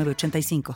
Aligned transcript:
85 0.00 0.74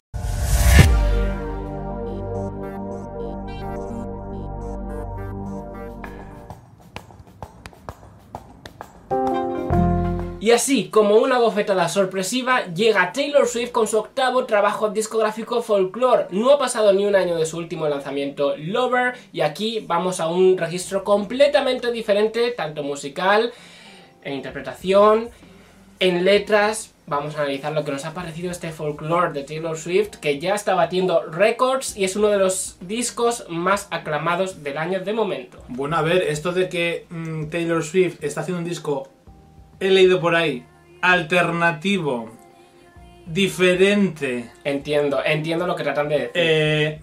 Y 10.47 10.53
así, 10.53 10.91
como 10.91 11.17
una 11.17 11.41
bofetada 11.41 11.89
sorpresiva, 11.89 12.67
llega 12.67 13.13
Taylor 13.13 13.49
Swift 13.49 13.73
con 13.73 13.89
su 13.89 13.99
octavo 13.99 14.47
trabajo 14.47 14.91
discográfico 14.91 15.61
Folklore. 15.61 16.29
No 16.31 16.53
ha 16.53 16.59
pasado 16.61 16.93
ni 16.93 17.05
un 17.05 17.17
año 17.17 17.37
de 17.37 17.47
su 17.47 17.59
último 17.59 17.89
lanzamiento 17.89 18.55
Lover, 18.57 19.15
y 19.33 19.41
aquí 19.41 19.85
vamos 19.85 20.21
a 20.21 20.29
un 20.29 20.57
registro 20.57 21.03
completamente 21.03 21.91
diferente, 21.91 22.53
tanto 22.53 22.85
musical, 22.85 23.53
en 24.23 24.35
interpretación, 24.35 25.31
en 25.99 26.25
letras, 26.25 26.95
vamos 27.07 27.37
a 27.37 27.41
analizar 27.43 27.73
lo 27.73 27.85
que 27.85 27.93
nos 27.93 28.05
ha 28.05 28.15
parecido 28.15 28.51
este 28.51 28.73
folklore 28.73 29.33
de 29.33 29.45
Taylor 29.45 29.77
Swift, 29.77 30.17
que 30.17 30.39
ya 30.39 30.55
está 30.55 30.75
batiendo 30.75 31.23
récords 31.31 31.97
y 31.97 32.05
es 32.05 32.17
uno 32.17 32.29
de 32.29 32.39
los 32.39 32.77
discos 32.81 33.47
más 33.49 33.89
aclamados 33.91 34.63
del 34.63 34.79
año 34.79 35.01
de 35.01 35.13
momento. 35.13 35.63
Bueno, 35.69 35.97
a 35.97 36.03
ver, 36.03 36.23
esto 36.23 36.53
de 36.53 36.69
que 36.69 37.07
mm, 37.11 37.47
Taylor 37.47 37.83
Swift 37.83 38.23
está 38.23 38.41
haciendo 38.41 38.59
un 38.61 38.69
disco, 38.69 39.09
he 39.79 39.91
leído 39.91 40.21
por 40.21 40.35
ahí, 40.35 40.65
alternativo, 41.01 42.31
diferente. 43.27 44.51
Entiendo, 44.65 45.21
entiendo 45.25 45.67
lo 45.67 45.77
que 45.77 45.85
tratan 45.85 46.09
de 46.09 46.19
decir. 46.19 46.31
Eh, 46.35 47.01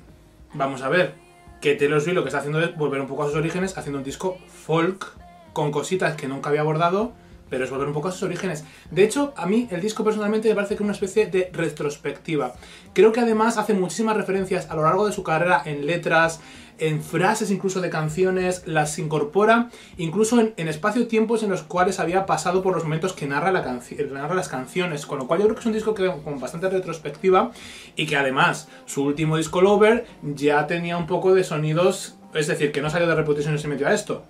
vamos 0.54 0.82
a 0.82 0.90
ver, 0.90 1.14
que 1.62 1.76
Taylor 1.76 2.02
Swift 2.02 2.16
lo 2.16 2.24
que 2.24 2.30
está 2.30 2.40
haciendo 2.40 2.62
es 2.62 2.76
volver 2.76 3.00
un 3.00 3.08
poco 3.08 3.24
a 3.24 3.28
sus 3.28 3.36
orígenes, 3.36 3.78
haciendo 3.78 4.00
un 4.00 4.04
disco 4.04 4.38
folk, 4.48 5.14
con 5.54 5.72
cositas 5.72 6.16
que 6.16 6.28
nunca 6.28 6.50
había 6.50 6.62
abordado 6.62 7.14
pero 7.50 7.66
es 7.66 7.72
volver 7.72 7.88
un 7.88 7.94
poco 7.94 8.08
a 8.08 8.12
sus 8.12 8.24
orígenes. 8.24 8.64
De 8.92 9.04
hecho, 9.04 9.34
a 9.38 9.46
mí 9.46 9.68
el 9.72 9.82
disco 9.82 10.04
personalmente 10.04 10.50
me 10.50 10.56
parece 10.56 10.76
que 10.76 10.84
es 10.84 10.86
una 10.86 10.94
especie 10.94 11.28
de 11.28 11.50
retrospectiva. 11.54 12.56
Creo 12.94 13.12
que 13.12 13.20
además 13.20 13.58
hace 13.58 13.74
muchísimas 13.74 14.18
referencias 14.18 14.70
a 14.70 14.76
lo 14.76 14.84
largo 14.84 15.06
de 15.06 15.14
su 15.14 15.24
carrera 15.24 15.62
en 15.66 15.86
letras, 15.86 16.40
en 16.80 17.04
frases 17.04 17.52
incluso 17.52 17.82
de 17.82 17.90
canciones, 17.90 18.64
las 18.66 18.98
incorpora 19.00 19.70
incluso 19.98 20.40
en, 20.40 20.68
espacio-tiempos 20.68 21.44
en 21.44 21.50
los 21.50 21.64
cuales 21.64 22.00
había 22.00 22.26
pasado 22.26 22.62
por 22.62 22.74
los 22.74 22.84
momentos 22.84 23.14
que 23.14 23.28
narra 23.28 23.52
las 23.52 24.50
canciones, 24.50 25.06
con 25.06 25.20
lo 25.20 25.28
cual 25.28 25.40
yo 25.40 25.46
creo 25.46 25.56
que 25.56 25.62
es 25.62 25.66
un 25.66 25.74
disco 25.74 25.94
que 25.94 26.12
con 26.24 26.40
bastante 26.40 26.70
retrospectiva 26.70 27.52
y 27.96 28.06
que 28.06 28.18
además 28.18 28.68
su 28.86 29.04
último 29.04 29.38
disco 29.38 29.62
Lover 29.62 30.06
ya 30.24 30.66
tenía 30.68 30.98
un 30.98 31.08
poco 31.08 31.34
de 31.34 31.44
sonidos, 31.44 32.16
es 32.34 32.48
decir, 32.48 32.72
que 32.72 32.82
no 32.82 32.90
salió 32.90 33.08
de 33.08 33.16
Reputation 33.16 33.56
y 33.56 33.60
se 33.60 33.68
metió 33.68 33.88
a 33.88 33.94
esto, 33.94 34.24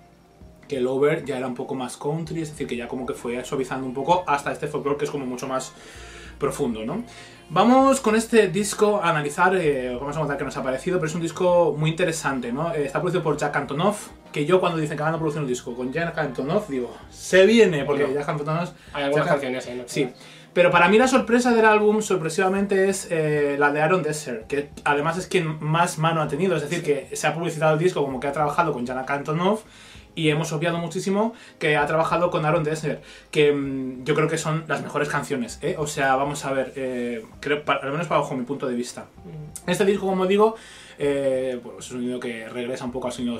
que 0.68 0.78
el 0.78 0.86
over 0.86 1.24
ya 1.24 1.38
era 1.38 1.46
un 1.46 1.54
poco 1.54 1.74
más 1.74 1.96
country, 1.96 2.42
es 2.42 2.50
decir, 2.50 2.66
que 2.66 2.76
ya 2.76 2.88
como 2.88 3.06
que 3.06 3.14
fue 3.14 3.44
suavizando 3.44 3.86
un 3.86 3.94
poco 3.94 4.24
hasta 4.26 4.52
este 4.52 4.66
folklore 4.66 4.98
que 4.98 5.04
es 5.04 5.10
como 5.10 5.26
mucho 5.26 5.46
más 5.46 5.72
profundo, 6.38 6.84
¿no? 6.84 7.04
Vamos 7.50 8.00
con 8.00 8.16
este 8.16 8.48
disco 8.48 9.00
a 9.02 9.10
analizar, 9.10 9.54
eh, 9.54 9.94
vamos 10.00 10.16
a 10.16 10.20
contar 10.20 10.38
que 10.38 10.44
nos 10.44 10.56
ha 10.56 10.62
parecido, 10.62 10.98
pero 10.98 11.08
es 11.08 11.14
un 11.14 11.20
disco 11.20 11.74
muy 11.78 11.90
interesante, 11.90 12.52
¿no? 12.52 12.74
Eh, 12.74 12.86
está 12.86 13.00
producido 13.00 13.22
por 13.22 13.36
Jack 13.36 13.54
Antonoff, 13.54 14.08
que 14.32 14.46
yo 14.46 14.60
cuando 14.60 14.78
dicen 14.78 14.96
que 14.96 15.02
van 15.02 15.14
a 15.14 15.18
producir 15.18 15.42
un 15.42 15.46
disco 15.46 15.74
con 15.74 15.92
Jack 15.92 16.16
Antonoff, 16.16 16.68
digo, 16.70 16.96
se 17.10 17.44
viene, 17.44 17.84
porque 17.84 18.12
Jack 18.12 18.28
Antonoff... 18.28 18.70
Hay 18.94 19.04
algunas 19.04 19.28
canciones 19.28 19.66
ahí, 19.66 19.76
¿no? 19.76 19.84
Sí. 19.86 20.08
Pero 20.54 20.70
para 20.70 20.88
mí 20.88 20.98
la 20.98 21.08
sorpresa 21.08 21.52
del 21.52 21.64
álbum, 21.64 22.00
sorpresivamente, 22.00 22.88
es 22.88 23.08
eh, 23.10 23.56
la 23.58 23.72
de 23.72 23.82
Aaron 23.82 24.02
Desser, 24.02 24.44
que 24.48 24.70
además 24.84 25.18
es 25.18 25.26
quien 25.26 25.58
más 25.60 25.98
mano 25.98 26.22
ha 26.22 26.28
tenido, 26.28 26.56
es 26.56 26.62
decir, 26.62 26.82
que 26.82 27.14
se 27.14 27.26
ha 27.26 27.34
publicitado 27.34 27.74
el 27.74 27.78
disco 27.78 28.02
como 28.02 28.20
que 28.20 28.28
ha 28.28 28.32
trabajado 28.32 28.72
con 28.72 28.86
Jack 28.86 29.10
Antonoff, 29.10 29.64
y 30.14 30.28
hemos 30.30 30.52
obviado 30.52 30.78
muchísimo 30.78 31.34
que 31.58 31.76
ha 31.76 31.86
trabajado 31.86 32.30
con 32.30 32.44
Aaron 32.44 32.64
Dessner, 32.64 33.02
que 33.30 33.52
mm, 33.52 34.04
yo 34.04 34.14
creo 34.14 34.28
que 34.28 34.38
son 34.38 34.64
las 34.68 34.82
mejores 34.82 35.08
canciones, 35.08 35.58
¿eh? 35.62 35.76
O 35.78 35.86
sea, 35.86 36.16
vamos 36.16 36.44
a 36.44 36.52
ver, 36.52 36.72
eh, 36.76 37.24
creo, 37.40 37.62
al 37.66 37.90
menos 37.90 38.08
bajo 38.08 38.34
mi 38.36 38.44
punto 38.44 38.66
de 38.66 38.74
vista. 38.74 39.06
Mm. 39.24 39.70
Este 39.70 39.84
disco, 39.84 40.06
como 40.06 40.26
digo, 40.26 40.56
eh, 40.98 41.60
es 41.78 41.90
un 41.90 41.98
sonido 41.98 42.20
que 42.20 42.48
regresa 42.48 42.84
un 42.84 42.92
poco 42.92 43.08
al 43.08 43.12
sonido 43.12 43.38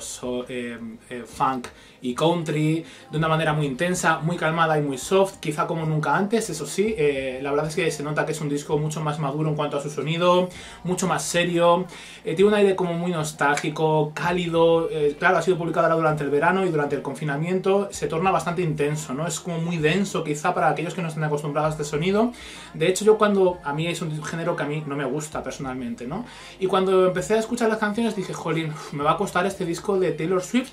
eh, 0.49 0.77
eh, 1.09 1.23
funk 1.25 1.67
y 2.01 2.13
country 2.13 2.85
de 3.11 3.17
una 3.17 3.27
manera 3.27 3.53
muy 3.53 3.65
intensa, 3.65 4.19
muy 4.19 4.37
calmada 4.37 4.77
y 4.77 4.81
muy 4.81 4.97
soft, 4.97 5.37
quizá 5.39 5.65
como 5.65 5.85
nunca 5.85 6.15
antes, 6.15 6.49
eso 6.49 6.67
sí, 6.67 6.95
la 7.41 7.49
verdad 7.51 7.67
es 7.67 7.75
que 7.75 7.89
se 7.89 8.03
nota 8.03 8.25
que 8.25 8.33
es 8.33 8.41
un 8.41 8.49
disco 8.49 8.77
mucho 8.77 9.01
más 9.01 9.17
maduro 9.17 9.49
en 9.49 9.55
cuanto 9.55 9.77
a 9.77 9.81
su 9.81 9.89
sonido, 9.89 10.49
mucho 10.83 11.07
más 11.07 11.23
serio, 11.23 11.87
tiene 12.23 12.43
un 12.43 12.53
aire 12.53 12.75
como 12.75 12.93
muy 12.93 13.11
nostálgico, 13.11 14.11
cálido, 14.13 14.87
claro, 15.17 15.37
ha 15.37 15.41
sido 15.41 15.57
publicado 15.57 15.87
ahora 15.87 15.95
durante 15.95 16.23
el 16.23 16.29
verano 16.29 16.63
y 16.63 16.69
durante 16.69 16.95
el 16.95 17.01
confinamiento, 17.01 17.89
se 17.91 18.07
torna 18.07 18.29
bastante 18.29 18.61
intenso, 18.61 19.15
¿no? 19.15 19.25
Es 19.25 19.39
como 19.39 19.57
muy 19.57 19.77
denso 19.77 20.23
quizá 20.23 20.53
para 20.53 20.69
aquellos 20.69 20.93
que 20.93 21.01
no 21.01 21.07
estén 21.07 21.23
acostumbrados 21.23 21.69
a 21.69 21.71
este 21.71 21.85
sonido, 21.85 22.33
de 22.75 22.87
hecho 22.87 23.03
yo 23.03 23.17
cuando, 23.17 23.57
a 23.63 23.73
mí 23.73 23.87
es 23.87 24.03
un 24.03 24.23
género 24.23 24.55
que 24.55 24.61
a 24.61 24.67
mí 24.67 24.83
no 24.85 24.95
me 24.95 25.05
gusta 25.05 25.41
personalmente, 25.41 26.05
¿no? 26.05 26.25
Y 26.59 26.67
cuando 26.67 27.07
empecé 27.07 27.33
a 27.33 27.39
escuchar 27.45 27.69
las 27.69 27.79
canciones 27.79 28.15
dije, 28.15 28.33
jolín, 28.33 28.73
me 28.91 29.03
va 29.03 29.11
a 29.11 29.17
costar 29.17 29.45
este 29.45 29.65
disco 29.65 29.99
de 29.99 30.11
Taylor 30.11 30.43
Swift. 30.43 30.71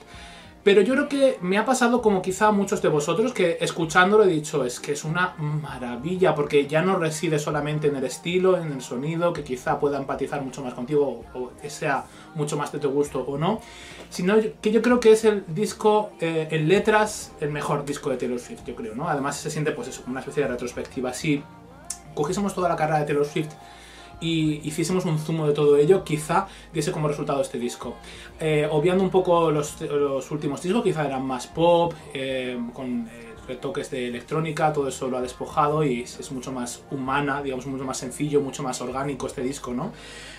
Pero 0.64 0.80
yo 0.80 0.94
creo 0.94 1.08
que 1.08 1.38
me 1.40 1.58
ha 1.58 1.64
pasado 1.64 2.00
como 2.00 2.22
quizá 2.22 2.46
a 2.46 2.52
muchos 2.52 2.80
de 2.82 2.88
vosotros 2.88 3.32
que 3.32 3.58
escuchándolo 3.60 4.22
he 4.22 4.28
dicho, 4.28 4.64
es 4.64 4.78
que 4.78 4.92
es 4.92 5.02
una 5.02 5.34
maravilla, 5.36 6.36
porque 6.36 6.68
ya 6.68 6.82
no 6.82 6.96
reside 6.96 7.40
solamente 7.40 7.88
en 7.88 7.96
el 7.96 8.04
estilo, 8.04 8.56
en 8.56 8.70
el 8.70 8.80
sonido, 8.80 9.32
que 9.32 9.42
quizá 9.42 9.80
pueda 9.80 9.98
empatizar 9.98 10.40
mucho 10.40 10.62
más 10.62 10.74
contigo 10.74 11.24
o 11.34 11.50
sea 11.66 12.04
mucho 12.36 12.56
más 12.56 12.70
de 12.70 12.78
tu 12.78 12.90
gusto 12.90 13.24
o 13.26 13.36
no, 13.36 13.60
sino 14.08 14.36
que 14.60 14.70
yo 14.70 14.82
creo 14.82 15.00
que 15.00 15.10
es 15.10 15.24
el 15.24 15.42
disco 15.48 16.12
eh, 16.20 16.46
en 16.52 16.68
letras, 16.68 17.32
el 17.40 17.50
mejor 17.50 17.84
disco 17.84 18.10
de 18.10 18.16
Taylor 18.16 18.38
Swift, 18.38 18.60
yo 18.64 18.76
creo, 18.76 18.94
¿no? 18.94 19.08
Además 19.08 19.38
se 19.38 19.50
siente 19.50 19.72
pues 19.72 19.88
eso, 19.88 20.04
una 20.06 20.20
especie 20.20 20.44
de 20.44 20.48
retrospectiva. 20.48 21.12
Si 21.12 21.42
cogiésemos 22.14 22.54
toda 22.54 22.68
la 22.68 22.76
carrera 22.76 23.00
de 23.00 23.06
Taylor 23.06 23.26
Swift 23.26 23.50
y 24.22 24.60
hiciésemos 24.64 25.04
un 25.04 25.18
zumo 25.18 25.46
de 25.46 25.52
todo 25.52 25.76
ello, 25.76 26.04
quizá 26.04 26.46
diese 26.72 26.92
como 26.92 27.08
resultado 27.08 27.42
este 27.42 27.58
disco. 27.58 27.96
Eh, 28.40 28.66
obviando 28.70 29.02
un 29.02 29.10
poco 29.10 29.50
los, 29.50 29.76
últimos 30.30 30.62
discos, 30.62 30.82
quizá 30.82 31.04
eran 31.04 31.26
más 31.26 31.46
pop, 31.48 31.92
eh, 32.14 32.58
con 32.72 33.08
eh, 33.08 33.34
retoques 33.46 33.90
de 33.90 34.08
electrónica, 34.08 34.72
todo 34.72 34.88
eso 34.88 35.08
lo 35.08 35.18
ha 35.18 35.20
despojado 35.22 35.84
y 35.84 36.02
es 36.02 36.32
mucho 36.32 36.52
más 36.52 36.84
humana, 36.90 37.42
digamos, 37.42 37.66
mucho 37.66 37.84
más 37.84 37.98
sencillo, 37.98 38.40
mucho 38.40 38.62
más 38.62 38.80
orgánico 38.80 39.26
este 39.26 39.42
disco, 39.42 39.74
¿no? 39.74 39.92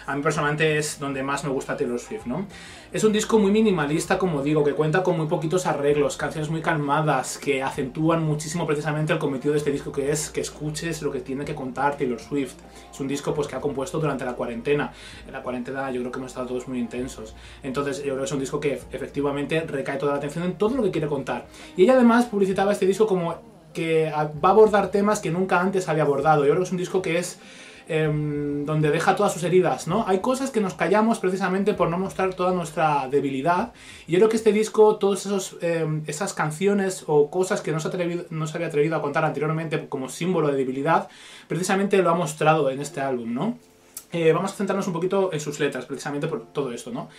A 0.05 0.15
mí 0.15 0.21
personalmente 0.21 0.77
es 0.77 0.99
donde 0.99 1.23
más 1.23 1.43
me 1.43 1.49
gusta 1.49 1.77
Taylor 1.77 1.99
Swift, 1.99 2.25
¿no? 2.25 2.45
Es 2.91 3.03
un 3.03 3.11
disco 3.11 3.39
muy 3.39 3.51
minimalista, 3.51 4.19
como 4.19 4.43
digo, 4.43 4.63
que 4.63 4.73
cuenta 4.73 5.01
con 5.01 5.17
muy 5.17 5.27
poquitos 5.27 5.65
arreglos, 5.65 6.15
canciones 6.17 6.49
muy 6.49 6.61
calmadas, 6.61 7.37
que 7.37 7.63
acentúan 7.63 8.23
muchísimo 8.23 8.67
precisamente 8.67 9.13
el 9.13 9.19
cometido 9.19 9.53
de 9.53 9.57
este 9.57 9.71
disco, 9.71 9.91
que 9.91 10.11
es 10.11 10.29
que 10.29 10.41
escuches 10.41 11.01
lo 11.01 11.11
que 11.11 11.19
tiene 11.19 11.45
que 11.45 11.55
contar 11.55 11.97
Taylor 11.97 12.19
Swift. 12.19 12.55
Es 12.91 12.99
un 12.99 13.07
disco 13.07 13.33
pues, 13.33 13.47
que 13.47 13.55
ha 13.55 13.61
compuesto 13.61 13.99
durante 13.99 14.25
la 14.25 14.33
cuarentena. 14.33 14.93
En 15.25 15.33
la 15.33 15.41
cuarentena 15.41 15.89
yo 15.91 16.01
creo 16.01 16.11
que 16.11 16.19
hemos 16.19 16.31
estado 16.31 16.47
todos 16.47 16.67
muy 16.67 16.79
intensos. 16.79 17.35
Entonces 17.63 17.97
yo 17.97 18.13
creo 18.13 18.17
que 18.19 18.25
es 18.25 18.31
un 18.31 18.39
disco 18.39 18.59
que 18.59 18.73
efectivamente 18.91 19.61
recae 19.61 19.97
toda 19.97 20.11
la 20.11 20.17
atención 20.19 20.43
en 20.43 20.53
todo 20.53 20.75
lo 20.75 20.83
que 20.83 20.91
quiere 20.91 21.07
contar. 21.07 21.47
Y 21.75 21.83
ella 21.83 21.93
además 21.93 22.25
publicitaba 22.25 22.73
este 22.73 22.85
disco 22.85 23.07
como 23.07 23.53
que 23.73 24.11
va 24.11 24.49
a 24.49 24.51
abordar 24.51 24.91
temas 24.91 25.19
que 25.19 25.31
nunca 25.31 25.59
antes 25.59 25.89
había 25.89 26.03
abordado. 26.03 26.45
Yo 26.45 26.51
creo 26.51 26.59
que 26.59 26.65
es 26.65 26.71
un 26.71 26.77
disco 26.77 27.01
que 27.01 27.17
es 27.17 27.39
Em, 27.89 28.65
donde 28.65 28.91
deja 28.91 29.13
todas 29.13 29.33
sus 29.33 29.43
heridas, 29.43 29.89
¿no? 29.89 30.05
Hay 30.07 30.19
cosas 30.19 30.51
que 30.51 30.61
nos 30.61 30.73
callamos 30.73 31.19
precisamente 31.19 31.73
por 31.73 31.89
no 31.89 31.97
mostrar 31.97 32.33
toda 32.33 32.53
nuestra 32.53 33.09
debilidad. 33.09 33.73
Y 34.07 34.13
yo 34.13 34.19
creo 34.19 34.29
que 34.29 34.37
este 34.37 34.53
disco, 34.53 34.95
todas 34.95 35.55
em, 35.59 36.01
esas 36.07 36.33
canciones 36.33 37.03
o 37.07 37.29
cosas 37.29 37.59
que 37.59 37.73
no 37.73 37.81
se, 37.81 37.89
atrevido, 37.89 38.23
no 38.29 38.47
se 38.47 38.55
había 38.55 38.67
atrevido 38.67 38.95
a 38.95 39.01
contar 39.01 39.25
anteriormente 39.25 39.87
como 39.89 40.07
símbolo 40.07 40.47
de 40.47 40.55
debilidad, 40.55 41.09
precisamente 41.49 42.01
lo 42.01 42.09
ha 42.09 42.13
mostrado 42.13 42.69
en 42.69 42.79
este 42.79 43.01
álbum, 43.01 43.33
¿no? 43.33 43.57
Eh, 44.13 44.31
vamos 44.31 44.53
a 44.53 44.55
centrarnos 44.55 44.87
un 44.87 44.93
poquito 44.93 45.33
en 45.33 45.41
sus 45.41 45.59
letras, 45.59 45.85
precisamente 45.85 46.27
por 46.27 46.45
todo 46.53 46.71
esto, 46.71 46.89
¿no? 46.89 47.09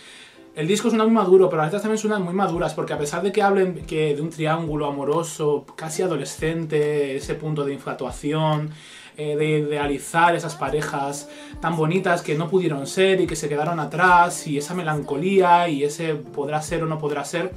El 0.55 0.67
disco 0.67 0.89
suena 0.89 1.03
muy 1.03 1.13
maduro, 1.13 1.47
pero 1.49 1.61
las 1.61 1.67
letras 1.67 1.83
también 1.83 1.99
suenan 1.99 2.23
muy 2.23 2.33
maduras, 2.33 2.73
porque 2.73 2.93
a 2.93 2.97
pesar 2.97 3.21
de 3.21 3.31
que 3.31 3.43
hablen 3.43 3.85
que 3.85 4.15
de 4.15 4.21
un 4.21 4.29
triángulo 4.29 4.87
amoroso, 4.87 5.65
casi 5.75 6.01
adolescente, 6.01 7.17
ese 7.17 7.35
punto 7.35 7.65
de 7.65 7.73
infatuación, 7.73 8.71
eh, 9.17 9.35
de 9.35 9.59
idealizar 9.59 10.35
esas 10.35 10.55
parejas 10.55 11.29
tan 11.61 11.75
bonitas 11.75 12.21
que 12.21 12.35
no 12.35 12.49
pudieron 12.49 12.85
ser 12.87 13.21
y 13.21 13.27
que 13.27 13.35
se 13.35 13.49
quedaron 13.49 13.79
atrás, 13.79 14.47
y 14.47 14.57
esa 14.57 14.73
melancolía 14.73 15.67
y 15.69 15.83
ese 15.83 16.15
podrá 16.15 16.61
ser 16.61 16.83
o 16.83 16.85
no 16.85 16.97
podrá 16.99 17.23
ser. 17.25 17.51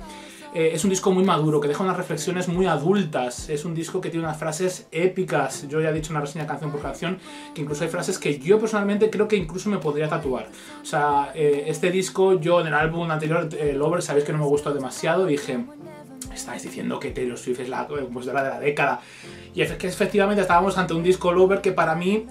eh, 0.54 0.70
es 0.72 0.84
un 0.84 0.90
disco 0.90 1.12
muy 1.12 1.24
maduro, 1.24 1.60
que 1.60 1.68
deja 1.68 1.84
unas 1.84 1.96
reflexiones 1.96 2.48
muy 2.48 2.66
adultas. 2.66 3.48
Es 3.48 3.64
un 3.64 3.74
disco 3.74 4.00
que 4.00 4.10
tiene 4.10 4.24
unas 4.26 4.38
frases 4.38 4.86
épicas. 4.90 5.66
Yo 5.68 5.80
ya 5.80 5.90
he 5.90 5.92
dicho 5.92 6.10
una 6.10 6.20
reseña 6.20 6.46
canción 6.46 6.70
por 6.70 6.80
canción 6.80 7.18
que 7.54 7.60
incluso 7.62 7.84
hay 7.84 7.90
frases 7.90 8.18
que 8.18 8.38
yo 8.38 8.58
personalmente 8.58 9.10
creo 9.10 9.28
que 9.28 9.36
incluso 9.36 9.68
me 9.68 9.78
podría 9.78 10.08
tatuar. 10.08 10.48
O 10.82 10.86
sea, 10.86 11.32
eh, 11.34 11.64
este 11.66 11.90
disco, 11.90 12.40
yo 12.40 12.60
en 12.60 12.68
el 12.68 12.74
álbum 12.74 13.10
anterior, 13.10 13.48
eh, 13.58 13.74
Lover, 13.74 14.02
sabéis 14.02 14.24
que 14.24 14.32
no 14.32 14.38
me 14.38 14.46
gustó 14.46 14.72
demasiado. 14.72 15.26
Dije, 15.26 15.58
estáis 16.32 16.62
diciendo 16.62 16.98
que 17.00 17.10
Taylor 17.10 17.38
Swift 17.38 17.60
es 17.60 17.68
la 17.68 17.86
pues, 17.86 18.26
de 18.26 18.32
la 18.32 18.58
década. 18.58 19.00
Y 19.54 19.62
es 19.62 19.72
que 19.72 19.86
efectivamente 19.86 20.42
estábamos 20.42 20.78
ante 20.78 20.94
un 20.94 21.02
disco 21.02 21.32
Lover 21.32 21.60
que 21.60 21.72
para 21.72 21.94
mí 21.94 22.26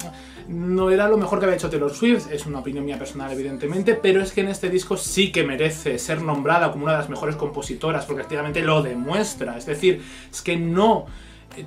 no 0.48 0.92
era 0.92 1.10
lo 1.10 1.18
mejor 1.18 1.40
que 1.40 1.46
había 1.46 1.58
hecho 1.58 1.70
Taylor 1.70 1.94
Swift, 1.94 2.32
es 2.32 2.46
una 2.46 2.60
opinión 2.60 2.86
mía 2.86 2.98
personal 2.98 3.32
evidentemente, 3.32 3.96
pero 3.96 4.22
es 4.22 4.32
que 4.32 4.42
en 4.42 4.48
este 4.48 4.70
disco 4.70 4.96
sí 4.96 5.32
que 5.32 5.44
merece 5.44 6.00
ser 6.00 6.22
nombrada 6.22 6.72
como 6.72 6.84
una 6.84 6.94
de 6.94 7.00
las 7.00 7.10
mejores 7.10 7.36
compositoras, 7.36 8.06
porque 8.06 8.22
efectivamente 8.22 8.62
lo 8.62 8.82
demuestra, 8.82 9.58
es 9.58 9.66
decir, 9.66 10.02
es 10.32 10.42
que 10.42 10.56
no 10.56 11.06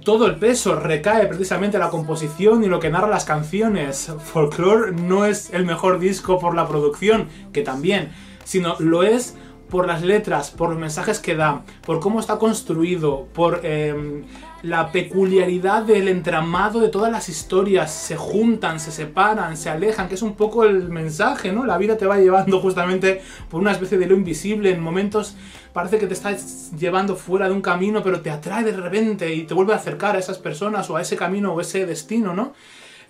todo 0.05 0.27
el 0.27 0.37
peso 0.37 0.77
recae 0.77 1.27
precisamente 1.27 1.77
en 1.77 1.83
la 1.83 1.91
composición 1.91 2.63
y 2.63 2.69
lo 2.69 2.79
que 2.79 2.91
narra 2.91 3.09
las 3.09 3.25
canciones. 3.25 4.13
Folklore 4.25 4.93
no 4.93 5.25
es 5.25 5.53
el 5.53 5.67
mejor 5.67 5.99
disco 5.99 6.39
por 6.39 6.55
la 6.55 6.69
producción, 6.69 7.29
que 7.53 7.63
también, 7.63 8.11
sino 8.45 8.77
lo 8.79 9.03
es 9.03 9.37
por 9.71 9.87
las 9.87 10.03
letras, 10.03 10.51
por 10.51 10.71
los 10.71 10.79
mensajes 10.79 11.19
que 11.21 11.35
da, 11.35 11.63
por 11.87 12.01
cómo 12.01 12.21
está 12.21 12.39
construido, 12.39 13.29
por 13.33 13.65
em, 13.65 14.25
la 14.63 14.93
peculiaridad 14.93 15.83
del 15.83 16.09
entramado 16.09 16.81
de 16.81 16.89
todas 16.89 17.11
las 17.11 17.29
historias. 17.29 17.93
Se 17.93 18.17
juntan, 18.17 18.81
se 18.81 18.91
separan, 18.91 19.57
se 19.57 19.71
alejan, 19.71 20.09
que 20.09 20.17
es 20.17 20.23
un 20.23 20.35
poco 20.35 20.65
el 20.65 20.89
mensaje, 20.89 21.53
¿no? 21.53 21.65
La 21.65 21.79
vida 21.79 21.97
te 21.97 22.07
va 22.07 22.19
llevando 22.19 22.61
justamente 22.61 23.23
por 23.49 23.61
una 23.61 23.73
especie 23.73 23.97
de 23.97 24.07
lo 24.07 24.15
invisible. 24.15 24.71
En 24.71 24.81
momentos 24.81 25.37
parece 25.73 25.99
que 25.99 26.07
te 26.07 26.15
estás 26.15 26.73
llevando 26.73 27.17
fuera 27.17 27.49
de 27.49 27.55
un 27.55 27.63
camino, 27.63 28.03
pero 28.03 28.21
te 28.21 28.31
atrae 28.31 28.65
de 28.65 28.73
repente 28.73 29.33
y 29.35 29.45
te 29.45 29.55
vuelve 29.55 29.73
a 29.73 29.77
acercar 29.77 30.17
a 30.17 30.19
esas 30.19 30.39
personas 30.39 30.91
o 30.91 30.97
a 30.97 31.01
ese 31.01 31.17
camino 31.17 31.55
o 31.55 31.61
ese 31.61 31.87
destino, 31.87 32.35
¿no? 32.35 32.53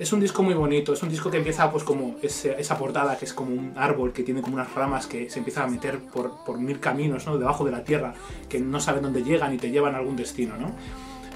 Es 0.01 0.15
un 0.15 0.21
disco 0.21 0.43
muy 0.43 0.55
bonito, 0.55 0.95
es 0.95 1.03
un 1.03 1.11
disco 1.11 1.31
que 1.31 1.37
empieza 1.37 1.71
pues 1.71 1.85
como 1.85 2.17
esa 2.23 2.79
portada 2.79 3.19
que 3.19 3.27
es 3.27 3.35
como 3.35 3.51
un 3.55 3.75
árbol 3.77 4.15
que 4.15 4.23
tiene 4.23 4.41
como 4.41 4.55
unas 4.55 4.75
ramas 4.75 5.07
que 5.07 5.29
se 5.29 5.41
empieza 5.41 5.63
a 5.63 5.67
meter 5.67 5.99
por, 5.99 6.43
por 6.43 6.59
mil 6.59 6.81
caminos, 6.81 7.27
¿no? 7.27 7.37
Debajo 7.37 7.67
de 7.67 7.71
la 7.71 7.85
tierra, 7.85 8.15
que 8.49 8.59
no 8.59 8.81
saben 8.81 9.03
dónde 9.03 9.23
llegan 9.23 9.53
y 9.53 9.59
te 9.59 9.71
llevan 9.71 9.95
a 9.95 9.99
algún 9.99 10.17
destino, 10.17 10.57
¿no? 10.57 10.73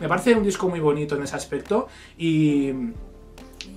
Me 0.00 0.08
parece 0.08 0.34
un 0.34 0.44
disco 0.44 0.66
muy 0.70 0.80
bonito 0.80 1.14
en 1.14 1.24
ese 1.24 1.36
aspecto 1.36 1.88
y 2.16 2.72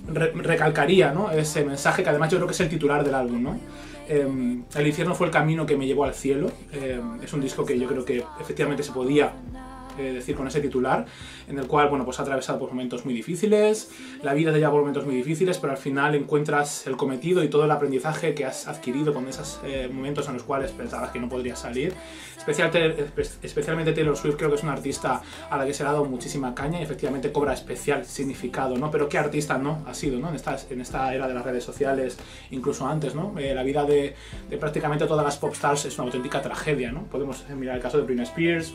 recalcaría 0.08 1.12
¿no? 1.12 1.30
ese 1.32 1.66
mensaje 1.66 2.02
que 2.02 2.08
además 2.08 2.30
yo 2.30 2.38
creo 2.38 2.48
que 2.48 2.54
es 2.54 2.60
el 2.60 2.70
titular 2.70 3.04
del 3.04 3.14
álbum. 3.14 3.42
¿no? 3.42 3.60
Em, 4.08 4.64
el 4.74 4.86
infierno 4.86 5.14
fue 5.14 5.26
el 5.26 5.32
camino 5.32 5.66
que 5.66 5.76
me 5.76 5.86
llevó 5.86 6.04
al 6.04 6.14
cielo. 6.14 6.50
Em, 6.72 7.22
es 7.22 7.30
un 7.34 7.42
disco 7.42 7.64
que 7.66 7.78
yo 7.78 7.86
creo 7.86 8.06
que 8.06 8.24
efectivamente 8.40 8.82
se 8.82 8.92
podía 8.92 9.32
decir 10.02 10.34
con 10.34 10.46
ese 10.46 10.60
titular, 10.60 11.06
en 11.48 11.58
el 11.58 11.66
cual, 11.66 11.88
bueno, 11.88 12.04
pues 12.04 12.18
ha 12.18 12.22
atravesado 12.22 12.58
por 12.58 12.70
momentos 12.70 13.04
muy 13.04 13.14
difíciles, 13.14 13.90
la 14.22 14.34
vida 14.34 14.52
te 14.52 14.58
lleva 14.58 14.70
por 14.70 14.80
momentos 14.80 15.04
muy 15.04 15.16
difíciles, 15.16 15.58
pero 15.58 15.72
al 15.72 15.78
final 15.78 16.14
encuentras 16.14 16.86
el 16.86 16.96
cometido 16.96 17.42
y 17.44 17.48
todo 17.48 17.64
el 17.64 17.70
aprendizaje 17.70 18.34
que 18.34 18.44
has 18.44 18.68
adquirido 18.68 19.14
con 19.14 19.28
esos 19.28 19.60
eh, 19.64 19.88
momentos 19.92 20.26
en 20.28 20.34
los 20.34 20.42
cuales 20.42 20.70
pensabas 20.72 21.10
que 21.10 21.20
no 21.20 21.28
podrías 21.28 21.58
salir. 21.58 21.94
especialmente 22.46 23.92
Taylor 23.92 24.16
Swift 24.16 24.36
creo 24.36 24.50
que 24.50 24.56
es 24.56 24.62
una 24.62 24.72
artista 24.72 25.20
a 25.50 25.56
la 25.56 25.66
que 25.66 25.74
se 25.74 25.82
le 25.82 25.90
ha 25.90 25.92
dado 25.92 26.04
muchísima 26.04 26.54
caña 26.54 26.80
y 26.80 26.82
efectivamente 26.82 27.30
cobra 27.32 27.52
especial 27.52 28.04
significado, 28.04 28.76
¿no? 28.76 28.90
Pero 28.90 29.08
qué 29.08 29.18
artista 29.18 29.58
no 29.58 29.84
ha 29.86 29.94
sido, 29.94 30.18
¿no? 30.18 30.28
En 30.30 30.36
esta, 30.36 30.56
en 30.70 30.80
esta 30.80 31.14
era 31.14 31.28
de 31.28 31.34
las 31.34 31.44
redes 31.44 31.64
sociales, 31.64 32.18
incluso 32.50 32.86
antes, 32.86 33.14
¿no? 33.14 33.34
Eh, 33.38 33.54
la 33.54 33.62
vida 33.62 33.84
de, 33.84 34.14
de 34.48 34.56
prácticamente 34.56 35.06
todas 35.06 35.24
las 35.24 35.36
pop 35.36 35.52
stars 35.52 35.84
es 35.84 35.98
una 35.98 36.06
auténtica 36.06 36.40
tragedia, 36.40 36.92
¿no? 36.92 37.04
Podemos 37.04 37.44
mirar 37.50 37.76
el 37.76 37.82
caso 37.82 37.98
de 37.98 38.04
Britney 38.04 38.24
Spears, 38.24 38.72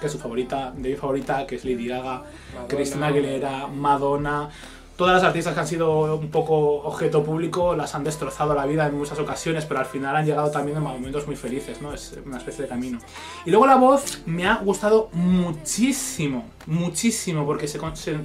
que 0.00 0.06
es 0.06 0.12
su 0.12 0.18
favorita, 0.18 0.72
de 0.76 0.90
mi 0.90 0.96
favorita, 0.96 1.46
que 1.46 1.56
es 1.56 1.64
Lady 1.64 1.88
Gaga, 1.88 2.24
Christina 2.68 3.08
Aguilera, 3.08 3.66
Madonna. 3.66 4.48
Todas 4.96 5.14
las 5.14 5.24
artistas 5.24 5.52
que 5.52 5.60
han 5.60 5.66
sido 5.66 6.16
un 6.16 6.30
poco 6.30 6.56
objeto 6.82 7.22
público 7.22 7.76
las 7.76 7.94
han 7.94 8.02
destrozado 8.02 8.54
la 8.54 8.64
vida 8.64 8.86
en 8.86 8.96
muchas 8.96 9.18
ocasiones, 9.18 9.66
pero 9.66 9.80
al 9.80 9.86
final 9.86 10.16
han 10.16 10.24
llegado 10.24 10.50
también 10.50 10.78
en 10.78 10.82
momentos 10.82 11.26
muy 11.26 11.36
felices, 11.36 11.82
¿no? 11.82 11.92
Es 11.92 12.18
una 12.24 12.38
especie 12.38 12.62
de 12.62 12.68
camino. 12.68 12.98
Y 13.44 13.50
luego 13.50 13.66
la 13.66 13.76
voz 13.76 14.22
me 14.24 14.46
ha 14.46 14.56
gustado 14.56 15.10
muchísimo, 15.12 16.46
muchísimo, 16.66 17.44
porque 17.44 17.68
se, 17.68 17.78
se, 17.94 18.16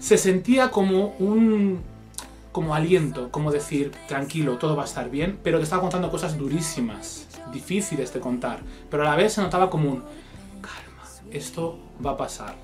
se 0.00 0.18
sentía 0.18 0.70
como 0.70 1.14
un 1.20 1.80
como 2.56 2.74
aliento, 2.74 3.30
como 3.30 3.52
decir, 3.52 3.92
tranquilo, 4.08 4.56
todo 4.56 4.74
va 4.76 4.84
a 4.84 4.86
estar 4.86 5.10
bien, 5.10 5.38
pero 5.42 5.58
te 5.58 5.64
estaba 5.64 5.82
contando 5.82 6.10
cosas 6.10 6.38
durísimas, 6.38 7.26
difíciles 7.52 8.14
de 8.14 8.20
contar, 8.20 8.60
pero 8.90 9.02
a 9.02 9.10
la 9.10 9.14
vez 9.14 9.34
se 9.34 9.42
notaba 9.42 9.68
como 9.68 9.90
un 9.90 10.02
esto 11.30 11.78
va 12.04 12.12
a 12.12 12.16
pasar. 12.16 12.54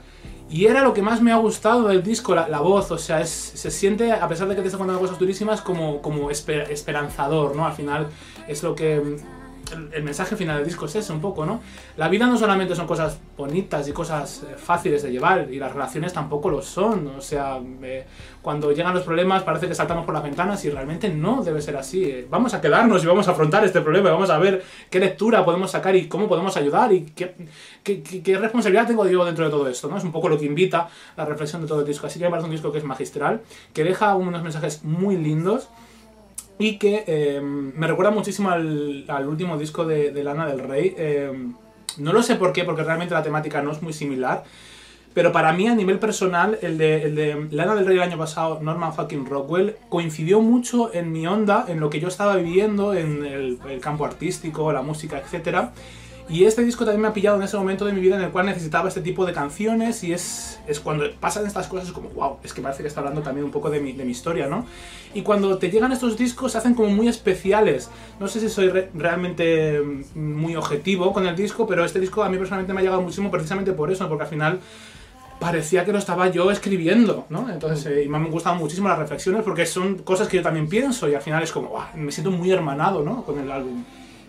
Y 0.51 0.67
era 0.67 0.83
lo 0.83 0.93
que 0.93 1.01
más 1.01 1.23
me 1.23 1.33
ha 1.33 1.37
gustado 1.37 1.89
del 1.89 2.03
disco, 2.03 2.35
la, 2.35 2.61
voz, 2.61 2.91
o 2.91 2.99
sea, 2.99 3.25
se 3.25 3.71
siente, 3.71 4.13
a 4.13 4.29
pesar 4.29 4.49
de 4.49 4.55
que 4.55 4.61
te 4.61 4.69
está 4.69 4.77
contando 4.77 5.01
cosas 5.01 5.19
durísimas, 5.19 5.63
como, 5.63 6.03
como 6.03 6.31
esperanzador, 6.31 7.57
¿no? 7.57 7.65
Al 7.65 7.73
final 7.73 8.09
es 8.47 8.63
lo 8.63 8.75
que 8.75 9.17
el, 9.73 10.03
mensaje 10.03 10.37
final 10.37 10.57
del 10.57 10.67
disco 10.67 10.87
es 10.87 10.97
ese 10.97 11.13
un 11.13 11.21
poco, 11.21 11.47
¿no? 11.47 11.61
La 11.97 12.09
vida 12.09 12.27
no 12.27 12.37
solamente 12.37 12.75
son 12.75 12.87
cosas 12.87 13.19
bonitas 13.37 13.89
y 13.89 13.93
cosas 13.93 14.43
eh, 14.43 14.55
fáciles 14.57 15.03
de 15.03 15.11
llevar, 15.11 15.49
y 15.51 15.59
las 15.59 15.73
relaciones 15.73 16.13
tampoco 16.13 16.51
lo 16.51 16.63
son, 16.63 17.07
o 17.09 17.21
sea, 17.21 17.59
eh, 17.83 18.05
cuando 18.41 18.73
llegan 18.73 18.95
los 18.95 19.05
problemas 19.05 19.43
parece 19.43 19.69
que 19.69 19.75
saltamos 19.75 20.05
por 20.05 20.15
las 20.15 20.23
ventanas 20.23 20.65
y 20.65 20.71
realmente 20.71 21.09
no 21.09 21.43
debe 21.43 21.61
ser 21.63 21.77
así. 21.77 22.05
Eh, 22.05 22.27
vamos 22.29 22.55
a 22.55 22.61
quedarnos 22.61 23.03
y 23.03 23.07
vamos 23.07 23.29
a 23.29 23.33
afrontar 23.33 23.65
este 23.65 23.81
problema, 23.81 24.11
vamos 24.11 24.31
a 24.31 24.39
ver 24.39 24.65
qué 24.91 24.99
lectura 24.99 25.45
podemos 25.45 25.71
sacar 25.71 25.95
y 25.97 26.09
cómo 26.09 26.29
podemos 26.29 26.57
ayudar 26.57 26.93
y 26.93 27.03
qué, 27.03 27.35
qué, 27.83 28.03
qué, 28.03 28.39
responsabilidad 28.39 28.87
tengo 28.87 29.07
yo 29.07 29.25
dentro 29.25 29.45
de 29.45 29.51
todo 29.51 29.69
esto, 29.69 29.89
¿no? 29.89 29.97
Es 29.97 30.05
un 30.05 30.13
poco 30.13 30.29
lo 30.29 30.39
que 30.39 30.47
invita 30.47 30.89
la 31.17 31.25
reflexión 31.25 31.63
de 31.63 31.69
todo 31.69 31.81
el 31.81 31.87
disco. 31.87 32.07
Así 32.07 32.19
que 32.19 32.25
me 32.25 32.31
parece 32.31 32.47
un 32.47 32.53
disco 32.53 32.73
que 32.73 32.79
es 32.79 32.85
magistral, 32.85 33.43
que 33.73 33.85
deja 33.85 34.15
unos 34.15 34.43
mensajes 34.43 34.85
muy 34.85 35.17
lindos 35.17 35.69
y 36.63 36.79
que 36.79 37.05
em, 37.07 37.73
me 37.77 37.87
recuerda 37.87 38.13
muchísimo 38.13 38.51
al, 38.51 39.27
último 39.27 39.59
disco 39.59 39.85
de, 39.85 40.23
Lana 40.23 40.47
del 40.47 40.61
Rey. 40.61 40.95
Em, 40.97 41.55
no 41.99 42.13
lo 42.13 42.23
sé 42.23 42.37
por 42.37 42.53
qué, 42.53 42.65
porque 42.65 42.85
realmente 42.85 43.15
la 43.15 43.23
temática 43.23 43.63
no 43.63 43.73
es 43.73 43.83
muy 43.83 43.93
similar. 43.93 44.45
Pero 45.13 45.33
para 45.33 45.53
mí, 45.53 45.67
a 45.67 45.75
nivel 45.75 45.99
personal, 45.99 46.59
el 46.63 46.79
de, 46.79 47.03
el 47.03 47.15
de 47.15 47.49
Lana 47.51 47.75
del 47.75 47.85
Rey 47.85 47.97
el 47.97 48.03
año 48.03 48.17
pasado, 48.17 48.61
Norman 48.63 48.95
fucking 48.95 49.27
Rockwell, 49.27 49.77
coincidió 49.89 50.41
mucho 50.41 50.95
en 50.95 51.13
mi 51.13 51.27
onda, 51.27 51.67
en 51.69 51.81
lo 51.81 51.91
que 51.91 52.01
yo 52.01 52.09
estaba 52.09 52.37
viviendo, 52.37 52.95
en 52.95 53.27
el, 53.27 53.59
el 53.69 53.81
campo 53.81 54.05
artístico, 54.05 54.73
la 54.73 54.83
música, 54.83 55.19
etcétera 55.19 55.73
y 56.29 56.45
este 56.45 56.63
disco 56.63 56.85
también 56.85 57.03
me 57.03 57.09
ha 57.09 57.13
pillado 57.13 57.37
en 57.37 57.43
ese 57.43 57.57
momento 57.57 57.85
de 57.85 57.93
mi 57.93 58.01
vida 58.01 58.17
en 58.17 58.23
el 58.23 58.31
cual 58.31 58.47
necesitaba 58.47 58.89
este 58.89 59.01
tipo 59.01 59.27
de 59.27 59.33
canciones 59.33 60.03
y 60.05 60.13
es, 60.13 60.61
es 60.67 60.81
cuando 60.81 61.05
pasan 61.21 61.47
estas 61.47 61.67
cosas 61.67 61.89
es 61.89 61.93
como, 61.93 62.09
wow, 62.11 62.39
es 62.43 62.53
que 62.53 62.63
parece 62.63 62.83
que 62.83 62.89
está 62.89 63.01
hablando 63.01 63.23
también 63.23 63.45
un 63.45 63.51
poco 63.51 63.71
de 63.71 63.81
mi, 63.81 63.93
de 63.93 64.05
mi 64.05 64.13
historia, 64.13 64.47
¿no? 64.47 64.67
Y 65.15 65.23
cuando 65.23 65.59
te 65.59 65.71
llegan 65.71 65.93
estos 65.93 66.17
discos 66.17 66.53
se 66.53 66.59
hacen 66.59 66.75
como 66.75 66.89
muy 66.91 67.09
especiales. 67.09 67.91
No 68.19 68.29
sé 68.29 68.41
si 68.41 68.49
soy 68.49 68.71
realmente 68.95 69.81
mm, 69.81 70.19
muy 70.19 70.57
objetivo 70.57 71.13
con 71.13 71.27
el 71.27 71.37
disco, 71.37 71.67
pero 71.67 71.85
este 71.85 72.01
disco 72.01 72.23
a 72.23 72.29
mí 72.29 72.39
personalmente 72.39 72.73
me 72.73 72.81
ha 72.81 72.83
llegado 72.83 73.03
muchísimo 73.03 73.31
precisamente 73.31 73.73
por 73.73 73.91
eso, 73.91 74.09
porque 74.09 74.25
al 74.25 74.31
final 74.31 74.61
parecía 75.43 75.85
que 75.85 75.93
lo 75.93 75.99
estaba 75.99 76.29
yo 76.29 76.53
escribiendo, 76.53 77.27
¿no? 77.29 77.51
Entonces, 77.51 77.85
eh, 77.87 78.05
y 78.05 78.09
me 78.09 78.17
han 78.17 78.31
gustado 78.31 78.55
muchísimo 78.55 78.89
las 78.89 78.99
reflexiones 78.99 79.43
porque 79.43 79.67
son 79.67 79.97
cosas 79.99 80.29
que 80.29 80.37
yo 80.37 80.43
también 80.43 80.69
pienso 80.69 81.09
y 81.09 81.15
al 81.15 81.21
final 81.21 81.43
es 81.43 81.51
como, 81.51 81.71
wow, 81.71 81.83
me 81.97 82.13
siento 82.13 82.31
muy 82.31 82.53
hermanado, 82.53 83.03
¿no? 83.03 83.25
Con 83.25 83.41
el 83.41 83.51
álbum. 83.51 83.83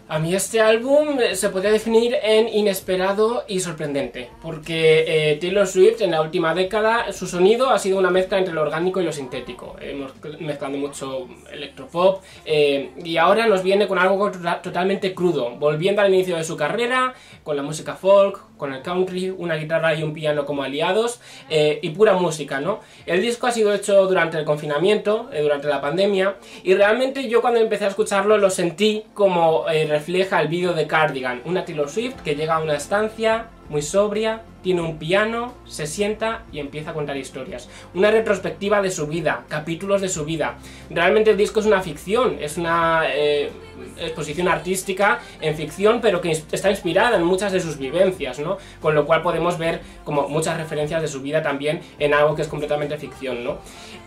A 0.10 0.20
mí 0.20 0.36
este 0.36 0.60
álbum 0.60 1.18
eh, 1.20 1.36
se 1.36 1.50
podría 1.50 1.72
definir 1.72 2.16
en 2.22 2.50
inesperado 2.50 3.46
y 3.48 3.62
sorprendente, 3.62 4.30
porque 4.42 5.32
eh, 5.32 5.38
Taylor 5.40 5.66
Swift 5.66 6.02
en 6.02 6.12
la 6.12 6.22
última 6.22 6.54
década 6.54 7.14
su 7.14 7.26
sonido 7.26 7.70
ha 7.70 7.80
sido 7.80 8.00
una 8.00 8.12
mezcla 8.12 8.38
entre 8.38 8.54
lo 8.54 8.64
orgánico 8.64 9.00
y 9.00 9.06
lo 9.06 9.14
sintético, 9.14 9.78
hemos 9.80 10.12
mezclando 10.42 10.78
mucho 10.78 11.30
electropop 11.52 12.22
eh, 12.46 12.92
y 13.02 13.16
ahora 13.16 13.48
nos 13.48 13.64
viene 13.64 13.88
con 13.88 13.98
algo 13.98 14.30
totalmente 14.62 15.14
crudo, 15.14 15.52
volviendo 15.52 16.02
al 16.02 16.14
inicio 16.14 16.36
de 16.36 16.44
su 16.44 16.58
carrera, 16.58 17.14
con 17.44 17.56
la 17.56 17.64
música 17.64 17.96
folk, 17.96 18.40
con 18.64 18.74
el 18.74 18.82
country, 18.82 19.30
una 19.30 19.56
guitarra 19.56 19.94
y 19.94 20.04
un 20.04 20.14
piano 20.14 20.46
como 20.46 20.64
aliados 20.64 21.20
eh, 21.50 21.80
y 21.82 21.90
pura 21.90 22.14
música, 22.14 22.62
¿no? 22.62 22.80
El 23.06 23.22
disco 23.22 23.46
ha 23.46 23.52
sido 23.52 23.74
hecho 23.74 24.08
durante 24.08 24.38
el 24.38 24.46
confinamiento, 24.46 25.30
eh, 25.34 25.42
durante 25.42 25.68
la 25.68 25.82
pandemia, 25.82 26.38
y 26.64 26.74
realmente 26.74 27.28
yo 27.28 27.42
cuando 27.42 27.60
empecé 27.60 27.84
a 27.84 27.90
escucharlo 27.90 28.38
lo 28.38 28.50
sentí 28.50 29.04
como 29.14 29.68
eh, 29.68 29.86
refleja 29.86 30.40
el 30.40 30.48
vídeo 30.48 30.72
de 30.72 30.88
Cardigan, 30.88 31.42
una 31.44 31.66
Taylor 31.66 31.90
Swift 31.90 32.22
que 32.24 32.36
llega 32.36 32.56
a 32.56 32.60
una 32.60 32.76
estancia 32.76 33.48
muy 33.68 33.82
sobria, 33.82 34.44
tiene 34.62 34.80
un 34.80 34.98
piano, 34.98 35.56
se 35.66 35.86
sienta 35.86 36.44
y 36.54 36.60
empieza 36.60 36.92
a 36.92 36.94
contar 36.94 37.18
historias. 37.18 37.68
Una 37.94 38.12
retrospectiva 38.12 38.82
de 38.82 38.92
su 38.92 39.08
vida, 39.08 39.44
capítulos 39.50 40.00
de 40.00 40.08
su 40.08 40.24
vida. 40.24 40.58
Realmente 40.90 41.32
el 41.32 41.38
disco 41.38 41.60
es 41.60 41.66
una 41.66 41.82
ficción, 41.82 42.38
es 42.40 42.58
una 42.58 43.04
exposición 43.98 44.48
artística 44.48 45.20
en 45.42 45.56
ficción, 45.56 46.02
pero 46.02 46.22
que 46.22 46.32
está 46.32 46.70
inspirada 46.70 47.18
en 47.18 47.24
muchas 47.24 47.52
de 47.52 47.60
sus 47.60 47.78
vivencias, 47.78 48.40
¿no? 48.40 48.58
Con 48.82 48.96
lo 48.96 49.06
cual 49.06 49.22
podemos 49.22 49.58
ver 49.58 49.82
como 50.04 50.28
muchas 50.28 50.58
referencias 50.58 51.02
de 51.02 51.08
su 51.08 51.22
vida 51.22 51.42
también 51.42 51.82
en 52.00 52.14
algo 52.14 52.36
que 52.36 52.42
es 52.42 52.48
completamente 52.48 52.98
ficción, 52.98 53.44
¿no? 53.44 53.58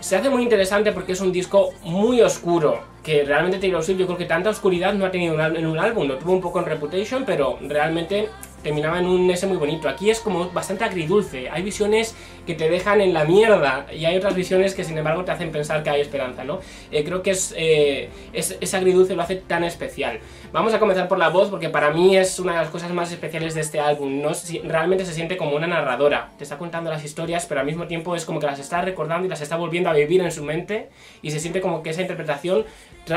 Se 0.00 0.16
hace 0.16 0.30
muy 0.30 0.42
interesante 0.42 0.92
porque 0.92 1.12
es 1.12 1.20
un 1.20 1.32
disco 1.32 1.70
muy 1.82 2.20
oscuro, 2.20 2.80
que 3.02 3.24
realmente 3.24 3.58
Taylor 3.58 3.84
Swift 3.84 3.98
yo 3.98 4.06
creo 4.06 4.18
que 4.18 4.24
tanta 4.24 4.50
oscuridad 4.50 4.92
no 4.94 5.06
ha 5.06 5.10
tenido 5.10 5.40
en 5.40 5.66
un 5.66 5.78
álbum, 5.78 6.08
lo 6.08 6.18
tuvo 6.18 6.32
un 6.32 6.40
poco 6.40 6.58
en 6.58 6.66
Reputation, 6.66 7.24
pero 7.24 7.56
realmente 7.62 8.28
terminaba 8.66 8.98
en 8.98 9.06
un 9.06 9.30
S 9.30 9.46
muy 9.46 9.58
bonito. 9.58 9.88
Aquí 9.88 10.10
es 10.10 10.18
como 10.18 10.50
bastante 10.50 10.82
agridulce. 10.82 11.48
Hay 11.50 11.62
visiones 11.62 12.16
que 12.44 12.54
te 12.54 12.68
dejan 12.68 13.00
en 13.00 13.14
la 13.14 13.24
mierda 13.24 13.86
y 13.94 14.06
hay 14.06 14.16
otras 14.16 14.34
visiones 14.34 14.74
que 14.74 14.82
sin 14.82 14.98
embargo 14.98 15.24
te 15.24 15.30
hacen 15.30 15.52
pensar 15.52 15.84
que 15.84 15.90
hay 15.90 16.00
esperanza, 16.00 16.42
¿no? 16.42 16.58
Eh, 16.90 17.04
creo 17.04 17.22
que 17.22 17.30
es, 17.30 17.54
eh, 17.56 18.08
es, 18.32 18.58
ese 18.60 18.76
agridulce 18.76 19.14
lo 19.14 19.22
hace 19.22 19.36
tan 19.36 19.62
especial. 19.62 20.18
Vamos 20.52 20.72
a 20.72 20.78
comenzar 20.78 21.08
por 21.08 21.18
la 21.18 21.28
voz 21.28 21.48
porque 21.48 21.68
para 21.68 21.90
mí 21.90 22.16
es 22.16 22.38
una 22.38 22.52
de 22.52 22.58
las 22.58 22.70
cosas 22.70 22.92
más 22.92 23.10
especiales 23.10 23.54
de 23.54 23.60
este 23.60 23.80
álbum. 23.80 24.22
¿no? 24.22 24.30
realmente 24.64 25.04
se 25.04 25.12
siente 25.12 25.36
como 25.36 25.56
una 25.56 25.66
narradora. 25.66 26.30
Te 26.38 26.44
está 26.44 26.56
contando 26.56 26.90
las 26.90 27.04
historias, 27.04 27.46
pero 27.46 27.60
al 27.60 27.66
mismo 27.66 27.86
tiempo 27.86 28.14
es 28.14 28.24
como 28.24 28.40
que 28.40 28.46
las 28.46 28.58
está 28.58 28.82
recordando 28.82 29.26
y 29.26 29.28
las 29.28 29.40
está 29.40 29.56
volviendo 29.56 29.90
a 29.90 29.92
vivir 29.92 30.20
en 30.20 30.32
su 30.32 30.44
mente 30.44 30.88
y 31.22 31.30
se 31.30 31.40
siente 31.40 31.60
como 31.60 31.82
que 31.82 31.90
esa 31.90 32.02
interpretación 32.02 32.64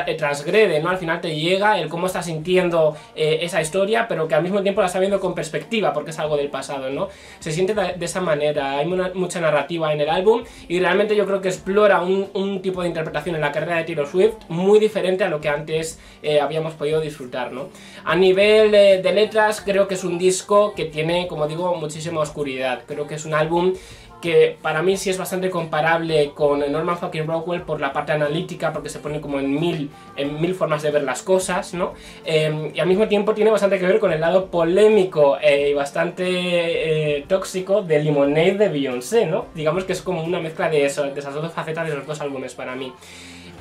eh, 0.06 0.16
transgrede, 0.16 0.80
¿no? 0.82 0.90
Al 0.90 0.98
final 0.98 1.22
te 1.22 1.36
llega 1.36 1.80
el 1.80 1.90
cómo 1.90 2.08
está 2.08 2.22
sintiendo 2.22 2.96
esa 3.16 3.62
historia, 3.62 4.08
pero 4.08 4.28
que 4.28 4.36
al 4.36 4.44
mismo 4.44 4.62
tiempo 4.62 4.82
la 4.82 4.88
está 4.88 5.00
viendo 5.00 5.20
con 5.20 5.34
perspectiva 5.34 5.94
porque 5.94 6.12
es 6.12 6.20
algo 6.20 6.38
del 6.38 6.50
pasado, 6.50 6.90
¿no? 6.90 7.10
Se 7.40 7.52
siente 7.52 7.74
de, 7.74 8.06
esa 8.06 8.22
manera. 8.22 8.78
Hay 8.78 8.88
una, 8.88 9.12
mucha 9.14 9.40
narrativa 9.40 9.94
en 9.94 10.02
el 10.02 10.10
álbum 10.10 10.44
y 10.68 10.80
realmente 10.80 11.16
yo 11.16 11.26
creo 11.26 11.42
que 11.42 11.50
explora 11.50 12.02
un, 12.02 12.62
tipo 12.62 12.82
de 12.82 12.88
interpretación 12.88 13.36
en 13.36 13.42
la 13.42 13.52
carrera 13.52 13.78
de 13.78 13.84
Taylor 13.84 14.08
Swift 14.08 14.34
muy 14.50 14.80
diferente 14.80 15.24
a 15.24 15.30
lo 15.30 15.40
que 15.40 15.50
antes 15.50 16.00
eh, 16.24 16.42
habíamos 16.42 16.74
podido 16.74 17.00
disfrutar, 17.00 17.19
A 18.06 18.16
nivel 18.16 18.72
de, 18.72 19.02
de 19.02 19.12
letras 19.12 19.62
creo 19.62 19.88
que 19.88 19.96
es 19.96 20.04
un 20.04 20.18
disco 20.18 20.74
que 20.76 20.86
tiene, 20.86 21.28
como 21.28 21.48
digo, 21.48 21.76
muchísima 21.76 22.22
oscuridad. 22.22 22.84
Creo 22.88 23.08
que 23.08 23.16
es 23.16 23.26
un 23.26 23.34
álbum 23.34 23.74
que 24.22 24.58
para 24.62 24.82
mí 24.82 24.98
sí 24.98 25.10
es 25.10 25.18
bastante 25.18 25.50
comparable 25.50 26.32
con 26.34 26.60
Norman 26.72 26.98
fucking 26.98 27.26
Rockwell 27.26 27.62
por 27.62 27.80
la 27.80 27.94
parte 27.94 28.12
analítica, 28.12 28.74
porque 28.74 28.90
se 28.90 29.00
pone 29.00 29.22
como 29.22 29.40
en 29.40 29.58
mil, 29.60 29.90
en 30.16 30.42
mil 30.42 30.56
formas 30.56 30.82
de 30.82 30.92
ver 30.92 31.04
las 31.04 31.24
cosas, 31.24 31.74
¿no? 31.74 31.94
Em, 32.26 32.72
y 32.74 32.80
al 32.80 32.88
mismo 32.88 33.08
tiempo 33.08 33.34
tiene 33.34 33.52
bastante 33.52 33.80
que 33.80 33.86
ver 33.86 34.00
con 34.00 34.12
el 34.12 34.20
lado 34.20 34.48
polémico 34.48 35.38
eh, 35.42 35.70
y 35.70 35.74
bastante 35.74 36.26
eh, 37.18 37.26
tóxico 37.28 37.82
de 37.82 38.04
Lemonade 38.04 38.56
de 38.56 38.70
Beyoncé, 38.70 39.26
¿no? 39.26 39.46
Digamos 39.56 39.86
que 39.86 39.94
es 39.94 40.02
como 40.02 40.24
una 40.24 40.40
mezcla 40.40 40.70
de, 40.70 40.86
eso, 40.86 41.04
de 41.04 41.20
esas 41.20 41.34
dos 41.34 41.52
facetas 41.54 41.88
de 41.88 41.96
los 41.96 42.06
dos 42.06 42.20
álbumes 42.22 42.54
para 42.56 42.76
mí. 42.76 42.92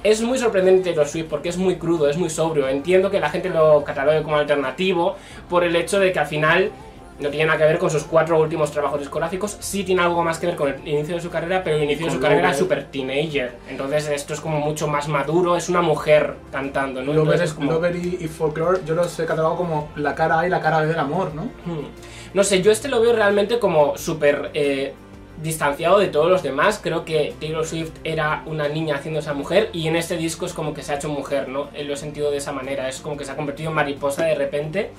Es 0.03 0.21
muy 0.21 0.39
sorprendente 0.39 0.95
los 0.95 1.11
Swift 1.11 1.27
porque 1.29 1.49
es 1.49 1.57
muy 1.57 1.77
crudo, 1.77 2.09
es 2.09 2.17
muy 2.17 2.31
sobrio. 2.31 2.69
Entiendo 2.69 3.11
que 3.11 3.21
la 3.21 3.31
gente 3.31 3.51
lo 3.51 3.83
catalogue 3.85 4.23
como 4.23 4.37
alternativo 4.37 5.17
por 5.49 5.65
el 5.65 5.75
hecho 5.77 5.99
de 5.99 6.13
que 6.13 6.19
al 6.19 6.27
final 6.27 6.71
no 7.19 7.31
tiene 7.31 7.47
nada 7.47 7.59
que 7.59 7.65
ver 7.65 7.79
con 7.79 7.91
sus 7.91 8.05
cuatro 8.05 8.41
últimos 8.41 8.71
trabajos 8.71 9.01
discográficos, 9.01 9.57
sí 9.61 9.83
tiene 9.83 10.03
algo 10.03 10.23
más 10.23 10.39
que 10.39 10.47
ver 10.47 10.57
con 10.57 10.69
el 10.69 10.87
inicio 10.87 11.17
de 11.17 11.21
su 11.21 11.31
carrera, 11.31 11.63
pero 11.65 11.77
el 11.77 11.85
inicio 11.85 12.07
de 12.07 12.13
su 12.13 12.21
carrera 12.21 12.41
era 12.41 12.55
super 12.55 12.85
teenager. 12.85 13.57
Entonces 13.69 14.09
esto 14.09 14.35
es 14.35 14.41
como 14.41 14.61
mucho 14.61 14.87
más 14.87 15.09
maduro, 15.09 15.57
es 15.57 15.69
una 15.69 15.83
mujer 15.83 16.35
cantando, 16.53 17.03
¿no? 17.03 17.13
Lover, 17.13 17.43
es 17.43 17.53
como... 17.53 17.85
y, 17.89 18.29
Folklore 18.29 18.81
yo 18.87 18.95
los 18.95 19.19
he 19.19 19.27
catalogado 19.27 19.57
como 19.57 19.89
la 19.97 20.15
cara 20.15 20.41
A 20.41 20.47
y 20.47 20.51
la 20.51 20.61
cara 20.61 20.81
B 20.81 20.87
del 20.87 20.99
amor, 20.99 21.35
¿no? 21.35 21.43
Hmm. 21.43 21.89
No 22.35 22.45
sé, 22.45 22.63
yo 22.63 22.71
este 22.71 22.89
lo 22.89 23.01
veo 23.01 23.13
realmente 23.13 23.59
como 23.59 23.97
súper... 23.97 24.51
Eh, 24.55 24.95
distanciado 25.43 25.99
de 25.99 26.09
todos 26.09 26.31
los 26.31 26.43
demás. 26.43 26.81
Creo 26.83 27.05
que 27.05 27.35
Taylor 27.41 27.67
Swift 27.67 27.93
era 28.05 28.43
una 28.47 28.69
niña 28.69 28.97
haciendo 28.97 29.21
esa 29.21 29.35
mujer 29.35 29.71
y 29.73 29.89
en 29.89 29.97
este 29.97 30.17
disco 30.17 30.47
es 30.47 30.53
como 30.53 30.75
que 30.75 30.83
se 30.83 30.93
ha 30.93 30.97
hecho 30.97 31.09
mujer, 31.09 31.49
¿no? 31.49 31.69
Lo 31.85 31.95
he 31.95 31.97
sentido 31.97 32.31
de 32.31 32.39
esa 32.39 32.53
manera, 32.53 32.89
es 32.89 33.01
como 33.01 33.17
que 33.17 33.25
se 33.25 33.33
ha 33.33 33.37
convertido 33.37 33.71
en 33.71 33.77
mariposa 33.77 34.25
de 34.25 34.35
repente 34.35 34.91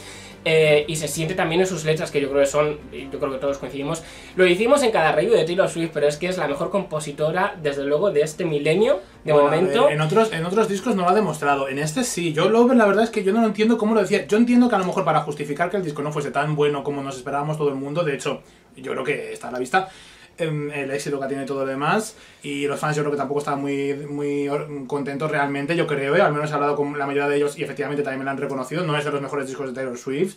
eh, 0.45 0.85
y 0.87 0.95
se 0.95 1.07
siente 1.09 1.35
también 1.35 1.61
en 1.61 1.67
sus 1.67 1.83
letras 1.83 2.11
que 2.11 2.21
yo 2.21 2.29
creo 2.29 2.41
que 2.41 2.47
son, 2.47 2.77
yo 2.91 3.19
creo 3.19 3.31
que 3.31 3.37
todos 3.39 3.57
coincidimos. 3.57 4.03
Lo 4.35 4.45
hicimos 4.45 4.81
en 4.83 4.91
cada 4.91 5.11
review 5.11 5.33
de 5.33 5.43
Taylor 5.43 5.69
Swift, 5.69 5.91
pero 5.93 6.07
es 6.07 6.17
que 6.17 6.27
es 6.27 6.37
la 6.37 6.47
mejor 6.47 6.69
compositora 6.69 7.55
desde 7.61 7.83
luego 7.83 8.11
de 8.11 8.21
este 8.21 8.45
milenio, 8.45 9.01
de 9.25 9.33
momento. 9.33 9.89
en, 9.89 9.99
otros, 9.99 10.31
en 10.31 10.45
otros 10.45 10.69
discos 10.69 10.95
no 10.95 11.03
lo 11.03 11.09
ha 11.09 11.13
demostrado, 11.13 11.67
en 11.67 11.79
este 11.79 12.03
sí. 12.03 12.31
Yo 12.31 12.49
Lover 12.49 12.77
la 12.77 12.85
verdad 12.85 13.03
es 13.03 13.09
que 13.09 13.23
yo 13.23 13.33
no 13.33 13.41
lo 13.41 13.47
entiendo 13.47 13.77
cómo 13.77 13.93
lo 13.93 14.01
decía. 14.01 14.25
Yo 14.25 14.37
entiendo 14.37 14.69
que 14.69 14.75
a 14.75 14.79
lo 14.79 14.85
mejor 14.85 15.03
para 15.03 15.21
justificar 15.21 15.69
que 15.69 15.77
el 15.77 15.83
disco 15.83 16.01
no 16.01 16.11
fuese 16.11 16.31
tan 16.31 16.55
bueno 16.55 16.83
como 16.83 17.03
nos 17.03 17.17
esperábamos 17.17 17.57
todo 17.57 17.69
el 17.69 17.75
mundo, 17.75 18.03
de 18.03 18.15
hecho 18.15 18.41
yo 18.77 18.93
creo 18.93 19.03
que 19.03 19.33
está 19.33 19.49
a 19.49 19.51
la 19.51 19.59
vista 19.59 19.89
el 20.39 20.91
éxito 20.91 21.19
que 21.19 21.27
tiene 21.27 21.45
todo 21.45 21.61
lo 21.61 21.65
demás 21.65 22.15
y 22.43 22.65
los 22.67 22.79
fans 22.79 22.95
yo 22.95 23.03
creo 23.03 23.11
que 23.11 23.17
tampoco 23.17 23.39
están 23.39 23.61
muy, 23.61 23.93
muy 23.93 24.49
contentos 24.87 25.29
realmente, 25.29 25.75
yo 25.75 25.87
creo, 25.87 26.15
¿eh? 26.15 26.21
al 26.21 26.33
menos 26.33 26.51
he 26.51 26.53
hablado 26.53 26.75
con 26.75 26.97
la 26.97 27.05
mayoría 27.05 27.29
de 27.29 27.37
ellos 27.37 27.57
y 27.57 27.63
efectivamente 27.63 28.03
también 28.03 28.19
me 28.19 28.25
lo 28.25 28.31
han 28.31 28.37
reconocido, 28.37 28.83
no 28.83 28.97
es 28.97 29.05
de 29.05 29.11
los 29.11 29.21
mejores 29.21 29.47
discos 29.47 29.67
de 29.67 29.73
Taylor 29.73 29.97
Swift, 29.97 30.35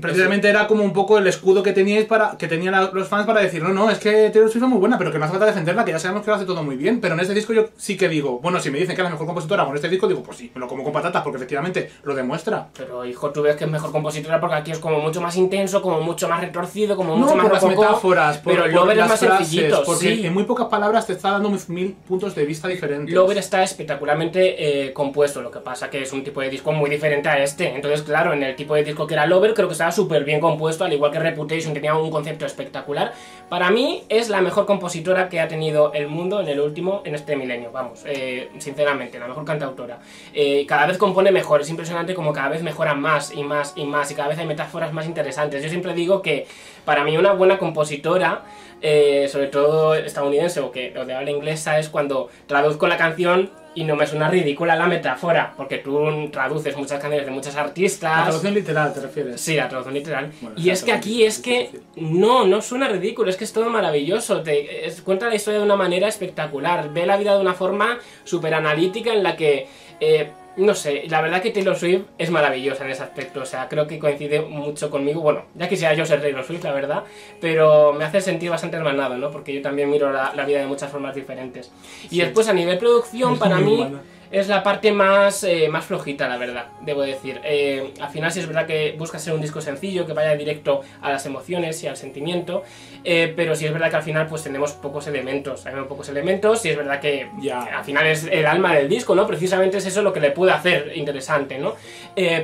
precisamente 0.00 0.48
era 0.48 0.66
como 0.66 0.84
un 0.84 0.92
poco 0.92 1.18
el 1.18 1.26
escudo 1.26 1.62
que 1.62 1.72
teníais 1.72 2.06
para 2.06 2.36
que 2.36 2.48
tenían 2.48 2.90
los 2.92 3.08
fans 3.08 3.26
para 3.26 3.40
decir, 3.40 3.62
no, 3.62 3.70
no, 3.70 3.90
es 3.90 3.98
que 3.98 4.30
Taylor 4.30 4.50
Swift 4.50 4.64
es 4.64 4.68
muy 4.68 4.78
buena, 4.78 4.98
pero 4.98 5.12
que 5.12 5.18
no 5.18 5.24
hace 5.24 5.32
falta 5.32 5.46
defenderla, 5.46 5.84
que 5.84 5.92
ya 5.92 5.98
sabemos 5.98 6.24
que 6.24 6.30
lo 6.30 6.36
hace 6.36 6.44
todo 6.44 6.62
muy 6.62 6.76
bien. 6.76 7.00
Pero 7.00 7.14
en 7.14 7.20
este 7.20 7.34
disco 7.34 7.52
yo 7.52 7.66
sí 7.76 7.96
que 7.96 8.08
digo, 8.08 8.38
bueno, 8.40 8.60
si 8.60 8.70
me 8.70 8.78
dicen 8.78 8.94
que 8.94 9.02
es 9.02 9.04
la 9.04 9.10
mejor 9.10 9.26
compositora 9.26 9.64
con 9.64 9.74
este 9.74 9.88
disco, 9.88 10.08
digo, 10.08 10.22
pues 10.22 10.38
sí, 10.38 10.50
me 10.54 10.60
lo 10.60 10.68
como 10.68 10.84
con 10.84 10.92
patatas, 10.92 11.22
porque 11.22 11.36
efectivamente 11.36 11.90
lo 12.04 12.14
demuestra. 12.14 12.68
Pero 12.76 13.04
hijo, 13.04 13.30
tú 13.30 13.42
ves 13.42 13.56
que 13.56 13.64
es 13.64 13.70
mejor 13.70 13.92
compositora 13.92 14.40
porque 14.40 14.56
aquí 14.56 14.70
es 14.70 14.78
como 14.78 15.00
mucho 15.00 15.20
más 15.20 15.36
intenso, 15.36 15.82
como 15.82 16.00
mucho 16.00 16.28
más 16.28 16.40
retorcido, 16.40 16.96
como 16.96 17.16
mucho 17.16 17.36
más 17.36 17.62
metáforas, 17.64 18.40
pero 18.44 18.66
Lover 18.66 18.98
es 18.98 19.08
más 19.08 19.20
sencillito, 19.20 19.82
porque 19.84 20.26
en 20.26 20.32
muy 20.32 20.44
pocas 20.44 20.66
palabras 20.66 21.06
te 21.06 21.12
está 21.12 21.32
dando 21.32 21.50
mil 21.68 21.96
puntos 22.06 22.34
de 22.34 22.44
vista 22.44 22.68
diferentes. 22.68 23.14
Lover 23.14 23.38
está 23.38 23.62
espectacularmente 23.62 24.86
eh, 24.86 24.92
compuesto, 24.92 25.42
lo 25.42 25.50
que 25.50 25.60
pasa 25.60 25.90
que 25.90 26.02
es 26.02 26.12
un 26.12 26.22
tipo 26.22 26.40
de 26.40 26.50
disco 26.50 26.72
muy 26.72 26.90
diferente 26.90 27.28
a 27.28 27.42
este. 27.42 27.74
Entonces, 27.74 28.02
claro, 28.02 28.32
en 28.32 28.42
el 28.42 28.56
tipo 28.56 28.74
de 28.74 28.84
disco 28.84 29.06
que 29.06 29.14
era 29.14 29.26
Lover, 29.26 29.54
creo 29.56 29.66
que 29.66 29.72
estaba 29.72 29.90
súper 29.90 30.22
bien 30.24 30.40
compuesto, 30.40 30.84
al 30.84 30.92
igual 30.92 31.10
que 31.10 31.18
Reputation 31.18 31.74
tenía 31.74 31.94
un 31.94 32.10
concepto 32.10 32.46
espectacular. 32.46 33.12
Para 33.48 33.70
mí 33.70 34.04
es 34.08 34.28
la 34.28 34.40
mejor 34.40 34.66
compositora 34.66 35.28
que 35.28 35.40
ha 35.40 35.48
tenido 35.48 35.92
el 35.92 36.06
mundo 36.08 36.40
en 36.40 36.48
el 36.48 36.60
último, 36.60 37.02
en 37.04 37.14
este 37.14 37.34
milenio, 37.34 37.72
vamos, 37.72 38.04
eh, 38.06 38.50
sinceramente, 38.58 39.18
la 39.18 39.26
mejor 39.26 39.44
cantautora. 39.44 39.98
Eh, 40.32 40.64
cada 40.66 40.86
vez 40.86 40.98
compone 40.98 41.32
mejor, 41.32 41.62
es 41.62 41.70
impresionante 41.70 42.14
como 42.14 42.32
cada 42.32 42.50
vez 42.50 42.62
mejora 42.62 42.94
más 42.94 43.32
y 43.34 43.42
más 43.42 43.72
y 43.76 43.84
más 43.84 44.10
y 44.10 44.14
cada 44.14 44.28
vez 44.28 44.38
hay 44.38 44.46
metáforas 44.46 44.92
más 44.92 45.06
interesantes. 45.06 45.62
Yo 45.62 45.68
siempre 45.68 45.94
digo 45.94 46.22
que 46.22 46.46
para 46.84 47.02
mí 47.02 47.16
una 47.16 47.32
buena 47.32 47.58
compositora 47.58 48.44
eh, 48.82 49.28
sobre 49.30 49.46
todo 49.46 49.94
estadounidense 49.94 50.60
o, 50.60 50.70
que, 50.70 50.96
o 50.98 51.04
de 51.04 51.14
habla 51.14 51.30
inglesa, 51.30 51.78
es 51.78 51.88
cuando 51.88 52.28
traduzco 52.46 52.86
la 52.86 52.96
canción 52.96 53.50
y 53.76 53.84
no 53.84 53.94
me 53.94 54.06
suena 54.06 54.28
ridícula 54.28 54.74
la 54.74 54.86
metáfora, 54.86 55.52
porque 55.54 55.78
tú 55.78 56.30
traduces 56.32 56.74
muchas 56.76 56.98
canciones 56.98 57.26
de 57.26 57.30
muchos 57.30 57.54
artistas. 57.56 58.16
La 58.16 58.24
traducción 58.24 58.54
literal, 58.54 58.94
¿te 58.94 59.00
refieres? 59.00 59.40
Sí, 59.40 59.54
la 59.54 59.68
traducción 59.68 59.94
literal. 59.94 60.32
y 60.56 60.70
es 60.70 60.82
que 60.82 60.92
aquí 60.92 61.24
es 61.24 61.38
que 61.38 61.70
no, 61.96 62.46
no 62.46 62.62
suena 62.62 62.88
ridículo, 62.88 63.28
es 63.28 63.36
que 63.36 63.44
es 63.44 63.52
todo 63.52 63.68
maravilloso. 63.68 64.42
Te 64.42 64.90
cuenta 65.04 65.28
la 65.28 65.34
historia 65.34 65.58
de 65.58 65.66
una 65.66 65.76
manera 65.76 66.08
espectacular, 66.08 66.90
ve 66.92 67.04
la 67.04 67.18
vida 67.18 67.34
de 67.34 67.40
una 67.40 67.52
forma 67.52 67.98
súper 68.24 68.54
analítica 68.54 69.12
en 69.12 69.22
la 69.22 69.36
que. 69.36 69.66
Eh, 70.00 70.30
no 70.56 70.74
sé, 70.74 71.04
la 71.08 71.20
verdad 71.20 71.42
que 71.42 71.50
Taylor 71.50 71.76
Swift 71.76 72.04
es 72.18 72.30
maravillosa 72.30 72.84
en 72.84 72.90
ese 72.90 73.02
aspecto, 73.02 73.40
o 73.40 73.44
sea, 73.44 73.68
creo 73.68 73.86
que 73.86 73.98
coincide 73.98 74.40
mucho 74.40 74.90
conmigo, 74.90 75.20
bueno, 75.20 75.44
ya 75.54 75.68
quisiera 75.68 75.94
yo 75.94 76.06
ser 76.06 76.20
Taylor 76.20 76.44
Swift, 76.44 76.64
la 76.64 76.72
verdad, 76.72 77.04
pero 77.40 77.92
me 77.92 78.04
hace 78.04 78.20
sentir 78.20 78.50
bastante 78.50 78.76
hermanado, 78.76 79.16
¿no? 79.16 79.30
Porque 79.30 79.54
yo 79.54 79.62
también 79.62 79.90
miro 79.90 80.12
la, 80.12 80.46
vida 80.46 80.60
de 80.60 80.66
muchas 80.66 80.90
formas 80.90 81.14
diferentes. 81.14 81.72
Y 82.10 82.20
después 82.20 82.48
a 82.48 82.52
nivel 82.52 82.78
producción, 82.78 83.38
para 83.38 83.58
mí 83.58 83.84
es 84.30 84.48
la 84.48 84.62
parte 84.62 84.92
más, 84.92 85.44
eh, 85.44 85.68
más 85.68 85.84
flojita, 85.84 86.28
la 86.28 86.36
verdad, 86.36 86.66
debo 86.82 87.02
decir. 87.02 87.40
Eh, 87.44 87.92
al 88.00 88.10
final 88.10 88.32
sí 88.32 88.40
es 88.40 88.46
verdad 88.46 88.66
que 88.66 88.94
busca 88.98 89.18
ser 89.18 89.34
un 89.34 89.40
disco 89.40 89.60
sencillo, 89.60 90.06
que 90.06 90.12
vaya 90.12 90.36
directo 90.36 90.82
a 91.00 91.10
las 91.10 91.26
emociones 91.26 91.82
y 91.82 91.86
al 91.86 91.96
sentimiento, 91.96 92.62
eh, 93.08 93.32
pero 93.36 93.54
sí 93.54 93.66
es 93.66 93.72
verdad 93.72 93.88
que 93.88 93.96
al 93.96 94.02
final 94.02 94.26
pues 94.26 94.42
tenemos 94.42 94.72
pocos 94.72 95.06
elementos, 95.06 95.64
hay 95.64 95.74
pocos 95.88 96.08
elementos 96.08 96.64
y 96.66 96.70
es 96.70 96.76
verdad 96.76 96.98
que 97.00 97.30
ya. 97.38 97.62
al 97.62 97.84
final 97.84 98.04
es 98.06 98.24
el 98.24 98.44
alma 98.46 98.74
del 98.74 98.88
disco, 98.88 99.14
¿no? 99.14 99.28
Precisamente 99.28 99.78
es 99.78 99.86
eso 99.86 100.02
lo 100.02 100.12
que 100.12 100.18
le 100.18 100.32
puede 100.32 100.50
hacer 100.50 100.92
interesante, 100.96 101.58
¿no? 101.58 101.74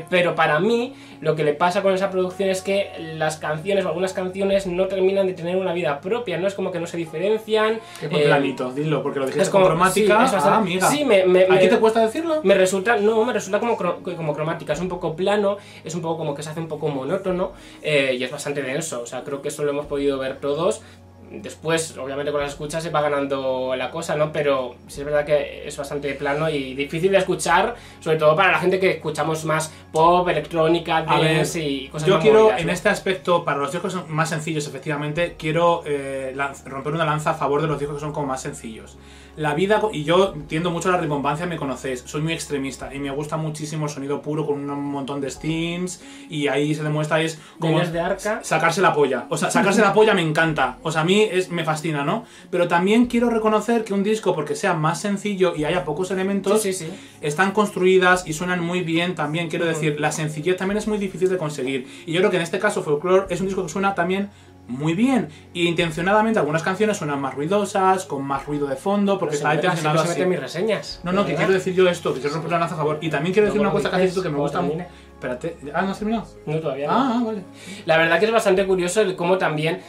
pero 0.08 0.34
para 0.34 0.60
mí 0.60 0.94
lo 1.22 1.36
que 1.36 1.44
le 1.44 1.54
pasa 1.54 1.82
con 1.82 1.94
esa 1.94 2.10
producción 2.10 2.50
es 2.50 2.62
que 2.62 2.90
las 3.16 3.36
canciones 3.36 3.84
o 3.84 3.88
algunas 3.88 4.12
canciones 4.12 4.66
no 4.66 4.86
terminan 4.86 5.26
de 5.26 5.34
tener 5.34 5.56
una 5.56 5.72
vida 5.72 6.00
propia, 6.00 6.36
¿no? 6.36 6.48
Es 6.48 6.54
como 6.54 6.72
que 6.72 6.80
no 6.80 6.86
se 6.86 6.96
diferencian. 6.96 7.80
Qué 8.00 8.08
planito, 8.08 8.72
dilo, 8.72 9.02
porque 9.02 9.20
lo 9.20 9.26
dijiste 9.26 9.48
como 9.50 9.66
cromática. 9.66 10.26
Sí, 10.26 10.36
ah, 10.38 10.56
amiga. 10.56 10.90
Sí, 10.90 11.04
me, 11.04 11.22
te 11.22 11.78
cuesta 11.78 12.00
decirlo? 12.00 12.40
Me 12.42 12.54
resulta, 12.54 12.96
no, 12.96 13.24
me 13.24 13.32
resulta 13.32 13.60
como, 13.60 13.76
como 13.76 14.34
cromática, 14.34 14.72
es 14.72 14.80
un 14.80 14.88
poco 14.88 15.14
plano, 15.14 15.58
es 15.84 15.94
un 15.94 16.02
poco 16.02 16.18
como 16.18 16.34
que 16.34 16.42
se 16.42 16.50
hace 16.50 16.60
un 16.60 16.68
poco 16.68 16.88
monótono 16.88 17.52
eh, 17.82 18.16
y 18.18 18.24
es 18.24 18.30
bastante 18.30 18.62
denso, 18.62 19.02
o 19.02 19.06
sea, 19.06 19.22
creo 19.22 19.40
que 19.40 19.48
eso 19.48 19.62
lo 19.62 19.70
hemos 19.70 19.86
podido 19.86 20.18
ver 20.18 20.38
todos 20.54 20.82
Después, 21.40 21.96
obviamente, 21.96 22.30
con 22.30 22.42
las 22.42 22.50
escuchas 22.50 22.82
se 22.82 22.90
va 22.90 23.00
ganando 23.00 23.74
la 23.74 23.90
cosa, 23.90 24.16
¿no? 24.16 24.32
Pero 24.32 24.74
sí 24.86 25.00
es 25.00 25.06
verdad 25.06 25.24
que 25.24 25.66
es 25.66 25.76
bastante 25.76 26.12
plano 26.14 26.50
y 26.50 26.74
difícil 26.74 27.10
de 27.10 27.18
escuchar, 27.18 27.74
sobre 28.00 28.18
todo 28.18 28.36
para 28.36 28.52
la 28.52 28.58
gente 28.58 28.78
que 28.78 28.90
escuchamos 28.90 29.44
más 29.46 29.72
pop, 29.92 30.28
electrónica, 30.28 30.98
A 30.98 31.18
ver, 31.18 31.36
dance 31.36 31.60
y 31.60 31.88
cosas 31.88 32.06
yo 32.06 32.14
más 32.16 32.22
quiero, 32.22 32.40
movidas, 32.40 32.60
en 32.60 32.66
¿no? 32.66 32.72
este 32.72 32.88
aspecto, 32.90 33.44
para 33.44 33.58
los 33.58 33.72
discos 33.72 34.08
más 34.08 34.28
sencillos, 34.28 34.66
efectivamente, 34.66 35.36
quiero 35.38 35.82
eh, 35.86 36.36
romper 36.66 36.92
una 36.92 37.06
lanza 37.06 37.30
a 37.30 37.34
favor 37.34 37.62
de 37.62 37.68
los 37.68 37.78
discos 37.78 37.96
que 37.96 38.00
son 38.00 38.12
como 38.12 38.26
más 38.26 38.42
sencillos. 38.42 38.98
La 39.34 39.54
vida, 39.54 39.80
y 39.92 40.04
yo 40.04 40.34
entiendo 40.34 40.70
mucho 40.70 40.90
la 40.90 40.98
rimbombancia, 40.98 41.46
me 41.46 41.56
conocéis, 41.56 42.02
soy 42.04 42.20
muy 42.20 42.34
extremista 42.34 42.94
y 42.94 42.98
me 42.98 43.10
gusta 43.10 43.38
muchísimo 43.38 43.86
el 43.86 43.90
sonido 43.90 44.20
puro 44.20 44.46
con 44.46 44.68
un 44.68 44.84
montón 44.84 45.22
de 45.22 45.30
steams 45.30 46.02
y 46.28 46.48
ahí 46.48 46.74
se 46.74 46.82
demuestra 46.82 47.20
es 47.22 47.38
como 47.58 47.80
de 47.80 47.98
arca. 47.98 48.40
sacarse 48.42 48.82
la 48.82 48.92
polla. 48.92 49.26
O 49.30 49.38
sea, 49.38 49.50
sacarse 49.50 49.80
la 49.80 49.94
polla 49.94 50.12
me 50.12 50.20
encanta. 50.20 50.76
O 50.82 50.92
sea, 50.92 51.00
a 51.00 51.04
mí 51.04 51.22
es, 51.22 51.50
me 51.50 51.64
fascina, 51.64 52.04
¿no? 52.04 52.26
Pero 52.50 52.68
también 52.68 53.06
quiero 53.06 53.30
reconocer 53.30 53.84
que 53.84 53.94
un 53.94 54.02
disco, 54.02 54.34
porque 54.34 54.54
sea 54.54 54.74
más 54.74 55.00
sencillo 55.00 55.54
y 55.56 55.64
haya 55.64 55.84
pocos 55.84 56.10
elementos, 56.10 56.60
Sí, 56.60 56.74
sí, 56.74 56.84
sí. 56.86 56.92
están 57.22 57.52
construidas 57.52 58.26
y 58.26 58.34
suenan 58.34 58.60
muy 58.62 58.82
bien 58.82 59.14
también. 59.14 59.48
Quiero 59.48 59.64
decir, 59.64 59.98
la 59.98 60.12
sencillez 60.12 60.58
también 60.58 60.76
es 60.76 60.86
muy 60.86 60.98
difícil 60.98 61.30
de 61.30 61.38
conseguir. 61.38 61.86
Y 62.04 62.12
yo 62.12 62.20
creo 62.20 62.30
que 62.30 62.36
en 62.36 62.42
este 62.42 62.58
caso 62.58 62.82
Folklore 62.82 63.26
es 63.30 63.40
un 63.40 63.46
disco 63.46 63.62
que 63.62 63.70
suena 63.70 63.94
también 63.94 64.28
muy 64.68 64.94
bien. 64.94 65.28
Y 65.52 65.66
intencionadamente 65.68 66.38
algunas 66.38 66.62
canciones 66.62 66.96
suenan 66.96 67.20
más 67.20 67.34
ruidosas, 67.34 68.04
con 68.04 68.22
más 68.22 68.46
ruido 68.46 68.66
de 68.66 68.76
fondo, 68.76 69.18
porque 69.18 69.36
está 69.36 69.54
intencionado 69.54 70.04
se 70.04 70.12
así. 70.12 70.24
mis 70.24 70.40
reseñas. 70.40 71.00
No, 71.02 71.12
no, 71.12 71.26
que 71.26 71.34
quiero 71.34 71.52
decir 71.52 71.74
yo 71.74 71.88
esto, 71.88 72.14
que 72.14 72.20
quiero 72.20 72.34
romper 72.34 72.52
la 72.52 72.58
lanza 72.60 72.74
a 72.74 72.78
favor. 72.78 72.98
Y 73.00 73.10
también 73.10 73.32
quiero 73.32 73.46
decir 73.46 73.60
una 73.60 73.70
cosa 73.70 73.90
que 73.90 73.96
has 73.96 74.02
dices 74.02 74.14
dicho 74.14 74.22
que 74.22 74.30
me 74.30 74.38
gusta 74.38 74.60
mucho. 74.60 74.84
Espérate, 75.14 75.56
ah, 75.72 75.82
¿no 75.82 75.92
has 75.92 75.98
terminado? 75.98 76.26
No, 76.46 76.58
todavía 76.58 76.88
no. 76.88 76.92
Ah, 76.94 77.22
vale. 77.24 77.42
La 77.86 77.96
verdad 77.96 78.18
que 78.18 78.26
es 78.26 78.32
bastante 78.32 78.66
curioso 78.66 79.00
el 79.02 79.14
cómo 79.14 79.38
también, 79.38 79.80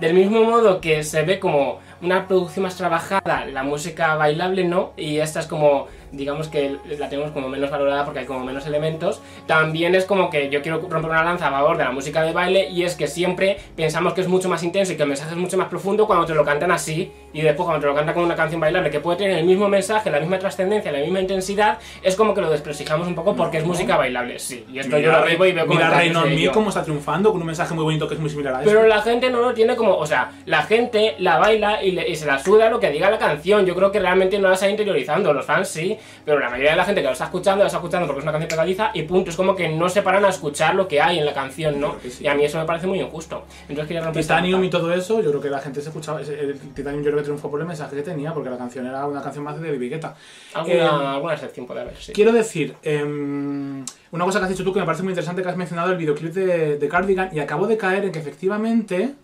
del 0.00 0.14
mismo 0.14 0.42
modo 0.42 0.80
que 0.80 1.04
se 1.04 1.22
ve 1.22 1.38
como 1.38 1.78
una 2.02 2.26
producción 2.26 2.64
más 2.64 2.76
trabajada, 2.76 3.46
la 3.46 3.62
música 3.62 4.16
bailable 4.16 4.64
no, 4.64 4.92
y 4.96 5.18
esta 5.18 5.40
es 5.40 5.46
como, 5.46 5.86
digamos 6.12 6.48
que 6.48 6.76
la 6.98 7.08
tenemos 7.08 7.30
como 7.32 7.48
menos 7.48 7.70
valorada 7.70 8.04
porque 8.04 8.20
hay 8.20 8.26
como 8.26 8.44
menos 8.44 8.66
elementos, 8.66 9.20
también 9.46 9.94
es 9.94 10.04
como 10.04 10.30
que 10.30 10.48
yo 10.50 10.62
quiero 10.62 10.78
romper 10.80 11.10
una 11.10 11.22
lanza 11.24 11.48
a 11.48 11.50
favor 11.50 11.76
de 11.76 11.84
la 11.84 11.90
música 11.92 12.22
de 12.22 12.32
baile 12.32 12.68
y 12.70 12.82
es 12.82 12.94
que 12.96 13.06
siempre 13.06 13.58
pensamos 13.76 14.12
que 14.14 14.20
es 14.22 14.28
mucho 14.28 14.48
más 14.48 14.62
intenso 14.62 14.92
y 14.92 14.96
que 14.96 15.02
el 15.02 15.08
mensaje 15.08 15.30
es 15.32 15.36
mucho 15.36 15.56
más 15.56 15.68
profundo 15.68 16.06
cuando 16.06 16.26
te 16.26 16.34
lo 16.34 16.44
cantan 16.44 16.70
así 16.72 17.12
y 17.32 17.42
después 17.42 17.64
cuando 17.64 17.80
te 17.80 17.86
lo 17.86 17.94
cantan 17.94 18.14
con 18.14 18.24
una 18.24 18.34
canción 18.34 18.60
bailable 18.60 18.90
que 18.90 19.00
puede 19.00 19.18
tener 19.18 19.38
el 19.38 19.44
mismo 19.44 19.68
mensaje, 19.68 20.10
la 20.10 20.18
misma 20.20 20.38
trascendencia, 20.38 20.90
la 20.90 20.98
misma 20.98 21.20
intensidad, 21.20 21.78
es 22.02 22.16
como 22.16 22.34
que 22.34 22.40
lo 22.40 22.50
desprestigiamos 22.50 23.06
un 23.06 23.14
poco 23.14 23.36
porque 23.36 23.58
es 23.58 23.64
música 23.64 23.96
bailable, 23.96 24.38
sí, 24.38 24.64
y 24.72 24.78
esto 24.80 24.98
yo 24.98 25.12
lo 25.12 25.22
veo 25.24 25.34
y 25.46 25.52
veo 25.52 25.66
mira 25.66 25.66
comentarios 25.88 26.22
Reino 26.22 26.24
ello. 26.26 26.52
cómo 26.52 26.70
está 26.70 26.82
triunfando 26.82 27.30
con 27.30 27.40
un 27.40 27.46
mensaje 27.46 27.72
muy 27.74 27.84
bonito 27.84 28.08
que 28.08 28.14
es 28.14 28.20
muy 28.20 28.30
similar 28.30 28.54
a 28.56 28.60
eso. 28.62 28.68
Pero 28.70 28.86
la 28.86 29.00
gente 29.02 29.30
no 29.30 29.40
lo 29.40 29.54
tiene 29.54 29.76
como, 29.76 29.96
o 29.96 30.06
sea, 30.06 30.32
la 30.46 30.62
gente 30.62 31.14
la 31.18 31.38
baila 31.38 31.82
y, 31.84 31.92
le- 31.92 32.08
y 32.08 32.16
se 32.16 32.26
la 32.26 32.38
suda 32.38 32.68
lo 32.68 32.80
que 32.80 32.90
diga 32.90 33.10
la 33.10 33.18
canción. 33.18 33.64
Yo 33.64 33.74
creo 33.74 33.92
que 33.92 34.00
realmente 34.00 34.38
no 34.38 34.48
la 34.48 34.54
está 34.54 34.68
interiorizando, 34.68 35.32
los 35.32 35.44
fans 35.46 35.68
sí, 35.68 35.96
pero 36.24 36.38
la 36.38 36.50
mayoría 36.50 36.72
de 36.72 36.76
la 36.76 36.84
gente 36.84 37.00
que 37.00 37.06
lo 37.06 37.12
está 37.12 37.24
escuchando, 37.24 37.62
lo 37.62 37.66
está 37.66 37.78
escuchando 37.78 38.06
porque 38.06 38.20
es 38.20 38.24
una 38.24 38.32
canción 38.32 38.48
pegadiza 38.48 38.90
y 38.94 39.02
punto. 39.02 39.30
Es 39.30 39.36
como 39.36 39.54
que 39.54 39.68
no 39.68 39.88
se 39.88 40.02
paran 40.02 40.24
a 40.24 40.28
escuchar 40.28 40.74
lo 40.74 40.86
que 40.88 41.00
hay 41.00 41.18
en 41.18 41.26
la 41.26 41.34
canción, 41.34 41.80
¿no? 41.80 41.96
Sí. 42.02 42.24
Y 42.24 42.26
a 42.26 42.34
mí 42.34 42.44
eso 42.44 42.58
me 42.58 42.64
parece 42.64 42.86
muy 42.86 43.00
injusto. 43.00 43.44
Entonces 43.62 43.86
quería 43.86 44.02
romper 44.02 44.22
Titanium 44.22 44.64
y 44.64 44.70
todo 44.70 44.92
eso, 44.92 45.22
yo 45.22 45.30
creo 45.30 45.40
que 45.40 45.50
la 45.50 45.60
gente 45.60 45.80
se 45.80 45.88
escuchaba. 45.88 46.20
El 46.20 46.58
Titanium 46.74 47.02
yo 47.02 47.10
creo 47.10 47.18
que 47.18 47.24
triunfó 47.24 47.50
por 47.50 47.60
el 47.60 47.66
mensaje 47.66 47.96
que 47.96 48.02
tenía, 48.02 48.32
porque 48.32 48.50
la 48.50 48.58
canción 48.58 48.86
era 48.86 49.06
una 49.06 49.22
canción 49.22 49.44
más 49.44 49.60
de 49.60 49.70
David 49.70 49.90
Guetta. 49.90 50.14
Alguna, 50.54 50.74
Eh, 50.74 50.82
alguna 50.82 51.34
excepción 51.34 51.66
puede 51.66 51.80
haber, 51.80 51.96
sí. 51.96 52.12
Quiero 52.12 52.32
decir, 52.32 52.74
em, 52.82 53.84
una 54.12 54.24
cosa 54.24 54.38
que 54.38 54.44
has 54.44 54.50
dicho 54.50 54.64
tú 54.64 54.72
que 54.72 54.80
me 54.80 54.86
parece 54.86 55.02
muy 55.02 55.12
interesante, 55.12 55.42
que 55.42 55.48
has 55.48 55.56
mencionado 55.56 55.90
el 55.92 55.98
videoclip 55.98 56.32
de, 56.32 56.78
de 56.78 56.88
Cardigan, 56.88 57.30
y 57.32 57.40
acabo 57.40 57.66
de 57.66 57.76
caer 57.76 58.04
en 58.04 58.12
que 58.12 58.18
efectivamente 58.18 59.14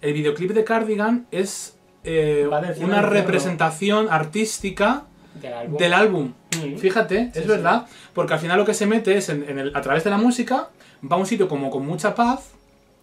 el 0.00 0.12
videoclip 0.12 0.52
de 0.52 0.64
Cardigan 0.64 1.26
es 1.30 1.76
eh, 2.04 2.48
una 2.80 3.02
representación 3.02 4.08
artística 4.10 5.06
Del 5.40 5.52
álbum. 5.54 5.78
del 5.78 5.92
álbum. 5.92 6.32
Mm. 6.56 6.76
Fíjate, 6.78 7.24
Sí, 7.32 7.38
es 7.38 7.42
sí. 7.44 7.48
verdad, 7.48 7.86
porque 8.14 8.34
al 8.34 8.40
final 8.40 8.56
lo 8.58 8.64
que 8.64 8.74
se 8.74 8.86
mete 8.86 9.16
es 9.16 9.28
en, 9.28 9.44
en 9.48 9.58
el- 9.58 9.76
a 9.76 9.80
través 9.82 10.04
de 10.04 10.10
la 10.10 10.18
música, 10.18 10.68
va 11.10 11.16
a 11.16 11.18
un 11.18 11.26
sitio 11.26 11.48
como 11.48 11.70
con 11.70 11.84
mucha 11.86 12.14
paz, 12.14 12.50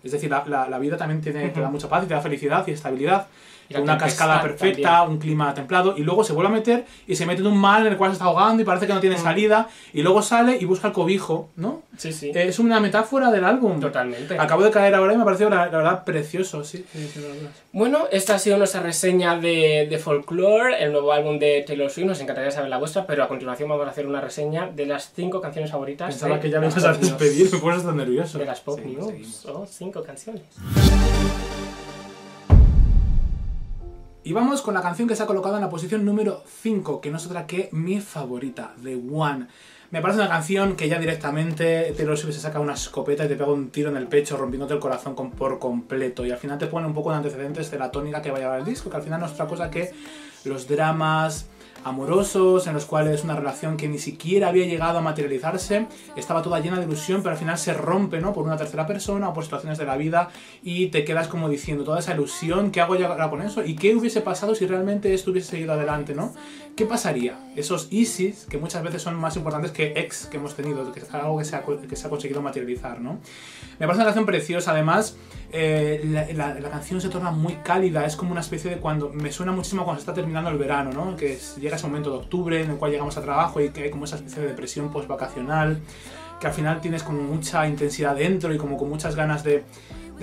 es 0.04 0.12
decir, 0.12 0.30
la, 0.30 0.44
la- 0.48 0.68
la 0.70 0.80
vida 0.80 0.98
también 0.98 1.22
tiene, 1.22 1.50
te 1.50 1.62
da 1.62 1.70
mucha 1.70 1.88
paz 1.90 2.04
y 2.04 2.08
te 2.08 2.14
da 2.14 2.22
felicidad 2.22 2.66
y 2.68 2.72
estabilidad, 2.72 3.28
la 3.74 3.82
una 3.82 3.98
cascada 3.98 4.42
perfecta, 4.42 4.82
también. 4.92 5.12
un 5.14 5.18
clima 5.20 5.54
templado, 5.54 5.96
y 5.98 6.04
luego 6.04 6.24
se 6.24 6.34
vuelve 6.34 6.50
a 6.50 6.54
meter 6.54 6.86
y 7.08 7.16
se 7.16 7.26
mete 7.26 7.42
en 7.42 7.48
un 7.48 7.58
mar 7.58 7.82
en 7.82 7.88
el 7.94 7.98
cual 7.98 8.12
se 8.12 8.14
está 8.14 8.26
ahogando 8.26 8.62
y 8.62 8.66
parece 8.66 8.88
que 8.88 8.94
no 8.94 9.00
tiene 9.00 9.16
Mm. 9.18 9.24
salida, 9.24 9.68
y 9.94 10.02
luego 10.02 10.22
sale 10.22 10.58
y 10.60 10.66
busca 10.66 10.88
el 10.88 10.94
cobijo, 10.94 11.50
¿no? 11.56 11.82
Sí, 11.98 12.12
sí. 12.12 12.32
Es 12.34 12.60
una 12.60 12.80
metáfora 12.80 13.30
del 13.32 13.44
álbum. 13.46 13.80
Totalmente. 13.80 14.38
Acabo 14.40 14.64
de 14.64 14.72
caer 14.72 14.96
ahora 14.96 15.14
y 15.14 15.16
me 15.18 15.22
ha 15.22 15.26
parecido 15.26 15.50
la, 15.50 15.66
la 15.68 15.78
verdad 15.78 16.04
precioso, 16.04 16.64
sí. 16.64 16.86
Bueno, 17.72 18.08
esta 18.12 18.36
ha 18.36 18.40
sido 18.40 18.58
nuestra 18.58 18.82
reseña 18.82 19.38
de, 19.38 19.88
de 19.90 19.98
Folklore, 19.98 20.84
el 20.84 20.92
nuevo 20.92 21.12
álbum 21.14 21.38
de 21.40 21.64
Taylor 21.66 21.90
Swift. 21.90 22.08
Nos 22.08 22.20
encantaría 22.22 22.52
saber 22.52 22.70
la 22.70 22.78
vuestra, 22.78 23.06
pero 23.06 23.24
a 23.24 23.28
continuación 23.28 23.70
vamos 23.70 23.86
a 23.88 23.90
hacer 23.92 24.06
una 24.08 24.22
reseña 24.22 24.68
de 24.74 24.86
las 24.86 25.12
cinco 25.16 25.40
canciones 25.42 25.72
favoritas. 25.72 26.10
Pensaba 26.10 26.36
de 26.36 26.42
que 26.42 26.50
ya 26.50 26.60
me 26.60 26.68
ibas 26.68 26.84
a 26.84 26.94
despedir, 26.94 27.52
me 27.52 27.60
pones 27.60 27.84
tan 27.84 27.96
nervioso. 27.98 28.38
De 28.40 28.46
las 28.46 28.60
pop 28.62 28.80
Seguimos, 28.80 29.08
news. 29.14 29.36
seguimos. 29.36 29.46
Oh, 29.46 29.66
cinco 29.70 30.04
canciones. 30.04 30.44
Y 34.26 34.32
vamos 34.32 34.62
con 34.62 34.74
la 34.74 34.82
canción 34.82 35.06
que 35.06 35.18
se 35.18 35.24
ha 35.24 35.26
colocado 35.26 35.56
en 35.56 35.62
la 35.62 35.70
posición 35.70 36.06
número 36.06 36.44
5, 36.62 37.02
que 37.02 37.12
no 37.12 37.18
es 37.18 37.26
otra 37.26 37.46
que 37.46 37.68
mi 37.74 38.00
favorita, 38.00 38.74
The 38.82 38.96
One. 39.12 39.48
Me 39.92 40.02
parece 40.02 40.22
una 40.22 40.30
canción 40.30 40.78
que 40.78 40.88
ya 40.88 40.98
directamente 40.98 41.94
Taylor 41.98 42.18
Swift 42.18 42.36
se 42.36 42.40
saca 42.40 42.62
una 42.62 42.74
escopeta 42.74 43.26
y 43.26 43.28
te 43.28 43.36
pega 43.36 43.52
un 43.52 43.70
tiro 43.70 43.90
en 43.90 43.98
el 43.98 44.08
pecho, 44.08 44.38
rompiéndote 44.38 44.76
el 44.76 44.80
corazón 44.80 45.14
por 45.14 45.60
completo. 45.60 46.26
Y 46.26 46.32
al 46.32 46.38
final 46.38 46.58
te 46.58 46.68
pone 46.68 46.88
un 46.88 46.94
poco 46.94 47.12
de 47.12 47.18
antecedentes 47.18 47.70
de 47.70 47.78
la 47.78 47.92
tónica 47.92 48.22
que 48.22 48.32
va 48.32 48.38
a 48.38 48.40
llevar 48.40 48.60
el 48.60 48.66
disco, 48.66 48.90
que 48.90 48.96
al 48.96 49.04
final 49.04 49.20
no 49.20 49.26
es 49.26 49.34
otra 49.34 49.46
cosa 49.46 49.70
que 49.70 49.92
los 50.46 50.70
dramas 50.70 51.48
amorosos, 51.84 52.68
en 52.68 52.74
los 52.74 52.86
cuales 52.86 53.24
una 53.24 53.36
relación 53.36 53.78
que 53.78 53.88
ni 53.88 54.00
siquiera 54.00 54.50
había 54.50 54.66
llegado 54.66 54.98
a 54.98 55.02
materializarse, 55.02 55.88
estaba 56.16 56.42
toda 56.42 56.60
llena 56.60 56.80
de 56.80 56.86
ilusión, 56.86 57.22
pero 57.22 57.34
al 57.34 57.38
final 57.38 57.58
se 57.58 57.74
rompe, 57.74 58.20
¿no? 58.20 58.34
Por 58.34 58.46
una 58.46 58.58
tercera 58.58 58.86
persona 58.88 59.30
o 59.30 59.34
por 59.34 59.44
situaciones 59.44 59.78
de 59.78 59.86
la 59.86 59.98
vida 59.98 60.30
y 60.64 60.88
te 60.88 61.04
quedas 61.06 61.28
como 61.28 61.50
diciendo 61.50 61.84
toda 61.84 62.00
esa 62.00 62.14
ilusión, 62.14 62.72
¿qué 62.72 62.82
hago 62.82 62.96
yo 62.96 63.08
ahora 63.08 63.30
con 63.30 63.42
eso? 63.42 63.64
¿Y 63.64 63.76
qué 63.76 63.96
hubiese 63.96 64.22
pasado 64.22 64.56
si 64.56 64.66
realmente 64.66 65.14
esto 65.14 65.32
hubiese 65.32 65.52
seguido 65.52 65.74
adelante, 65.74 66.14
¿no? 66.16 66.34
¿Qué 66.76 66.86
pasaría? 66.86 67.38
Esos 67.56 67.88
ISIS, 67.92 68.46
que 68.50 68.58
muchas 68.58 68.82
veces 68.82 69.02
son 69.02 69.16
más 69.16 69.36
importantes 69.36 69.72
que 69.72 69.94
ex 69.96 70.26
que 70.26 70.38
hemos 70.38 70.56
tenido, 70.56 70.92
que 70.92 71.02
es 71.02 71.14
algo 71.14 71.38
que 71.38 71.46
se 71.46 71.56
ha, 71.56 72.10
conseguido 72.10 72.42
materializar, 72.42 73.00
¿no? 73.00 73.20
Me 73.80 73.86
parece 73.86 73.98
una 73.98 74.06
canción 74.06 74.26
preciosa, 74.26 74.72
además, 74.72 75.16
eh, 75.52 76.34
la 76.36 76.70
canción 76.70 77.00
se 77.00 77.10
torna 77.10 77.30
muy 77.30 77.56
cálida, 77.58 78.06
es 78.06 78.16
como 78.16 78.32
una 78.32 78.42
especie 78.42 78.72
de 78.72 78.78
cuando, 78.78 79.10
me 79.10 79.32
suena 79.32 79.52
muchísimo 79.52 79.84
cuando 79.84 80.00
se 80.00 80.04
está 80.04 80.14
terminando 80.16 80.50
el 80.50 80.58
verano, 80.58 80.92
¿no? 80.92 81.16
Que 81.16 81.34
es- 81.34 81.58
llega 81.58 81.73
ese 81.76 81.88
momento 81.88 82.12
de 82.12 82.18
octubre 82.18 82.62
en 82.62 82.72
el 82.72 82.78
cual 82.78 82.92
llegamos 82.92 83.18
a 83.18 83.22
trabajo 83.22 83.62
y 83.62 83.70
que 83.70 83.84
hay 83.84 83.90
como 83.90 84.06
esa 84.06 84.16
especie 84.16 84.42
de 84.42 84.50
depresión 84.50 84.92
post-vacacional, 84.92 85.80
que 86.40 86.48
al 86.48 86.54
final 86.54 86.82
tienes 86.82 87.04
como 87.04 87.22
mucha 87.22 87.68
intensidad 87.68 88.16
dentro 88.16 88.54
y 88.54 88.58
como 88.58 88.78
con 88.78 88.90
muchas 88.90 89.16
ganas 89.16 89.44
de, 89.44 89.64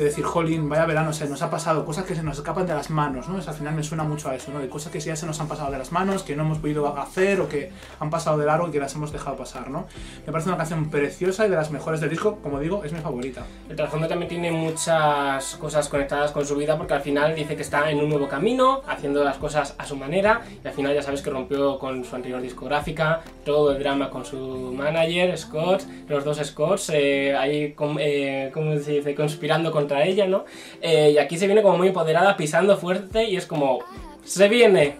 de 0.00 0.06
decir, 0.06 0.24
jolín, 0.24 0.66
vaya 0.68 0.86
verano, 0.86 1.10
o 1.10 1.12
sea, 1.12 1.26
nos 1.26 1.42
ha 1.42 1.50
pasado 1.50 1.84
cosas 1.84 2.04
que 2.04 2.14
se 2.14 2.22
nos 2.22 2.38
escapan 2.38 2.66
de 2.66 2.72
las 2.72 2.88
manos, 2.88 3.28
¿no? 3.28 3.36
Al 3.36 3.54
final 3.54 3.74
me 3.74 3.82
suena 3.82 4.02
mucho 4.02 4.30
a 4.30 4.34
eso, 4.34 4.50
¿no? 4.50 4.58
De 4.58 4.68
cosas 4.68 4.90
que 4.90 4.98
ya 4.98 5.14
se 5.14 5.26
nos 5.26 5.38
han 5.40 5.46
pasado 5.46 5.70
de 5.70 5.76
las 5.76 5.92
manos, 5.92 6.22
que 6.22 6.34
no 6.34 6.42
hemos 6.42 6.58
podido 6.58 6.96
hacer 6.96 7.38
o 7.42 7.48
que 7.48 7.70
han 7.98 8.08
pasado 8.08 8.38
de 8.38 8.46
largo 8.46 8.68
y 8.68 8.70
que 8.70 8.80
las 8.80 8.94
hemos 8.94 9.12
dejado 9.12 9.36
pasar, 9.36 9.68
¿no? 9.68 9.86
Me 10.26 10.32
parece 10.32 10.48
una 10.48 10.56
canción 10.56 10.88
preciosa 10.88 11.46
y 11.46 11.50
de 11.50 11.56
las 11.56 11.70
mejores 11.70 12.00
del 12.00 12.08
disco, 12.08 12.38
como 12.42 12.58
digo, 12.60 12.82
es 12.82 12.94
mi 12.94 13.00
favorita. 13.00 13.44
El 13.68 13.76
trasfondo 13.76 14.08
también 14.08 14.30
tiene 14.30 14.50
muchas 14.52 15.56
cosas 15.56 15.86
conectadas 15.90 16.32
con 16.32 16.46
su 16.46 16.56
vida 16.56 16.78
porque 16.78 16.94
al 16.94 17.02
final 17.02 17.34
dice 17.34 17.54
que 17.54 17.62
está 17.62 17.90
en 17.90 17.98
un 17.98 18.08
nuevo 18.08 18.26
camino, 18.26 18.80
haciendo 18.88 19.22
las 19.22 19.36
cosas 19.36 19.74
a 19.76 19.84
su 19.84 19.96
manera 19.96 20.40
y 20.64 20.66
al 20.66 20.72
final 20.72 20.94
ya 20.94 21.02
sabes 21.02 21.20
que 21.20 21.28
rompió 21.28 21.78
con 21.78 22.04
su 22.06 22.16
anterior 22.16 22.40
discográfica, 22.40 23.20
todo 23.44 23.72
el 23.72 23.78
drama 23.78 24.08
con 24.08 24.24
su 24.24 24.72
manager, 24.74 25.36
Scott, 25.36 25.82
los 26.08 26.24
dos 26.24 26.38
Scotts, 26.42 26.90
eh, 26.94 27.36
ahí, 27.36 27.74
eh, 27.98 28.50
¿cómo 28.54 28.78
se 28.78 28.92
dice?, 28.92 29.14
conspirando 29.14 29.70
contra 29.90 30.04
ella, 30.06 30.26
¿no? 30.26 30.44
Eh, 30.80 31.12
y 31.14 31.18
aquí 31.18 31.36
se 31.36 31.46
viene 31.46 31.62
como 31.62 31.76
muy 31.76 31.88
empoderada, 31.88 32.36
pisando 32.36 32.76
fuerte 32.76 33.24
y 33.24 33.36
es 33.36 33.46
como, 33.46 33.80
se 34.24 34.48
viene. 34.48 34.96